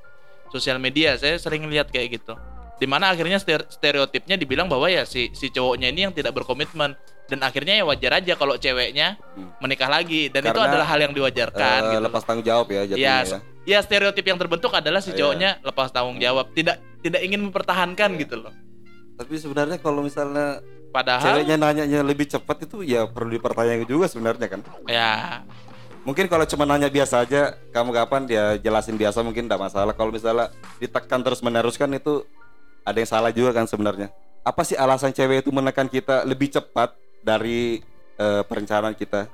sosial 0.49 0.81
media. 0.81 1.13
Saya 1.15 1.37
sering 1.37 1.69
lihat 1.69 1.93
kayak 1.93 2.19
gitu. 2.19 2.33
Di 2.75 2.83
mana 2.83 3.07
akhirnya 3.07 3.39
stere- 3.39 3.69
stereotipnya 3.71 4.35
dibilang 4.35 4.67
bahwa 4.67 4.91
ya 4.91 5.07
si 5.07 5.31
si 5.31 5.47
cowoknya 5.47 5.93
ini 5.93 6.09
yang 6.09 6.13
tidak 6.13 6.35
berkomitmen. 6.35 6.97
Dan 7.25 7.41
akhirnya 7.41 7.81
ya 7.81 7.83
wajar 7.87 8.21
aja 8.21 8.37
kalau 8.37 8.53
ceweknya 8.53 9.17
Hmm. 9.33 9.49
menikah 9.57 9.89
lagi. 9.89 10.27
Dan 10.29 10.43
itu 10.43 10.53
Karena, 10.53 10.69
adalah 10.69 10.85
hal 10.85 10.99
yang 10.99 11.13
diwajarkan 11.15 11.79
Eh, 11.81 11.89
gitu 11.95 12.01
lepas 12.03 12.21
tanggung 12.21 12.45
jawab 12.45 12.67
ya 12.67 12.81
jadinya 12.85 12.99
ya, 12.99 13.15
ya. 13.23 13.39
Ya 13.65 13.81
stereotip 13.81 14.23
yang 14.23 14.37
terbentuk 14.37 14.71
adalah 14.71 15.01
si 15.01 15.11
Iya. 15.11 15.17
cowoknya 15.19 15.49
lepas 15.61 15.89
tanggung 15.89 16.17
jawab 16.17 16.53
tidak 16.53 16.77
tidak 17.01 17.21
ingin 17.21 17.41
mempertahankan 17.43 18.13
Iya. 18.13 18.21
gitu 18.21 18.35
loh 18.39 18.53
Tapi 19.15 19.33
sebenarnya 19.35 19.77
kalau 19.79 20.03
misalnya 20.03 20.59
padahal 20.91 21.39
ceweknya 21.39 21.55
nanyanya 21.55 21.99
lebih 22.01 22.27
cepat 22.27 22.63
itu 22.63 22.83
ya 22.83 23.07
perlu 23.07 23.31
dipertanyakan 23.31 23.83
juga 23.83 24.05
sebenarnya 24.05 24.47
kan. 24.47 24.59
ya 24.85 25.39
Mungkin 26.03 26.29
kalau 26.29 26.45
cuma 26.45 26.69
nanya 26.69 26.85
biasa 26.85 27.25
aja, 27.25 27.57
kamu 27.73 27.89
kapan 27.89 28.29
dia 28.29 28.61
jelasin 28.61 28.93
biasa 28.93 29.25
mungkin 29.25 29.49
tidak 29.49 29.57
masalah. 29.57 29.89
Kalau 29.89 30.13
misalnya 30.13 30.53
ditekan 30.77 31.17
terus 31.19 31.41
meneruskan 31.41 31.89
itu 31.91 32.21
ada 32.83 32.93
yang 32.93 33.09
salah 33.09 33.33
juga 33.33 33.49
kan 33.51 33.65
sebenarnya. 33.65 34.13
Apa 34.43 34.61
sih 34.61 34.77
alasan 34.77 35.09
cewek 35.09 35.41
itu 35.41 35.49
menekan 35.49 35.89
kita 35.89 36.21
lebih 36.21 36.53
cepat 36.53 36.93
dari 37.19 37.81
eh, 38.15 38.43
perencanaan 38.45 38.93
kita? 38.93 39.25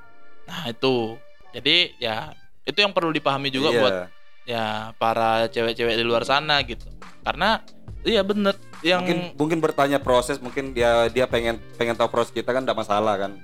nah 0.41 0.63
itu 0.65 1.19
jadi 1.51 1.75
ya 1.97 2.15
itu 2.63 2.77
yang 2.77 2.91
perlu 2.91 3.11
dipahami 3.11 3.49
juga 3.49 3.69
Iya. 3.69 3.79
buat 3.79 3.95
ya 4.51 4.91
para 4.99 5.47
cewek-cewek 5.47 5.95
di 5.95 6.03
luar 6.03 6.27
sana 6.27 6.59
gitu. 6.67 6.83
Karena 7.23 7.63
iya 8.03 8.19
bener 8.25 8.57
yang 8.83 9.05
mungkin 9.05 9.19
mungkin 9.37 9.59
bertanya 9.63 10.01
proses 10.01 10.41
mungkin 10.41 10.75
dia 10.75 11.07
dia 11.07 11.29
pengen 11.29 11.61
pengen 11.79 11.95
tahu 11.95 12.11
proses 12.11 12.35
kita 12.35 12.51
kan 12.51 12.67
tidak 12.67 12.83
masalah 12.83 13.15
kan. 13.15 13.39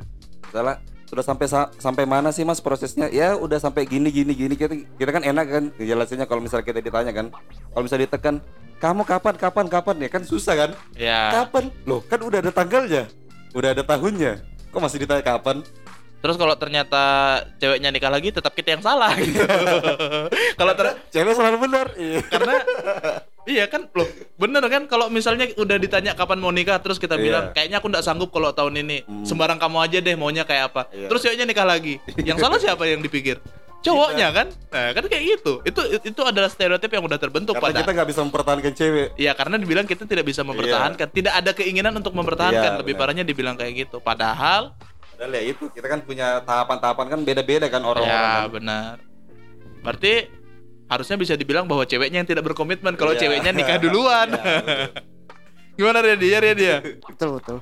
Misalnya 0.51 0.75
sudah 1.07 1.23
sampai 1.23 1.47
sa- 1.47 1.71
sampai 1.79 2.03
mana 2.03 2.35
sih 2.35 2.43
mas 2.43 2.59
prosesnya? 2.59 3.07
Ya 3.07 3.39
udah 3.39 3.55
sampai 3.63 3.87
gini 3.87 4.11
gini 4.11 4.35
gini. 4.35 4.59
Kita 4.59 4.75
kita 4.99 5.09
kan 5.15 5.23
enak 5.23 5.45
kan 5.47 5.63
jelasinnya 5.79 6.27
kalau 6.27 6.43
misalnya 6.43 6.67
kita 6.67 6.83
ditanya 6.83 7.15
kan. 7.15 7.31
Kalau 7.71 7.83
misalnya 7.85 8.11
ditekan 8.11 8.43
kamu 8.83 9.07
kapan 9.07 9.35
kapan 9.39 9.65
kapan 9.71 9.95
ya? 10.03 10.09
Kan 10.11 10.23
susah 10.27 10.53
kan? 10.57 10.71
Ya 10.99 11.31
kapan? 11.31 11.71
Loh 11.87 12.03
kan 12.03 12.19
udah 12.19 12.43
ada 12.43 12.51
tanggalnya 12.51 13.07
udah 13.55 13.71
ada 13.71 13.83
tahunnya. 13.87 14.43
Kok 14.67 14.81
masih 14.83 14.99
ditanya 15.07 15.23
kapan 15.23 15.63
Terus 16.17 16.35
kalau 16.35 16.55
ternyata 16.55 17.03
ceweknya 17.55 17.89
nikah 17.89 18.09
lagi 18.09 18.29
tetap 18.29 18.51
kita 18.51 18.73
yang 18.73 18.81
salah 18.81 19.13
gitu. 19.15 19.37
kalau 20.59 20.73
ter- 20.73 20.97
Cewek 21.09 21.33
selalu 21.33 21.57
benar. 21.61 21.85
Iya. 21.93 22.19
karena 22.23 22.53
iya 23.45 23.65
kan 23.65 23.87
loh 23.87 24.07
bener 24.35 24.59
kan 24.65 24.83
kalau 24.85 25.07
misalnya 25.07 25.47
udah 25.55 25.77
ditanya 25.77 26.11
kapan 26.13 26.37
mau 26.37 26.49
nikah 26.49 26.77
terus 26.77 26.97
kita 26.97 27.15
Iya. 27.15 27.23
bilang 27.23 27.45
kayaknya 27.51 27.77
aku 27.77 27.87
nggak 27.87 28.03
sanggup 28.03 28.29
kalau 28.29 28.51
tahun 28.51 28.81
ini 28.81 28.97
Hmm. 29.01 29.23
sembarang 29.23 29.55
kamu 29.55 29.77
aja 29.79 29.97
deh 29.99 30.15
maunya 30.15 30.43
kayak 30.43 30.63
apa 30.69 30.81
Iya. 30.89 31.07
terus 31.07 31.21
ceweknya 31.21 31.45
nikah 31.45 31.63
lagi 31.63 31.95
yang 32.19 32.35
salah 32.35 32.57
siapa 32.57 32.83
yang 32.83 32.99
dipikir 32.99 33.39
cowoknya 33.85 34.35
kan 34.35 34.47
nah 34.67 34.91
kan 34.91 35.03
kayak 35.05 35.23
gitu 35.31 35.63
itu 35.63 35.79
itu 36.03 36.21
adalah 36.21 36.49
stereotip 36.49 36.89
yang 36.89 37.05
udah 37.05 37.15
terbentuk 37.15 37.55
Karena 37.55 37.71
pada 37.71 37.79
kita 37.79 37.91
nggak 37.93 38.09
bisa 38.09 38.21
mempertahankan 38.21 38.73
cewek. 38.73 39.07
Iya 39.15 39.31
karena 39.31 39.55
dibilang 39.55 39.85
kita 39.85 40.03
tidak 40.03 40.25
bisa 40.25 40.41
mempertahankan, 40.43 41.07
tidak 41.07 41.33
ada 41.33 41.51
keinginan 41.53 41.93
untuk 41.93 42.11
mempertahankan. 42.11 42.71
Iya, 42.73 42.79
Lebih 42.81 42.93
benar. 42.93 43.01
parahnya 43.05 43.23
dibilang 43.23 43.55
kayak 43.55 43.87
gitu. 43.87 43.97
Padahal, 44.01 44.75
Padahal 45.17 45.33
ya 45.33 45.43
itu 45.47 45.65
kita 45.67 45.87
kan 45.87 45.99
punya 45.99 46.27
tahapan-tahapan 46.39 47.05
kan 47.09 47.19
beda-beda 47.19 47.65
kan 47.67 47.81
orang-orang. 47.81 48.13
ya 48.13 48.37
kan. 48.37 48.53
benar. 48.53 48.95
Berarti 49.81 50.13
harusnya 50.85 51.17
bisa 51.17 51.33
dibilang 51.33 51.65
bahwa 51.65 51.83
ceweknya 51.83 52.21
yang 52.21 52.29
tidak 52.29 52.45
berkomitmen 52.45 52.93
kalau 52.93 53.11
Iya. 53.11 53.25
ceweknya 53.25 53.51
nikah 53.51 53.81
duluan. 53.83 54.29
Betul. 54.29 54.61
Gimana 55.77 55.97
dia 55.99 56.15
dia 56.15 56.37
dia 56.39 56.53
dia? 56.53 56.75
betul 57.03 57.37
betul 57.37 57.57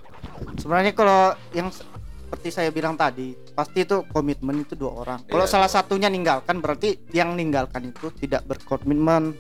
sebenarnya 0.56 0.92
kalau 0.92 1.22
yang 1.52 1.68
se- 1.68 1.84
seperti 2.26 2.48
saya 2.50 2.70
bilang 2.70 2.96
tadi 2.96 3.36
pasti 3.54 3.84
itu 3.84 4.04
komitmen 4.08 4.56
itu 4.58 4.72
dua 4.74 4.92
orang 4.98 5.20
kalau 5.26 5.44
Iya. 5.44 5.52
salah 5.52 5.68
satunya 5.68 6.08
ninggalkan 6.08 6.60
berarti 6.60 6.96
yang 7.12 7.32
ninggalkan 7.34 7.88
itu 7.88 8.12
tidak 8.14 8.44
berkomitmen 8.46 9.36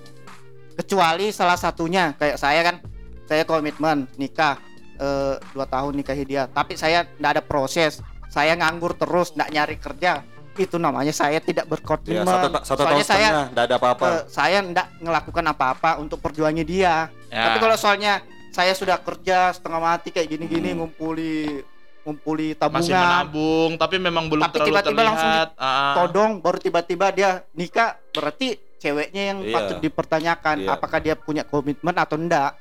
kecuali 0.74 1.32
salah 1.32 1.56
satunya 1.56 2.14
kayak 2.14 2.36
saya 2.36 2.62
kan 2.64 2.76
saya 3.24 3.44
komitmen 3.44 4.12
nikah 4.16 4.60
eh, 4.96 5.36
dua 5.50 5.66
tahun 5.66 5.94
nikahi 5.96 6.24
dia 6.24 6.44
tapi 6.48 6.74
saya 6.74 7.04
tidak 7.06 7.30
ada 7.32 7.42
proses 7.42 8.00
saya 8.28 8.52
nganggur 8.54 8.94
terus 8.94 9.32
tidak 9.32 9.50
nyari 9.50 9.76
kerja 9.76 10.12
itu 10.56 10.76
namanya 10.76 11.12
saya 11.12 11.38
tidak 11.38 11.66
Ya, 11.66 11.70
berkomitmen 11.70 12.24
satu, 12.26 12.48
ta- 12.50 12.64
satu 12.64 12.82
tahun 12.82 12.92
soalnya 12.96 13.06
saya 13.06 13.30
nggak 13.50 13.66
ada 13.66 13.76
apa-apa. 13.76 14.06
eh, 14.06 14.22
saya 14.26 14.58
tidak 14.62 14.88
ngelakukan 14.98 15.46
apa-apa 15.46 15.90
untuk 15.98 16.18
perjuangannya 16.20 16.64
dia 16.64 17.12
Ya. 17.28 17.44
tapi 17.46 17.58
kalau 17.60 17.76
soalnya 17.76 18.24
saya 18.50 18.72
sudah 18.72 18.96
kerja 18.98 19.52
setengah 19.52 19.82
mati 19.82 20.10
kayak 20.10 20.28
gini-gini 20.30 20.72
Hmm. 20.72 20.80
ngumpuli 20.82 21.60
ngumpuli 22.02 22.54
masih 22.54 22.60
tabungan, 22.62 23.02
menabung, 23.02 23.72
tapi 23.76 23.96
memang 23.98 24.30
belum 24.30 24.44
Tapi 24.44 24.56
terlalu 24.56 24.70
tiba-tiba 24.70 25.02
langsung 25.04 25.26
terlihat. 25.28 25.50
Ah. 25.58 25.94
todong 25.98 26.32
baru 26.38 26.58
tiba-tiba 26.58 27.06
dia 27.10 27.30
nikah 27.52 27.98
berarti 28.12 28.48
ceweknya 28.78 29.24
yang 29.26 29.40
Iya. 29.42 29.52
patut 29.52 29.78
dipertanyakan 29.82 30.56
Iya. 30.62 30.70
apakah 30.72 31.00
dia 31.02 31.16
punya 31.16 31.42
komitmen 31.44 31.92
atau 31.92 32.16
enggak. 32.16 32.54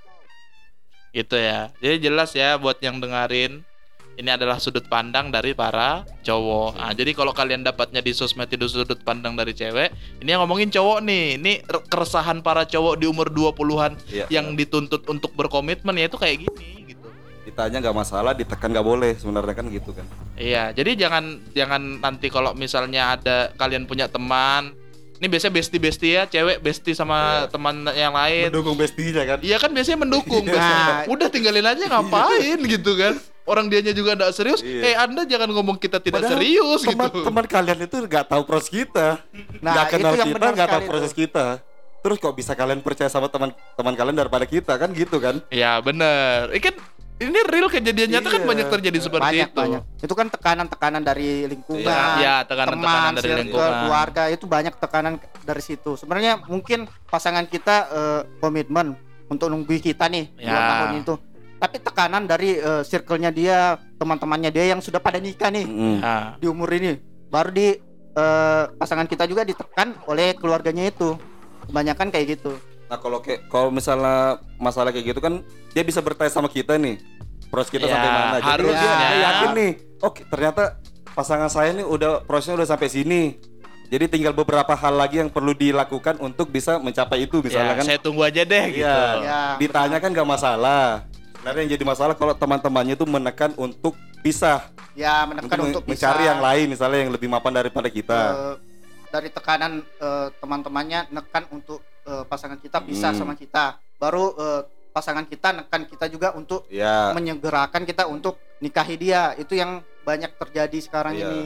Itu 1.14 1.38
ya. 1.38 1.70
Jadi 1.78 2.10
jelas 2.10 2.34
ya 2.34 2.58
buat 2.58 2.82
yang 2.82 2.98
dengerin 2.98 3.62
ini 4.14 4.30
adalah 4.30 4.62
sudut 4.62 4.86
pandang 4.86 5.34
dari 5.34 5.58
para 5.58 6.06
cowok. 6.22 6.78
Nah, 6.78 6.94
jadi 6.94 7.10
kalau 7.18 7.34
kalian 7.34 7.66
dapatnya 7.66 7.98
di 7.98 8.14
sosmed 8.14 8.46
itu 8.46 8.66
sudut 8.70 9.02
pandang 9.02 9.34
dari 9.34 9.50
cewek, 9.50 9.90
ini 10.22 10.28
yang 10.30 10.42
ngomongin 10.46 10.70
cowok 10.70 11.02
nih. 11.02 11.34
Ini 11.34 11.52
re- 11.66 11.86
keresahan 11.90 12.38
para 12.38 12.62
cowok 12.62 12.94
di 13.02 13.10
umur 13.10 13.30
20-an 13.34 13.98
Iya, 14.06 14.26
yang 14.30 14.54
dituntut 14.54 15.02
untuk 15.10 15.34
berkomitmen 15.34 15.98
ya 15.98 16.06
itu 16.06 16.14
kayak 16.14 16.46
gini 16.46 16.94
gitu. 16.94 17.06
ditanya 17.44 17.76
nggak 17.90 17.98
masalah, 17.98 18.32
ditekan 18.32 18.70
nggak 18.70 18.86
boleh 18.86 19.12
sebenarnya 19.18 19.54
kan 19.54 19.66
gitu 19.66 19.90
kan. 19.90 20.06
Iya, 20.38 20.70
jadi 20.70 20.94
jangan 20.94 21.24
jangan 21.50 21.82
nanti 21.98 22.30
kalau 22.30 22.54
misalnya 22.54 23.18
ada 23.18 23.50
kalian 23.58 23.84
punya 23.84 24.06
teman, 24.06 24.78
ini 25.14 25.26
biasanya 25.26 25.54
bestie-bestie 25.54 26.12
ya, 26.12 26.22
cewek 26.24 26.58
bestie 26.58 26.92
sama 26.92 27.46
Iya. 27.46 27.50
teman 27.50 27.76
yang 27.90 28.12
lain. 28.12 28.48
Mendukung 28.50 28.74
bestinya 28.74 29.22
kan. 29.24 29.38
Iya 29.40 29.56
kan 29.56 29.70
biasanya 29.70 29.98
mendukung 30.00 30.42
Nah. 30.42 30.52
biasanya. 30.52 30.92
Udah 31.06 31.28
tinggalin 31.28 31.64
aja 31.64 31.84
ngapain 31.86 32.58
gitu 32.60 32.92
kan. 32.94 33.14
Orang 33.44 33.68
dianya 33.68 33.92
juga 33.92 34.16
enggak 34.16 34.32
serius. 34.32 34.60
Iya. 34.60 34.80
Eh 34.82 34.94
Anda 34.96 35.22
jangan 35.22 35.52
ngomong 35.52 35.76
kita 35.76 36.00
tidak 36.00 36.24
Padahal 36.24 36.40
serius 36.40 36.80
teman, 36.82 37.12
gitu. 37.12 37.18
Teman 37.22 37.44
kalian 37.44 37.78
itu 37.82 37.96
nggak 38.00 38.24
tahu 38.26 38.42
proses 38.42 38.68
kita, 38.68 39.20
Nah, 39.60 39.72
nggak 39.72 39.86
kenal 39.92 40.10
itu 40.10 40.18
yang 40.18 40.28
kita, 40.32 40.46
nggak 40.50 40.68
tahu 40.70 40.82
proses 40.88 41.12
tuh. 41.12 41.18
kita. 41.20 41.46
Terus 42.00 42.16
kok 42.20 42.34
bisa 42.34 42.52
kalian 42.52 42.80
percaya 42.80 43.08
sama 43.08 43.28
teman 43.28 43.48
teman 43.76 43.92
kalian 43.92 44.12
daripada 44.14 44.44
kita 44.44 44.76
kan 44.76 44.92
gitu 44.92 45.16
kan? 45.20 45.40
Ya 45.48 45.76
bener. 45.78 46.52
Eh, 46.52 46.60
kan 46.60 46.76
ini 47.16 47.38
real 47.46 47.68
kejadian 47.68 48.08
nyata 48.10 48.26
kan 48.26 48.40
Iya. 48.40 48.48
banyak 48.48 48.66
terjadi 48.68 48.98
seperti 48.98 49.22
banyak 49.24 49.48
itu. 49.48 49.56
banyak. 49.56 49.82
Itu 50.00 50.14
kan 50.14 50.26
tekanan-tekanan 50.28 51.02
dari 51.02 51.46
lingkungan. 51.46 51.86
Iya, 51.86 52.06
iya, 52.18 52.34
tekanan-tekanan 52.42 53.00
teman, 53.06 53.14
dari 53.16 53.30
lingkungan. 53.40 53.72
keluarga 53.80 54.22
itu 54.28 54.44
banyak 54.44 54.74
tekanan 54.74 55.14
dari 55.40 55.62
situ. 55.62 55.94
Sebenarnya 55.94 56.42
mungkin 56.44 56.84
pasangan 57.06 57.46
kita 57.46 57.76
eh, 57.86 58.20
komitmen 58.38 58.98
untuk 59.26 59.46
nunggu 59.46 59.78
kita 59.78 60.06
nih 60.06 60.26
dua 60.34 60.50
Ya. 60.50 60.68
tahun 60.76 60.92
itu. 61.00 61.14
Tapi 61.54 61.76
tekanan 61.80 62.22
dari 62.24 62.50
eh, 62.54 62.82
circle-nya 62.82 63.30
dia, 63.30 63.58
teman-temannya 63.94 64.50
dia 64.50 64.64
yang 64.68 64.80
sudah 64.80 64.98
pada 64.98 65.16
nikah 65.16 65.48
nih 65.48 65.64
Mm. 65.64 65.98
Di 66.36 66.46
umur 66.46 66.68
ini, 66.72 66.98
baru 67.28 67.48
di 67.48 67.78
eh, 68.12 68.64
pasangan 68.70 69.06
kita 69.06 69.24
juga 69.24 69.42
ditekan 69.42 69.94
oleh 70.06 70.34
keluarganya 70.34 70.84
itu. 70.84 71.14
Kebanyakan 71.64 72.10
kayak 72.10 72.36
gitu. 72.36 72.52
Nah 72.94 73.02
kalau 73.02 73.18
kayak 73.18 73.50
kalau 73.50 73.74
misalnya 73.74 74.38
masalah 74.54 74.94
kayak 74.94 75.10
gitu 75.10 75.18
kan 75.18 75.42
dia 75.74 75.82
bisa 75.82 75.98
bertanya 75.98 76.30
sama 76.30 76.46
kita 76.46 76.78
nih 76.78 77.02
proses 77.50 77.66
kita 77.66 77.90
Ya, 77.90 77.98
sampai 77.98 78.06
mana. 78.08 78.36
Jadi 78.38 78.50
harusnya. 78.62 78.92
dia, 78.94 79.10
yakin 79.18 79.50
nih. 79.50 79.70
Oke 79.98 80.22
ternyata 80.22 80.78
pasangan 81.10 81.50
saya 81.50 81.74
nih 81.74 81.82
udah 81.82 82.22
prosesnya 82.22 82.54
udah 82.54 82.68
sampai 82.70 82.86
sini. 82.86 83.22
Jadi 83.90 84.06
tinggal 84.06 84.30
beberapa 84.30 84.72
hal 84.72 84.94
lagi 84.94 85.18
yang 85.18 85.26
perlu 85.26 85.50
dilakukan 85.52 86.22
untuk 86.22 86.48
bisa 86.48 86.78
mencapai 86.78 87.26
itu 87.26 87.42
misalnya 87.42 87.74
ya, 87.74 87.78
kan. 87.78 87.84
saya 87.84 87.98
tunggu 87.98 88.22
aja 88.22 88.46
deh 88.46 88.64
gitu. 88.70 88.86
Iya. 88.86 89.22
Ya, 89.22 89.40
Ditanya 89.58 89.98
kan 89.98 90.14
nggak 90.14 90.30
masalah. 90.30 91.02
Sebenarnya 91.34 91.60
yang 91.66 91.72
jadi 91.74 91.84
masalah 91.84 92.14
kalau 92.14 92.32
teman-temannya 92.32 92.94
itu 92.94 93.06
menekan 93.10 93.50
untuk 93.58 93.98
pisah, 94.22 94.70
Ya 94.94 95.26
menekan 95.26 95.58
untuk, 95.58 95.82
untuk, 95.82 95.90
mencari 95.90 96.22
bisa, 96.22 96.30
yang 96.30 96.40
lain 96.40 96.66
misalnya 96.70 96.98
yang 97.02 97.10
lebih 97.10 97.26
mapan 97.26 97.58
daripada 97.58 97.90
kita. 97.90 98.20
eh, 98.30 98.54
dari 99.10 99.28
tekanan 99.28 99.82
eh, 99.82 100.28
teman-temannya 100.38 101.10
nekan 101.10 101.44
untuk 101.50 101.82
eh, 102.04 102.24
pasangan 102.24 102.56
kita 102.56 102.78
pisah 102.80 103.10
Hmm. 103.10 103.20
sama 103.20 103.34
kita. 103.34 103.76
Baru 103.96 104.34
eh, 104.34 104.62
pasangan 104.90 105.24
kita 105.24 105.50
nekan 105.52 105.84
kita 105.84 106.06
juga 106.06 106.30
untuk 106.32 106.68
ya, 106.68 107.10
menyegerakan 107.10 107.82
kita 107.82 108.06
untuk 108.06 108.38
nikahi 108.58 108.94
dia. 108.94 109.34
Itu 109.34 109.52
yang 109.52 109.82
banyak 110.02 110.36
terjadi 110.36 110.78
sekarang 110.78 111.14
Iya. 111.14 111.26
ini. 111.26 111.42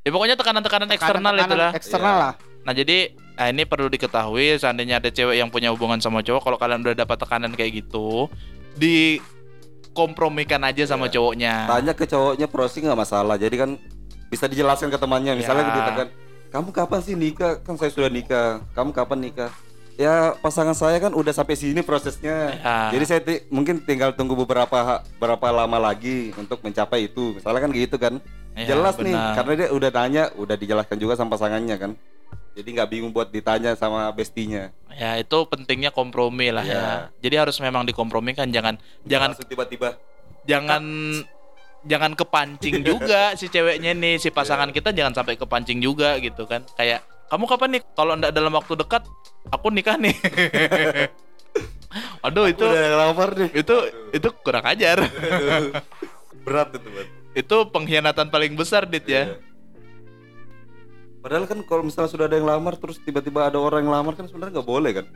Ya 0.00 0.12
pokoknya 0.12 0.36
tekanan-tekanan 0.36 0.88
eksternal 0.90 1.32
Tekanan-tekanan 1.32 1.48
itulah. 1.50 1.70
Eksternal 1.74 2.14
Iya. 2.14 2.22
lah. 2.22 2.32
Nah 2.64 2.72
jadi 2.72 2.98
nah 3.34 3.46
ini 3.46 3.62
perlu 3.64 3.88
diketahui 3.88 4.54
seandainya 4.54 4.96
ada 4.96 5.10
cewek 5.10 5.34
yang 5.34 5.50
punya 5.50 5.68
hubungan 5.68 5.98
sama 5.98 6.22
cowok 6.22 6.40
kalau 6.40 6.54
kalian 6.54 6.80
udah 6.80 6.94
dapat 6.94 7.18
tekanan 7.18 7.50
kayak 7.50 7.82
gitu 7.82 8.30
dikompromikan 8.78 10.62
aja 10.62 10.86
sama 10.86 11.06
Iya. 11.06 11.14
cowoknya. 11.14 11.54
tanya 11.66 11.92
ke 11.92 12.04
cowoknya 12.04 12.46
proses 12.46 12.78
nggak 12.78 12.96
masalah. 12.96 13.34
Jadi 13.34 13.56
kan 13.56 13.70
bisa 14.28 14.46
dijelaskan 14.46 14.88
ke 14.88 14.96
temannya. 14.96 15.34
Misalnya 15.34 15.64
Ya. 15.64 15.74
ditekan, 15.74 16.08
kamu 16.54 16.70
kapan 16.70 17.00
sih 17.02 17.18
nikah? 17.18 17.58
Kan 17.66 17.74
saya 17.74 17.90
sudah 17.90 18.06
nikah. 18.06 18.62
Kamu 18.78 18.94
kapan 18.94 19.26
nikah? 19.26 19.50
Ya 19.98 20.38
pasangan 20.38 20.74
saya 20.74 21.02
kan 21.02 21.10
udah 21.10 21.34
sampai 21.34 21.58
sini 21.58 21.82
prosesnya. 21.82 22.54
Ya. 22.54 22.76
Jadi 22.94 23.04
saya 23.06 23.20
ti- 23.22 23.42
mungkin 23.50 23.82
tinggal 23.82 24.14
tunggu 24.14 24.38
beberapa 24.38 25.02
berapa 25.18 25.46
lama 25.50 25.78
lagi 25.82 26.30
untuk 26.38 26.62
mencapai 26.62 27.10
itu. 27.10 27.34
Misalnya 27.34 27.58
kan 27.58 27.70
gitu 27.74 27.98
kan. 27.98 28.22
Ya, 28.54 28.70
Jelas 28.70 28.94
nih, 29.02 29.10
benar. 29.10 29.34
karena 29.34 29.52
dia 29.58 29.68
udah 29.74 29.90
tanya, 29.90 30.22
udah 30.38 30.54
dijelaskan 30.54 30.94
juga 30.94 31.18
sama 31.18 31.34
pasangannya 31.34 31.74
kan. 31.74 31.90
Jadi 32.54 32.68
nggak 32.70 32.86
bingung 32.86 33.10
buat 33.10 33.34
ditanya 33.34 33.74
sama 33.74 34.06
bestinya. 34.14 34.70
Ya 34.94 35.18
itu 35.18 35.38
pentingnya 35.50 35.90
kompromi 35.90 36.54
lah 36.54 36.62
ya. 36.62 36.70
Iya. 36.70 36.90
Jadi 37.18 37.34
harus 37.34 37.58
memang 37.58 37.82
dikompromikan 37.82 38.46
jangan 38.54 38.78
jangan 39.02 39.34
Langsung 39.34 39.50
tiba-tiba 39.50 39.98
jangan 40.46 40.82
jangan 41.84 42.12
kepancing 42.16 42.80
juga 42.88 43.36
si 43.36 43.48
ceweknya 43.48 43.92
nih 43.92 44.16
si 44.18 44.32
pasangan 44.32 44.68
Iya. 44.68 44.76
kita 44.80 44.88
jangan 44.96 45.14
sampai 45.14 45.36
kepancing 45.36 45.78
juga 45.80 46.16
gitu 46.18 46.48
kan. 46.48 46.64
Kayak 46.74 47.04
kamu 47.28 47.44
kapan 47.48 47.68
nih? 47.78 47.82
Kalau 47.94 48.12
ndak 48.16 48.32
dalam 48.32 48.52
waktu 48.52 48.74
dekat 48.76 49.02
aku 49.48 49.68
nikah 49.72 49.96
nih. 49.96 50.16
Aduh 52.26 52.50
itu 52.50 52.66
udah 52.66 53.46
itu 53.54 53.76
itu 54.10 54.28
kurang 54.42 54.66
ajar. 54.66 54.98
Berat 56.44 56.76
itu, 56.76 56.88
Bang. 56.92 57.08
itu 57.32 57.56
pengkhianatan 57.72 58.28
paling 58.28 58.52
besar 58.58 58.84
dit 58.84 59.04
ya. 59.06 59.32
Iya. 59.32 59.36
Padahal 61.24 61.48
kan 61.48 61.56
kalau 61.64 61.88
misalnya 61.88 62.10
sudah 62.12 62.28
ada 62.28 62.36
yang 62.36 62.44
lamar 62.44 62.76
terus 62.76 63.00
tiba-tiba 63.00 63.48
ada 63.48 63.56
orang 63.56 63.88
yang 63.88 63.96
lamar 63.96 64.12
kan 64.12 64.28
sebenarnya 64.28 64.60
nggak 64.60 64.68
boleh 64.68 64.92
kan 64.92 65.06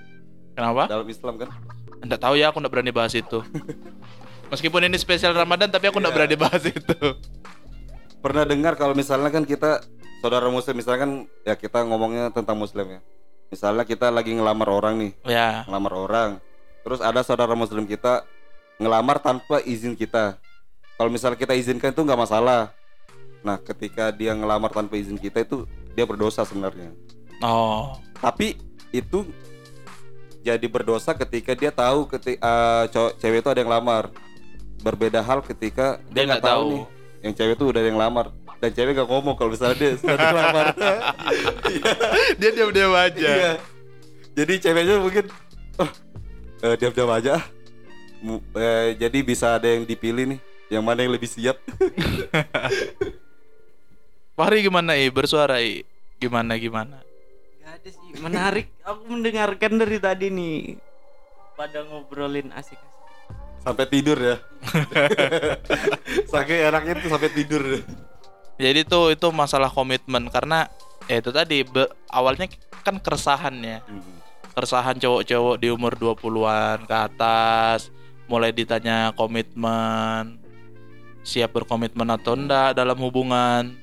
Kenapa? 0.56 0.88
dalam 0.88 1.04
Islam 1.04 1.36
kan. 1.36 1.52
Enggak 2.00 2.20
tahu 2.22 2.34
ya, 2.38 2.48
aku 2.48 2.62
enggak 2.62 2.72
berani 2.72 2.92
bahas 2.94 3.12
itu. 3.12 3.44
Meskipun 4.48 4.80
ini 4.84 4.96
spesial 4.96 5.36
Ramadan 5.36 5.68
tapi 5.68 5.88
aku 5.88 6.00
enggak 6.00 6.12
Iya. 6.12 6.18
berani 6.24 6.36
bahas 6.40 6.62
itu. 6.64 6.96
Pernah 8.18 8.44
dengar 8.44 8.74
kalau 8.74 8.96
misalnya 8.96 9.28
kan 9.28 9.44
kita 9.44 9.84
saudara 10.18 10.48
muslim 10.48 10.74
misalkan 10.74 11.10
ya 11.44 11.54
kita 11.54 11.84
ngomongnya 11.84 12.32
tentang 12.32 12.56
muslim 12.56 12.88
ya. 12.88 13.00
Misalnya 13.48 13.84
kita 13.84 14.12
lagi 14.12 14.36
ngelamar 14.36 14.68
orang 14.68 14.94
nih, 14.98 15.12
Ya. 15.24 15.64
ngelamar 15.64 15.92
orang. 15.94 16.30
Terus 16.84 17.00
ada 17.00 17.20
saudara 17.20 17.52
muslim 17.52 17.84
kita 17.84 18.24
ngelamar 18.76 19.20
tanpa 19.20 19.60
izin 19.60 19.96
kita. 19.96 20.36
Kalau 20.96 21.08
misalnya 21.08 21.38
kita 21.38 21.54
izinkan 21.54 21.92
itu 21.92 22.02
nggak 22.02 22.18
masalah. 22.18 22.72
Nah, 23.40 23.56
ketika 23.56 24.10
dia 24.10 24.34
ngelamar 24.34 24.68
tanpa 24.68 24.98
izin 24.98 25.16
kita 25.16 25.40
itu 25.40 25.64
dia 25.94 26.04
berdosa 26.04 26.42
sebenarnya. 26.42 26.90
Oh. 27.40 27.94
Tapi 28.18 28.58
itu 28.90 29.24
jadi 30.40 30.66
berdosa 30.66 31.14
ketika 31.14 31.54
dia 31.54 31.70
tahu 31.70 32.08
ketika 32.08 32.88
cewek 33.20 33.40
itu 33.40 33.48
ada 33.48 33.60
yang 33.60 33.70
lamar. 33.70 34.10
Berbeda 34.78 35.20
hal 35.20 35.42
ketika 35.42 35.98
Dia 36.08 36.22
dia 36.24 36.34
nggak 36.34 36.42
tahu 36.42 36.62
tahu. 36.62 36.70
nih 36.70 36.82
yang 37.18 37.32
cewek 37.34 37.54
itu 37.58 37.64
udah 37.66 37.80
ada 37.82 37.88
yang 37.90 37.98
lamar. 37.98 38.26
dan 38.58 38.70
cewek 38.74 38.90
gak 38.94 39.06
ngomong 39.06 39.34
kalau 39.34 39.50
misalnya 39.54 39.78
dia 39.78 39.90
sudah 40.02 40.18
terlamar. 40.18 40.66
Dia 42.42 42.50
diam-diam 42.50 42.90
aja. 42.90 43.30
Iya. 43.30 43.52
Jadi 44.34 44.54
ceweknya 44.58 44.98
mungkin 44.98 45.24
oh, 45.78 45.90
eh, 46.62 46.74
diam-diam 46.74 47.10
aja. 47.10 47.38
ah. 47.38 47.44
Eh, 48.58 48.98
jadi 48.98 49.18
bisa 49.22 49.54
ada 49.54 49.70
yang 49.70 49.86
dipilih 49.86 50.34
nih, 50.34 50.40
yang 50.70 50.82
mana 50.82 51.06
yang 51.06 51.14
lebih 51.14 51.30
siap. 51.30 51.54
Fahri 54.34 54.62
gimana 54.62 54.94
i 54.94 55.10
bersuara 55.10 55.58
i 55.58 55.82
gimana 56.18 56.54
gimana 56.58 57.02
Gak 57.58 57.72
ada 57.78 57.88
sih 57.90 58.10
menarik 58.18 58.66
aku 58.82 59.02
mendengarkan 59.06 59.72
dari 59.78 59.98
tadi 59.98 60.26
nih 60.30 60.58
pada 61.54 61.82
ngobrolin 61.82 62.50
asik-asik 62.54 62.87
sampai 63.60 63.86
tidur 63.86 64.16
ya. 64.16 64.36
Saking 66.30 66.60
enaknya 66.64 66.92
tuh 66.96 67.08
sampai 67.08 67.30
tidur. 67.30 67.62
jadi 68.58 68.82
tuh 68.82 69.14
itu 69.14 69.30
masalah 69.30 69.70
komitmen 69.70 70.26
karena 70.26 70.66
ya 71.06 71.16
itu 71.16 71.30
tadi 71.30 71.62
be- 71.62 71.86
awalnya 72.08 72.50
kan 72.80 72.98
keresahan 72.98 73.54
ya 73.56 73.78
Hmm. 73.80 74.02
keresahan 74.50 74.98
cowok-cowok 74.98 75.56
di 75.56 75.70
umur 75.70 75.94
20-an 75.94 76.82
ke 76.82 76.96
atas 76.96 77.94
mulai 78.26 78.50
ditanya 78.50 79.14
komitmen 79.14 80.42
siap 81.22 81.54
berkomitmen 81.54 82.10
atau 82.10 82.34
enggak 82.34 82.74
dalam 82.74 82.98
hubungan 82.98 83.78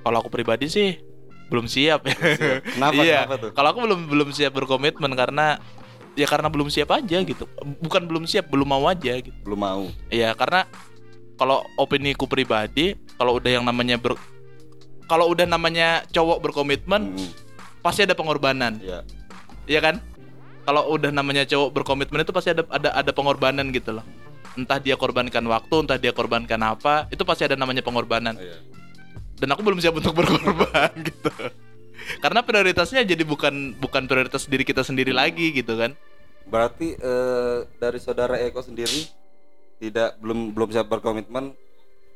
kalau 0.00 0.22
aku 0.22 0.30
pribadi 0.30 0.70
sih 0.70 1.02
belum 1.50 1.66
siap 1.66 2.06
ya 2.06 2.14
Kenapa? 2.62 2.94
iya 3.02 3.26
Kenapa 3.26 3.36
tuh? 3.36 3.50
kalau 3.50 3.68
aku 3.68 3.78
belum 3.82 4.00
belum 4.06 4.28
siap 4.30 4.54
berkomitmen 4.54 5.10
karena 5.12 5.58
ya 6.14 6.26
karena 6.26 6.50
belum 6.50 6.68
siap 6.68 6.90
aja 6.90 7.22
gitu 7.22 7.46
bukan 7.78 8.02
belum 8.04 8.24
siap 8.26 8.50
belum 8.50 8.66
mau 8.66 8.84
aja 8.86 9.14
gitu 9.18 9.34
Belum 9.46 9.60
mau. 9.60 9.84
Iya, 10.10 10.34
karena 10.34 10.66
kalau 11.34 11.64
opini 11.74 12.12
ku 12.12 12.28
pribadi, 12.28 12.92
kalau 13.16 13.40
udah 13.40 13.48
yang 13.48 13.64
namanya 13.64 13.96
ber 13.96 14.18
kalau 15.08 15.26
udah 15.32 15.42
namanya 15.42 16.04
cowok 16.12 16.38
berkomitmen, 16.38 17.16
Hmm. 17.16 17.30
pasti 17.80 18.04
ada 18.06 18.14
pengorbanan. 18.14 18.78
Iya. 18.78 19.02
Iya 19.66 19.80
kan? 19.80 19.96
Kalau 20.62 20.92
udah 20.92 21.10
namanya 21.10 21.42
cowok 21.48 21.72
berkomitmen 21.72 22.22
itu 22.22 22.30
pasti 22.30 22.52
ada 22.52 22.62
ada 22.68 22.94
ada 22.94 23.10
pengorbanan 23.10 23.72
gitu 23.72 23.96
loh. 23.96 24.04
Entah 24.54 24.78
dia 24.78 24.94
korbankan 24.94 25.42
waktu, 25.48 25.74
entah 25.82 25.98
dia 25.98 26.12
korbankan 26.12 26.60
apa, 26.62 27.08
itu 27.08 27.24
pasti 27.24 27.48
ada 27.48 27.56
namanya 27.56 27.80
pengorbanan. 27.80 28.36
Iya. 28.36 28.60
Dan 29.40 29.48
aku 29.50 29.64
belum 29.64 29.80
siap 29.80 29.96
untuk 29.96 30.12
berkorban 30.20 30.92
gitu. 31.00 31.30
Karena 32.18 32.42
prioritasnya 32.42 33.04
jadi 33.04 33.22
bukan 33.22 33.78
bukan 33.78 34.04
prioritas 34.04 34.44
diri 34.44 34.62
kita 34.62 34.82
sendiri 34.82 35.10
lagi 35.10 35.52
gitu 35.52 35.76
kan. 35.76 35.94
Berarti 36.44 36.94
eh, 36.94 37.56
dari 37.76 37.98
saudara 37.98 38.34
Eko 38.36 38.58
sendiri 38.58 39.06
tidak 39.78 40.18
belum 40.18 40.50
belum 40.50 40.68
siap 40.70 40.88
berkomitmen. 40.88 41.54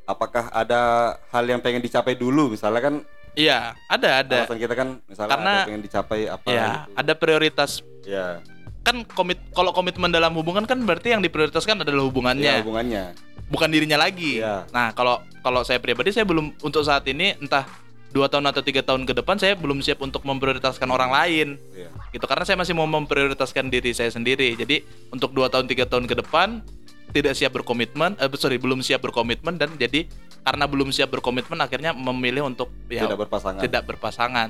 Apakah 0.05 0.51
ada 0.51 0.81
hal 1.29 1.45
yang 1.45 1.57
pengen 1.57 1.79
dicapai 1.79 2.13
dulu? 2.13 2.51
Misalnya 2.51 2.81
kan 2.83 2.95
Iya, 3.33 3.75
ada 3.85 4.23
ada. 4.23 4.37
alasan 4.43 4.55
kita 4.57 4.73
kan 4.73 4.87
misalnya 5.05 5.31
Karena- 5.33 5.55
ada 5.57 5.67
pengen 5.67 5.83
dicapai 5.83 6.19
apa 6.25 6.47
Ya, 6.47 6.63
gitu. 6.63 6.79
ada 6.95 7.13
prioritas 7.13 7.71
Ya, 8.05 8.39
kan 8.79 9.03
komit 9.03 9.41
kalau 9.51 9.73
komitmen 9.73 10.07
dalam 10.07 10.31
hubungan 10.31 10.63
kan 10.63 10.79
berarti 10.79 11.11
yang 11.11 11.19
diprioritaskan 11.19 11.81
adalah 11.81 11.99
ya 11.99 12.07
hubungannya 12.07 12.53
hubungannya. 12.63 13.03
bukan 13.49 13.67
dirinya 13.67 13.97
lagi 13.97 14.39
Iya. 14.39 14.69
nah 14.71 14.93
kalau 14.93 15.19
kalau 15.41 15.65
saya 15.65 15.81
pribadi 15.81 16.13
saya 16.13 16.23
belum 16.23 16.53
untuk 16.61 16.79
saat 16.79 17.03
ini 17.09 17.35
entah 17.35 17.67
dua 18.15 18.31
tahun 18.31 18.47
atau 18.47 18.63
tiga 18.63 18.79
tahun 18.79 19.03
ke 19.03 19.11
depan 19.13 19.35
saya 19.35 19.53
belum 19.53 19.83
siap 19.83 19.99
untuk 19.99 20.23
memprioritaskan 20.23 20.87
orang 20.87 21.11
lain 21.11 21.59
Iya. 21.75 21.91
gitu 22.09 22.23
karena 22.23 22.47
saya 22.47 22.55
masih 22.55 22.71
mau 22.71 22.87
memprioritaskan 22.87 23.67
diri 23.67 23.91
saya 23.91 24.07
sendiri 24.07 24.55
jadi 24.55 24.79
untuk 25.11 25.35
dua 25.35 25.51
tahun 25.51 25.67
tiga 25.67 25.83
tahun 25.83 26.07
ke 26.07 26.15
depan 26.17 26.63
tidak 27.11 27.35
siap 27.35 27.51
berkomitmen 27.51 28.15
eh 28.15 28.31
sorry 28.33 28.55
belum 28.55 28.79
siap 28.79 29.03
berkomitmen 29.03 29.55
dan 29.55 29.75
jadi 29.75 30.07
karena 30.41 30.63
belum 30.63 30.89
siap 30.89 31.11
berkomitmen 31.11 31.59
akhirnya 31.59 31.91
memilih 31.91 32.45
untuk 32.45 32.71
ya 32.87 33.03
Tidak 33.03 33.19
berpasangan. 33.19 33.59
tidak 33.59 33.83
berpasangan 33.83 34.49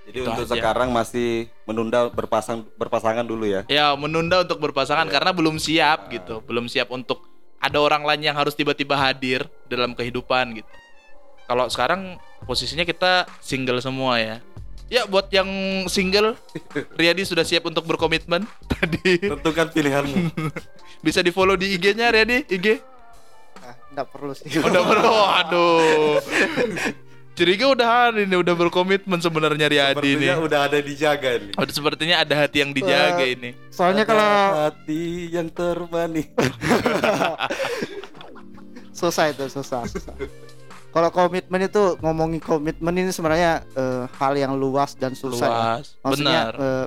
Jadi 0.00 0.16
Itu 0.16 0.26
untuk 0.26 0.42
aja. 0.44 0.54
sekarang 0.56 0.88
masih 0.90 1.30
menunda 1.64 2.08
berpasang 2.08 2.66
berpasangan 2.74 3.22
dulu 3.22 3.46
ya. 3.46 3.62
ya 3.70 3.94
menunda 3.94 4.42
untuk 4.42 4.58
berpasangan 4.58 5.06
Iya. 5.06 5.14
karena 5.14 5.30
belum 5.30 5.56
siap 5.56 6.10
gitu 6.10 6.42
belum 6.42 6.66
siap 6.66 6.90
untuk 6.90 7.22
ada 7.60 7.78
orang 7.78 8.02
lain 8.02 8.24
yang 8.24 8.34
harus 8.34 8.52
tiba-tiba 8.52 8.96
hadir 8.96 9.46
dalam 9.66 9.94
kehidupan 9.94 10.58
gitu 10.58 10.70
kalau 11.44 11.66
sekarang 11.66 12.18
posisinya 12.42 12.82
kita 12.82 13.24
single 13.38 13.78
semua 13.78 14.16
ya 14.16 14.36
ya 14.90 15.06
buat 15.06 15.30
yang 15.30 15.46
single 15.86 16.34
Riyadi 16.98 17.22
sudah 17.22 17.46
siap 17.46 17.62
untuk 17.62 17.86
berkomitmen 17.86 18.42
tadi 18.72 19.22
Tentukan 19.22 19.70
pilihanmu. 19.70 20.34
bisa 21.06 21.20
di 21.20 21.30
follow 21.30 21.54
di 21.54 21.78
IG-nya 21.78 22.10
Riyadi 22.10 22.44
IG 22.48 22.66
Nah, 23.60 23.74
nggak 23.92 24.06
perlu 24.10 24.32
sih. 24.32 24.46
udah 24.58 24.82
ber 24.82 24.98
aduh 25.36 26.18
curiga 27.30 27.70
udah 27.70 28.12
ini 28.14 28.36
udah 28.36 28.52
berkomitmen 28.52 29.16
sebenarnya 29.16 29.66
Riyadi 29.66 29.96
ini 30.02 30.26
Sepertinya 30.26 30.36
udah 30.42 30.60
ada 30.66 30.78
dijaga 30.78 31.30
nih. 31.40 31.52
Oh, 31.56 31.64
sepertinya 31.64 32.16
ada 32.20 32.34
hati 32.36 32.56
yang 32.60 32.70
dijaga 32.70 33.24
ini 33.24 33.50
Soalnya 33.70 34.04
Ada 34.04 34.10
kalau 34.10 34.28
hati 34.66 35.02
yang 35.30 35.48
termani. 35.48 36.24
susah 38.92 39.32
itu 39.32 39.44
susah. 39.48 39.88
susah. 39.88 40.14
Kalau 40.90 41.08
komitmen 41.08 41.60
itu 41.62 41.94
ngomongin 41.98 42.38
komitmen 42.38 42.94
ini 42.96 43.10
sebenarnya 43.10 43.62
eh, 43.72 44.04
hal 44.10 44.32
yang 44.34 44.54
luas 44.54 44.94
dan 44.94 45.14
susah. 45.14 45.46
ya. 45.46 45.54
luas 45.78 45.86
Maksudnya 46.02 46.40
benar 46.50 46.54
eh, 46.58 46.86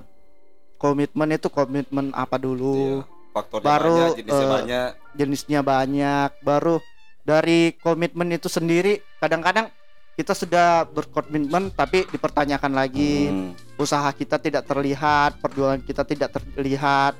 komitmen 0.75 1.29
itu 1.31 1.47
komitmen 1.47 2.05
apa 2.11 2.35
dulu? 2.35 2.75
Iya. 2.75 3.11
Faktornya 3.33 3.65
Baru, 3.65 3.95
banyak, 3.97 4.13
jenisnya 4.19 4.45
eh, 4.45 4.53
banyak. 4.53 4.89
jenisnya 5.15 5.59
banyak 5.63 6.29
baru 6.39 6.75
dari 7.23 7.59
komitmen 7.75 8.29
itu 8.29 8.45
sendiri 8.45 9.01
kadang-kadang 9.17 9.73
kita 10.13 10.37
sudah 10.37 10.85
berkomitmen 10.85 11.73
tapi 11.73 12.05
dipertanyakan 12.05 12.77
lagi 12.77 13.25
Hmm. 13.25 13.57
usaha 13.73 14.05
kita 14.13 14.37
tidak 14.37 14.69
terlihat 14.69 15.41
perjuangan 15.41 15.81
kita 15.81 16.05
tidak 16.05 16.29
terlihat 16.29 17.17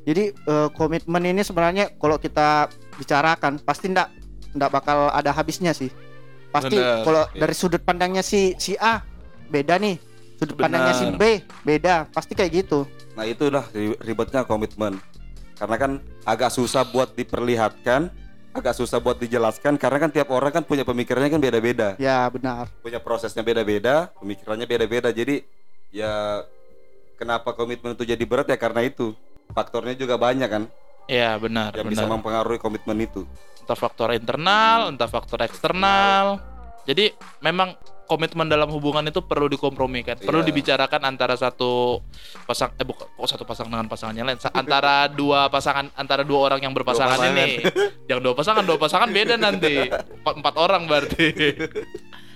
jadi 0.00 0.32
eh, 0.32 0.68
komitmen 0.72 1.28
ini 1.28 1.44
sebenarnya 1.44 1.92
kalau 1.92 2.16
kita 2.16 2.72
bicarakan 2.96 3.60
pasti 3.60 3.92
ndak 3.92 4.08
ndak 4.56 4.72
bakal 4.72 5.12
ada 5.12 5.28
habisnya 5.28 5.76
sih 5.76 5.92
pasti 6.50 6.76
kalau 6.76 7.24
iya. 7.30 7.40
dari 7.46 7.54
sudut 7.54 7.82
pandangnya 7.82 8.22
si 8.26 8.58
si 8.58 8.74
A 8.78 9.02
beda 9.50 9.78
nih 9.78 9.96
sudut 10.38 10.58
Benar. 10.58 10.64
pandangnya 10.66 10.94
si 10.98 11.06
B 11.14 11.22
beda 11.62 12.10
pasti 12.10 12.34
kayak 12.34 12.66
gitu 12.66 12.86
Nah 13.20 13.24
itulah 13.26 13.64
ri- 13.74 13.98
ribetnya 14.00 14.48
komitmen. 14.48 14.96
Karena 15.60 15.76
kan 15.76 15.92
agak 16.24 16.56
susah 16.56 16.88
buat 16.88 17.12
diperlihatkan, 17.12 18.08
agak 18.56 18.72
susah 18.72 18.96
buat 18.96 19.20
dijelaskan. 19.20 19.76
Karena 19.76 20.08
kan 20.08 20.10
tiap 20.10 20.32
orang 20.32 20.56
kan 20.56 20.64
punya 20.64 20.88
pemikirannya 20.88 21.28
kan 21.28 21.42
beda-beda, 21.42 22.00
ya 22.00 22.24
benar 22.32 22.72
punya 22.80 22.96
prosesnya 22.96 23.44
beda-beda, 23.44 24.08
pemikirannya 24.16 24.64
beda-beda. 24.64 25.12
Jadi 25.12 25.44
ya 25.92 26.40
kenapa 27.20 27.52
komitmen 27.52 27.92
itu 27.92 28.08
jadi 28.08 28.24
berat 28.24 28.48
ya 28.48 28.56
karena 28.56 28.88
itu. 28.88 29.12
Faktornya 29.50 29.98
juga 29.98 30.14
banyak 30.14 30.46
kan 30.46 30.64
ya 31.10 31.34
benar 31.36 31.74
yang 31.74 31.90
bisa 31.90 32.06
benar 32.06 32.16
mempengaruhi 32.16 32.56
komitmen 32.56 33.04
itu. 33.04 33.28
Entah 33.70 33.78
faktor 33.78 34.10
internal, 34.10 34.90
entah 34.90 35.06
faktor 35.06 35.38
eksternal. 35.46 36.42
Jadi 36.90 37.14
memang 37.38 37.78
komitmen 38.10 38.50
dalam 38.50 38.66
hubungan 38.66 39.06
itu 39.06 39.22
perlu 39.22 39.46
dikompromikan, 39.46 40.18
perlu 40.18 40.42
Iya. 40.42 40.50
dibicarakan 40.50 41.06
antara 41.06 41.38
satu 41.38 42.02
pasang 42.42 42.74
eh 42.74 42.82
bukan 42.82 43.06
kok 43.06 43.28
satu 43.30 43.46
pasang 43.46 43.70
dengan 43.70 43.86
pasangannya 43.86 44.26
lain, 44.26 44.38
antara 44.50 45.06
dua 45.06 45.46
pasangan 45.46 45.86
antara 45.94 46.26
dua 46.26 46.50
orang 46.50 46.66
yang 46.66 46.74
berpasangan 46.74 47.14
pasangan. 47.14 47.46
ini. 47.46 47.62
yang 48.10 48.18
dua 48.18 48.34
pasangan, 48.34 48.66
dua 48.66 48.74
pasangan 48.82 49.06
beda 49.14 49.38
nanti. 49.38 49.86
Empat, 49.86 50.34
empat 50.42 50.54
orang 50.58 50.90
berarti. 50.90 51.30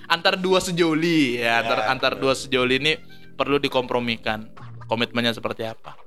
antar 0.07 0.39
dua 0.39 0.63
sejoli 0.63 1.43
ya, 1.43 1.67
antar 1.67 1.79
Ya, 1.83 1.91
antar 1.91 2.13
betul. 2.15 2.23
dua 2.23 2.35
sejoli 2.39 2.75
ini 2.79 2.93
perlu 3.35 3.59
dikompromikan. 3.59 4.47
Komitmennya 4.87 5.35
seperti 5.35 5.67
apa? 5.67 5.99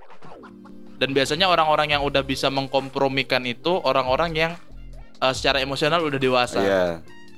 Dan 0.98 1.12
biasanya 1.12 1.52
orang-orang 1.52 1.92
yang 1.94 2.02
udah 2.08 2.24
bisa 2.24 2.48
mengkompromikan 2.48 3.44
itu 3.44 3.70
orang-orang 3.84 4.32
yang 4.34 4.52
eh, 5.22 5.34
secara 5.34 5.62
emosional 5.62 6.04
udah 6.06 6.20
dewasa. 6.20 6.60
Iya. 6.62 6.86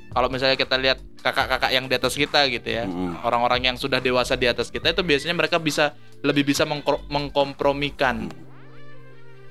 Kalau 0.09 0.25
misalnya 0.25 0.57
kita 0.57 0.73
lihat 0.82 0.97
kakak-kakak 1.21 1.69
yang 1.69 1.86
di 1.86 1.93
atas 1.93 2.17
kita 2.17 2.49
gitu 2.49 2.65
ya, 2.65 2.89
orang-orang 3.21 3.69
yang 3.69 3.77
sudah 3.77 4.01
dewasa 4.01 4.34
di 4.34 4.49
atas 4.49 4.73
kita 4.73 4.89
itu 4.89 5.05
biasanya 5.05 5.38
mereka 5.38 5.61
bisa 5.61 5.93
lebih 6.25 6.49
bisa 6.49 6.65
mengkompromikan. 7.13 8.25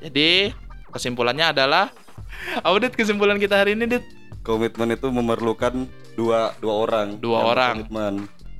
Jadi 0.02 0.50
kesimpulannya 0.90 1.54
adalah, 1.54 1.94
apa 2.66 2.74
Dit 2.82 2.98
kesimpulan 2.98 3.38
kita 3.38 3.54
hari 3.54 3.78
ini 3.78 3.86
Dit? 3.86 4.04
Komitmen 4.42 4.98
itu 4.98 5.06
memerlukan 5.14 5.86
dua 6.18 6.58
dua 6.58 6.74
orang. 6.74 7.22
Dua 7.22 7.54
orang. 7.54 7.86
Komitmen 7.86 8.14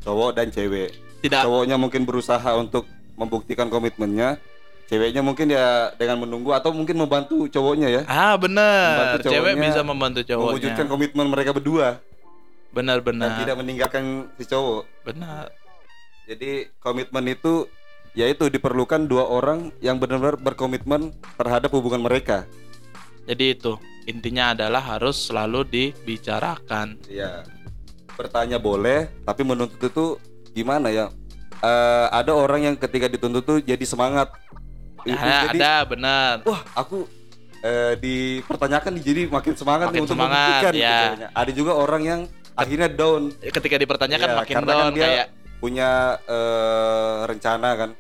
cowok 0.07 0.31
dan 0.39 0.55
cewek. 0.55 0.95
Tidak 1.19 1.43
cowoknya 1.43 1.75
mungkin 1.75 2.07
berusaha 2.07 2.55
untuk 2.55 2.87
membuktikan 3.19 3.67
komitmennya 3.67 4.39
ceweknya 4.89 5.21
mungkin 5.21 5.53
ya 5.53 5.93
dengan 6.01 6.25
menunggu 6.25 6.57
atau 6.57 6.73
mungkin 6.73 6.97
membantu 6.97 7.45
cowoknya 7.53 7.89
ya. 7.93 8.03
Ah 8.09 8.35
benar, 8.41 9.21
cewek 9.21 9.55
bisa 9.61 9.85
membantu 9.85 10.25
mewujudkan 10.25 10.89
cowoknya. 10.89 10.91
komitmen 10.91 11.27
mereka 11.29 11.53
berdua. 11.53 12.01
Dan 12.69 12.85
Benar-benar, 12.85 13.41
tidak 13.41 13.57
meninggalkan 13.61 14.29
si 14.41 14.45
cowok. 14.49 14.85
Benar. 15.05 15.53
jadi 16.29 16.69
komitmen 16.85 17.25
itu 17.33 17.65
yaitu 18.13 18.53
diperlukan 18.53 19.09
dua 19.09 19.25
orang 19.25 19.73
yang 19.81 19.97
benar-benar 19.97 20.37
berkomitmen 20.37 21.17
terhadap 21.41 21.73
hubungan 21.73 22.05
mereka. 22.05 22.45
Jadi 23.25 23.57
itu 23.57 23.81
intinya 24.05 24.53
adalah 24.57 24.81
harus 24.81 25.29
selalu 25.29 25.65
dibicarakan. 25.69 26.97
iya. 27.09 27.45
Bertanya 28.17 28.59
boleh 28.59 29.09
tapi 29.25 29.47
menuntut 29.47 29.79
itu 29.79 30.07
gimana 30.53 30.91
ya? 30.93 31.09
Eh, 31.59 32.07
ada 32.13 32.35
orang 32.35 32.73
yang 32.73 32.75
ketika 32.75 33.07
dituntut 33.09 33.47
tuh 33.47 33.59
jadi 33.63 33.83
semangat 33.87 34.29
Ada, 35.01 35.37
jadi 35.47 35.59
ada 35.59 35.75
benar. 35.85 36.35
wah 36.43 36.61
aku 36.75 37.07
eh, 37.61 37.95
dipertanyakan 37.97 38.93
jadi 38.99 39.23
makin 39.27 39.55
semangat 39.55 39.87
Makin 39.89 39.95
nih 39.95 40.03
untuk 40.03 40.15
semangat, 40.15 40.39
membuktikan 40.39 40.73
ya. 40.75 40.99
gitu. 41.09 41.25
ada 41.33 41.51
juga 41.53 41.73
orang 41.75 42.03
yang 42.03 42.21
akhirnya 42.55 42.89
down 42.89 43.23
Ketika 43.39 43.77
dipertanyakan 43.77 44.29
Iya, 44.29 44.37
makin 44.37 44.55
karena 44.55 44.71
down 44.71 44.81
kan 44.81 44.93
dia 44.93 45.05
kayak 45.05 45.27
punya 45.59 45.91
eh, 46.25 47.17
rencana 47.25 47.69
kan 47.75 47.91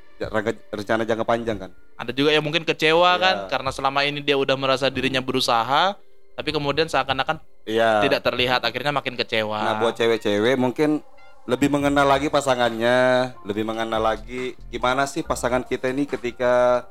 rencana- 0.72 1.02
jangka 1.04 1.22
panjang 1.22 1.58
kan 1.58 1.70
ada 1.94 2.10
juga 2.10 2.30
yang 2.30 2.42
mungkin 2.42 2.62
kecewa 2.62 3.10
Iya. 3.12 3.18
kan 3.18 3.36
karena 3.48 3.70
selama 3.70 4.02
ini 4.02 4.18
dia 4.18 4.34
udah 4.34 4.54
merasa 4.54 4.86
dirinya 4.86 5.18
berusaha 5.18 5.94
tapi 6.34 6.50
kemudian 6.50 6.86
seakan-akan 6.86 7.38
Iya. 7.64 8.00
tidak 8.00 8.22
terlihat 8.22 8.62
akhirnya 8.62 8.90
makin 8.90 9.12
kecewa. 9.12 9.58
Nah, 9.58 9.74
buat 9.76 9.92
cewek-cewek 9.92 10.56
mungkin 10.56 11.02
lebih 11.48 11.72
mengenal 11.72 12.04
lagi 12.04 12.28
pasangannya, 12.28 13.32
lebih 13.48 13.64
mengenal 13.64 14.04
lagi 14.04 14.52
gimana 14.68 15.08
sih 15.08 15.24
pasangan 15.24 15.64
kita 15.64 15.88
ini 15.88 16.04
ketika 16.04 16.84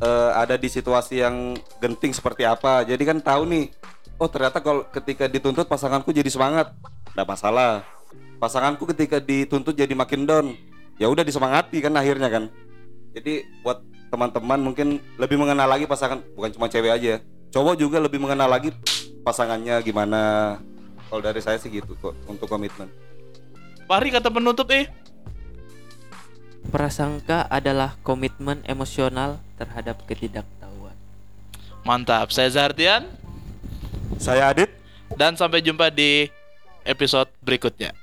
eh, 0.00 0.30
ada 0.32 0.56
di 0.56 0.64
situasi 0.72 1.20
yang 1.20 1.52
genting 1.76 2.16
seperti 2.16 2.48
apa. 2.48 2.88
Jadi 2.88 3.04
kan 3.04 3.20
tahu 3.20 3.44
nih, 3.44 3.68
oh 4.16 4.24
ternyata 4.32 4.64
kalau 4.64 4.88
ketika 4.88 5.28
dituntut 5.28 5.68
pasanganku 5.68 6.08
jadi 6.08 6.32
semangat, 6.32 6.72
nggak 7.12 7.28
masalah. 7.28 7.84
Pasanganku 8.40 8.88
ketika 8.96 9.20
dituntut 9.20 9.76
jadi 9.76 9.92
makin 9.92 10.24
down, 10.24 10.56
ya 10.96 11.12
udah 11.12 11.20
disemangati 11.20 11.84
kan 11.84 11.92
akhirnya 11.92 12.32
kan. 12.32 12.48
Jadi 13.12 13.44
buat 13.60 13.84
teman-teman 14.08 14.72
mungkin 14.72 15.04
lebih 15.20 15.36
mengenal 15.36 15.68
lagi 15.68 15.84
pasangan, 15.84 16.24
bukan 16.32 16.48
cuma 16.56 16.72
cewek 16.72 16.96
aja. 16.96 17.20
Cowok 17.52 17.76
juga 17.76 18.00
lebih 18.00 18.24
mengenal 18.24 18.48
lagi 18.48 18.72
pasangannya 19.20 19.84
gimana. 19.84 20.56
Kalau 21.12 21.20
dari 21.20 21.44
saya 21.44 21.60
sih 21.60 21.68
gitu 21.68 21.92
kok 22.00 22.16
untuk 22.24 22.48
komitmen. 22.48 23.07
Fahri 23.88 24.12
kata 24.12 24.28
penutup 24.28 24.68
eh 24.68 24.84
Prasangka 26.68 27.48
adalah 27.48 27.96
komitmen 28.04 28.60
emosional 28.68 29.40
terhadap 29.56 30.04
ketidaktahuan. 30.04 30.92
mantap. 31.88 32.28
Saya 32.28 32.52
Zardian 32.52 33.08
Saya 34.20 34.52
Adit. 34.52 34.68
dan 35.16 35.32
sampai 35.40 35.64
jumpa 35.64 35.88
di 35.88 36.28
episode 36.84 37.32
berikutnya. 37.40 37.96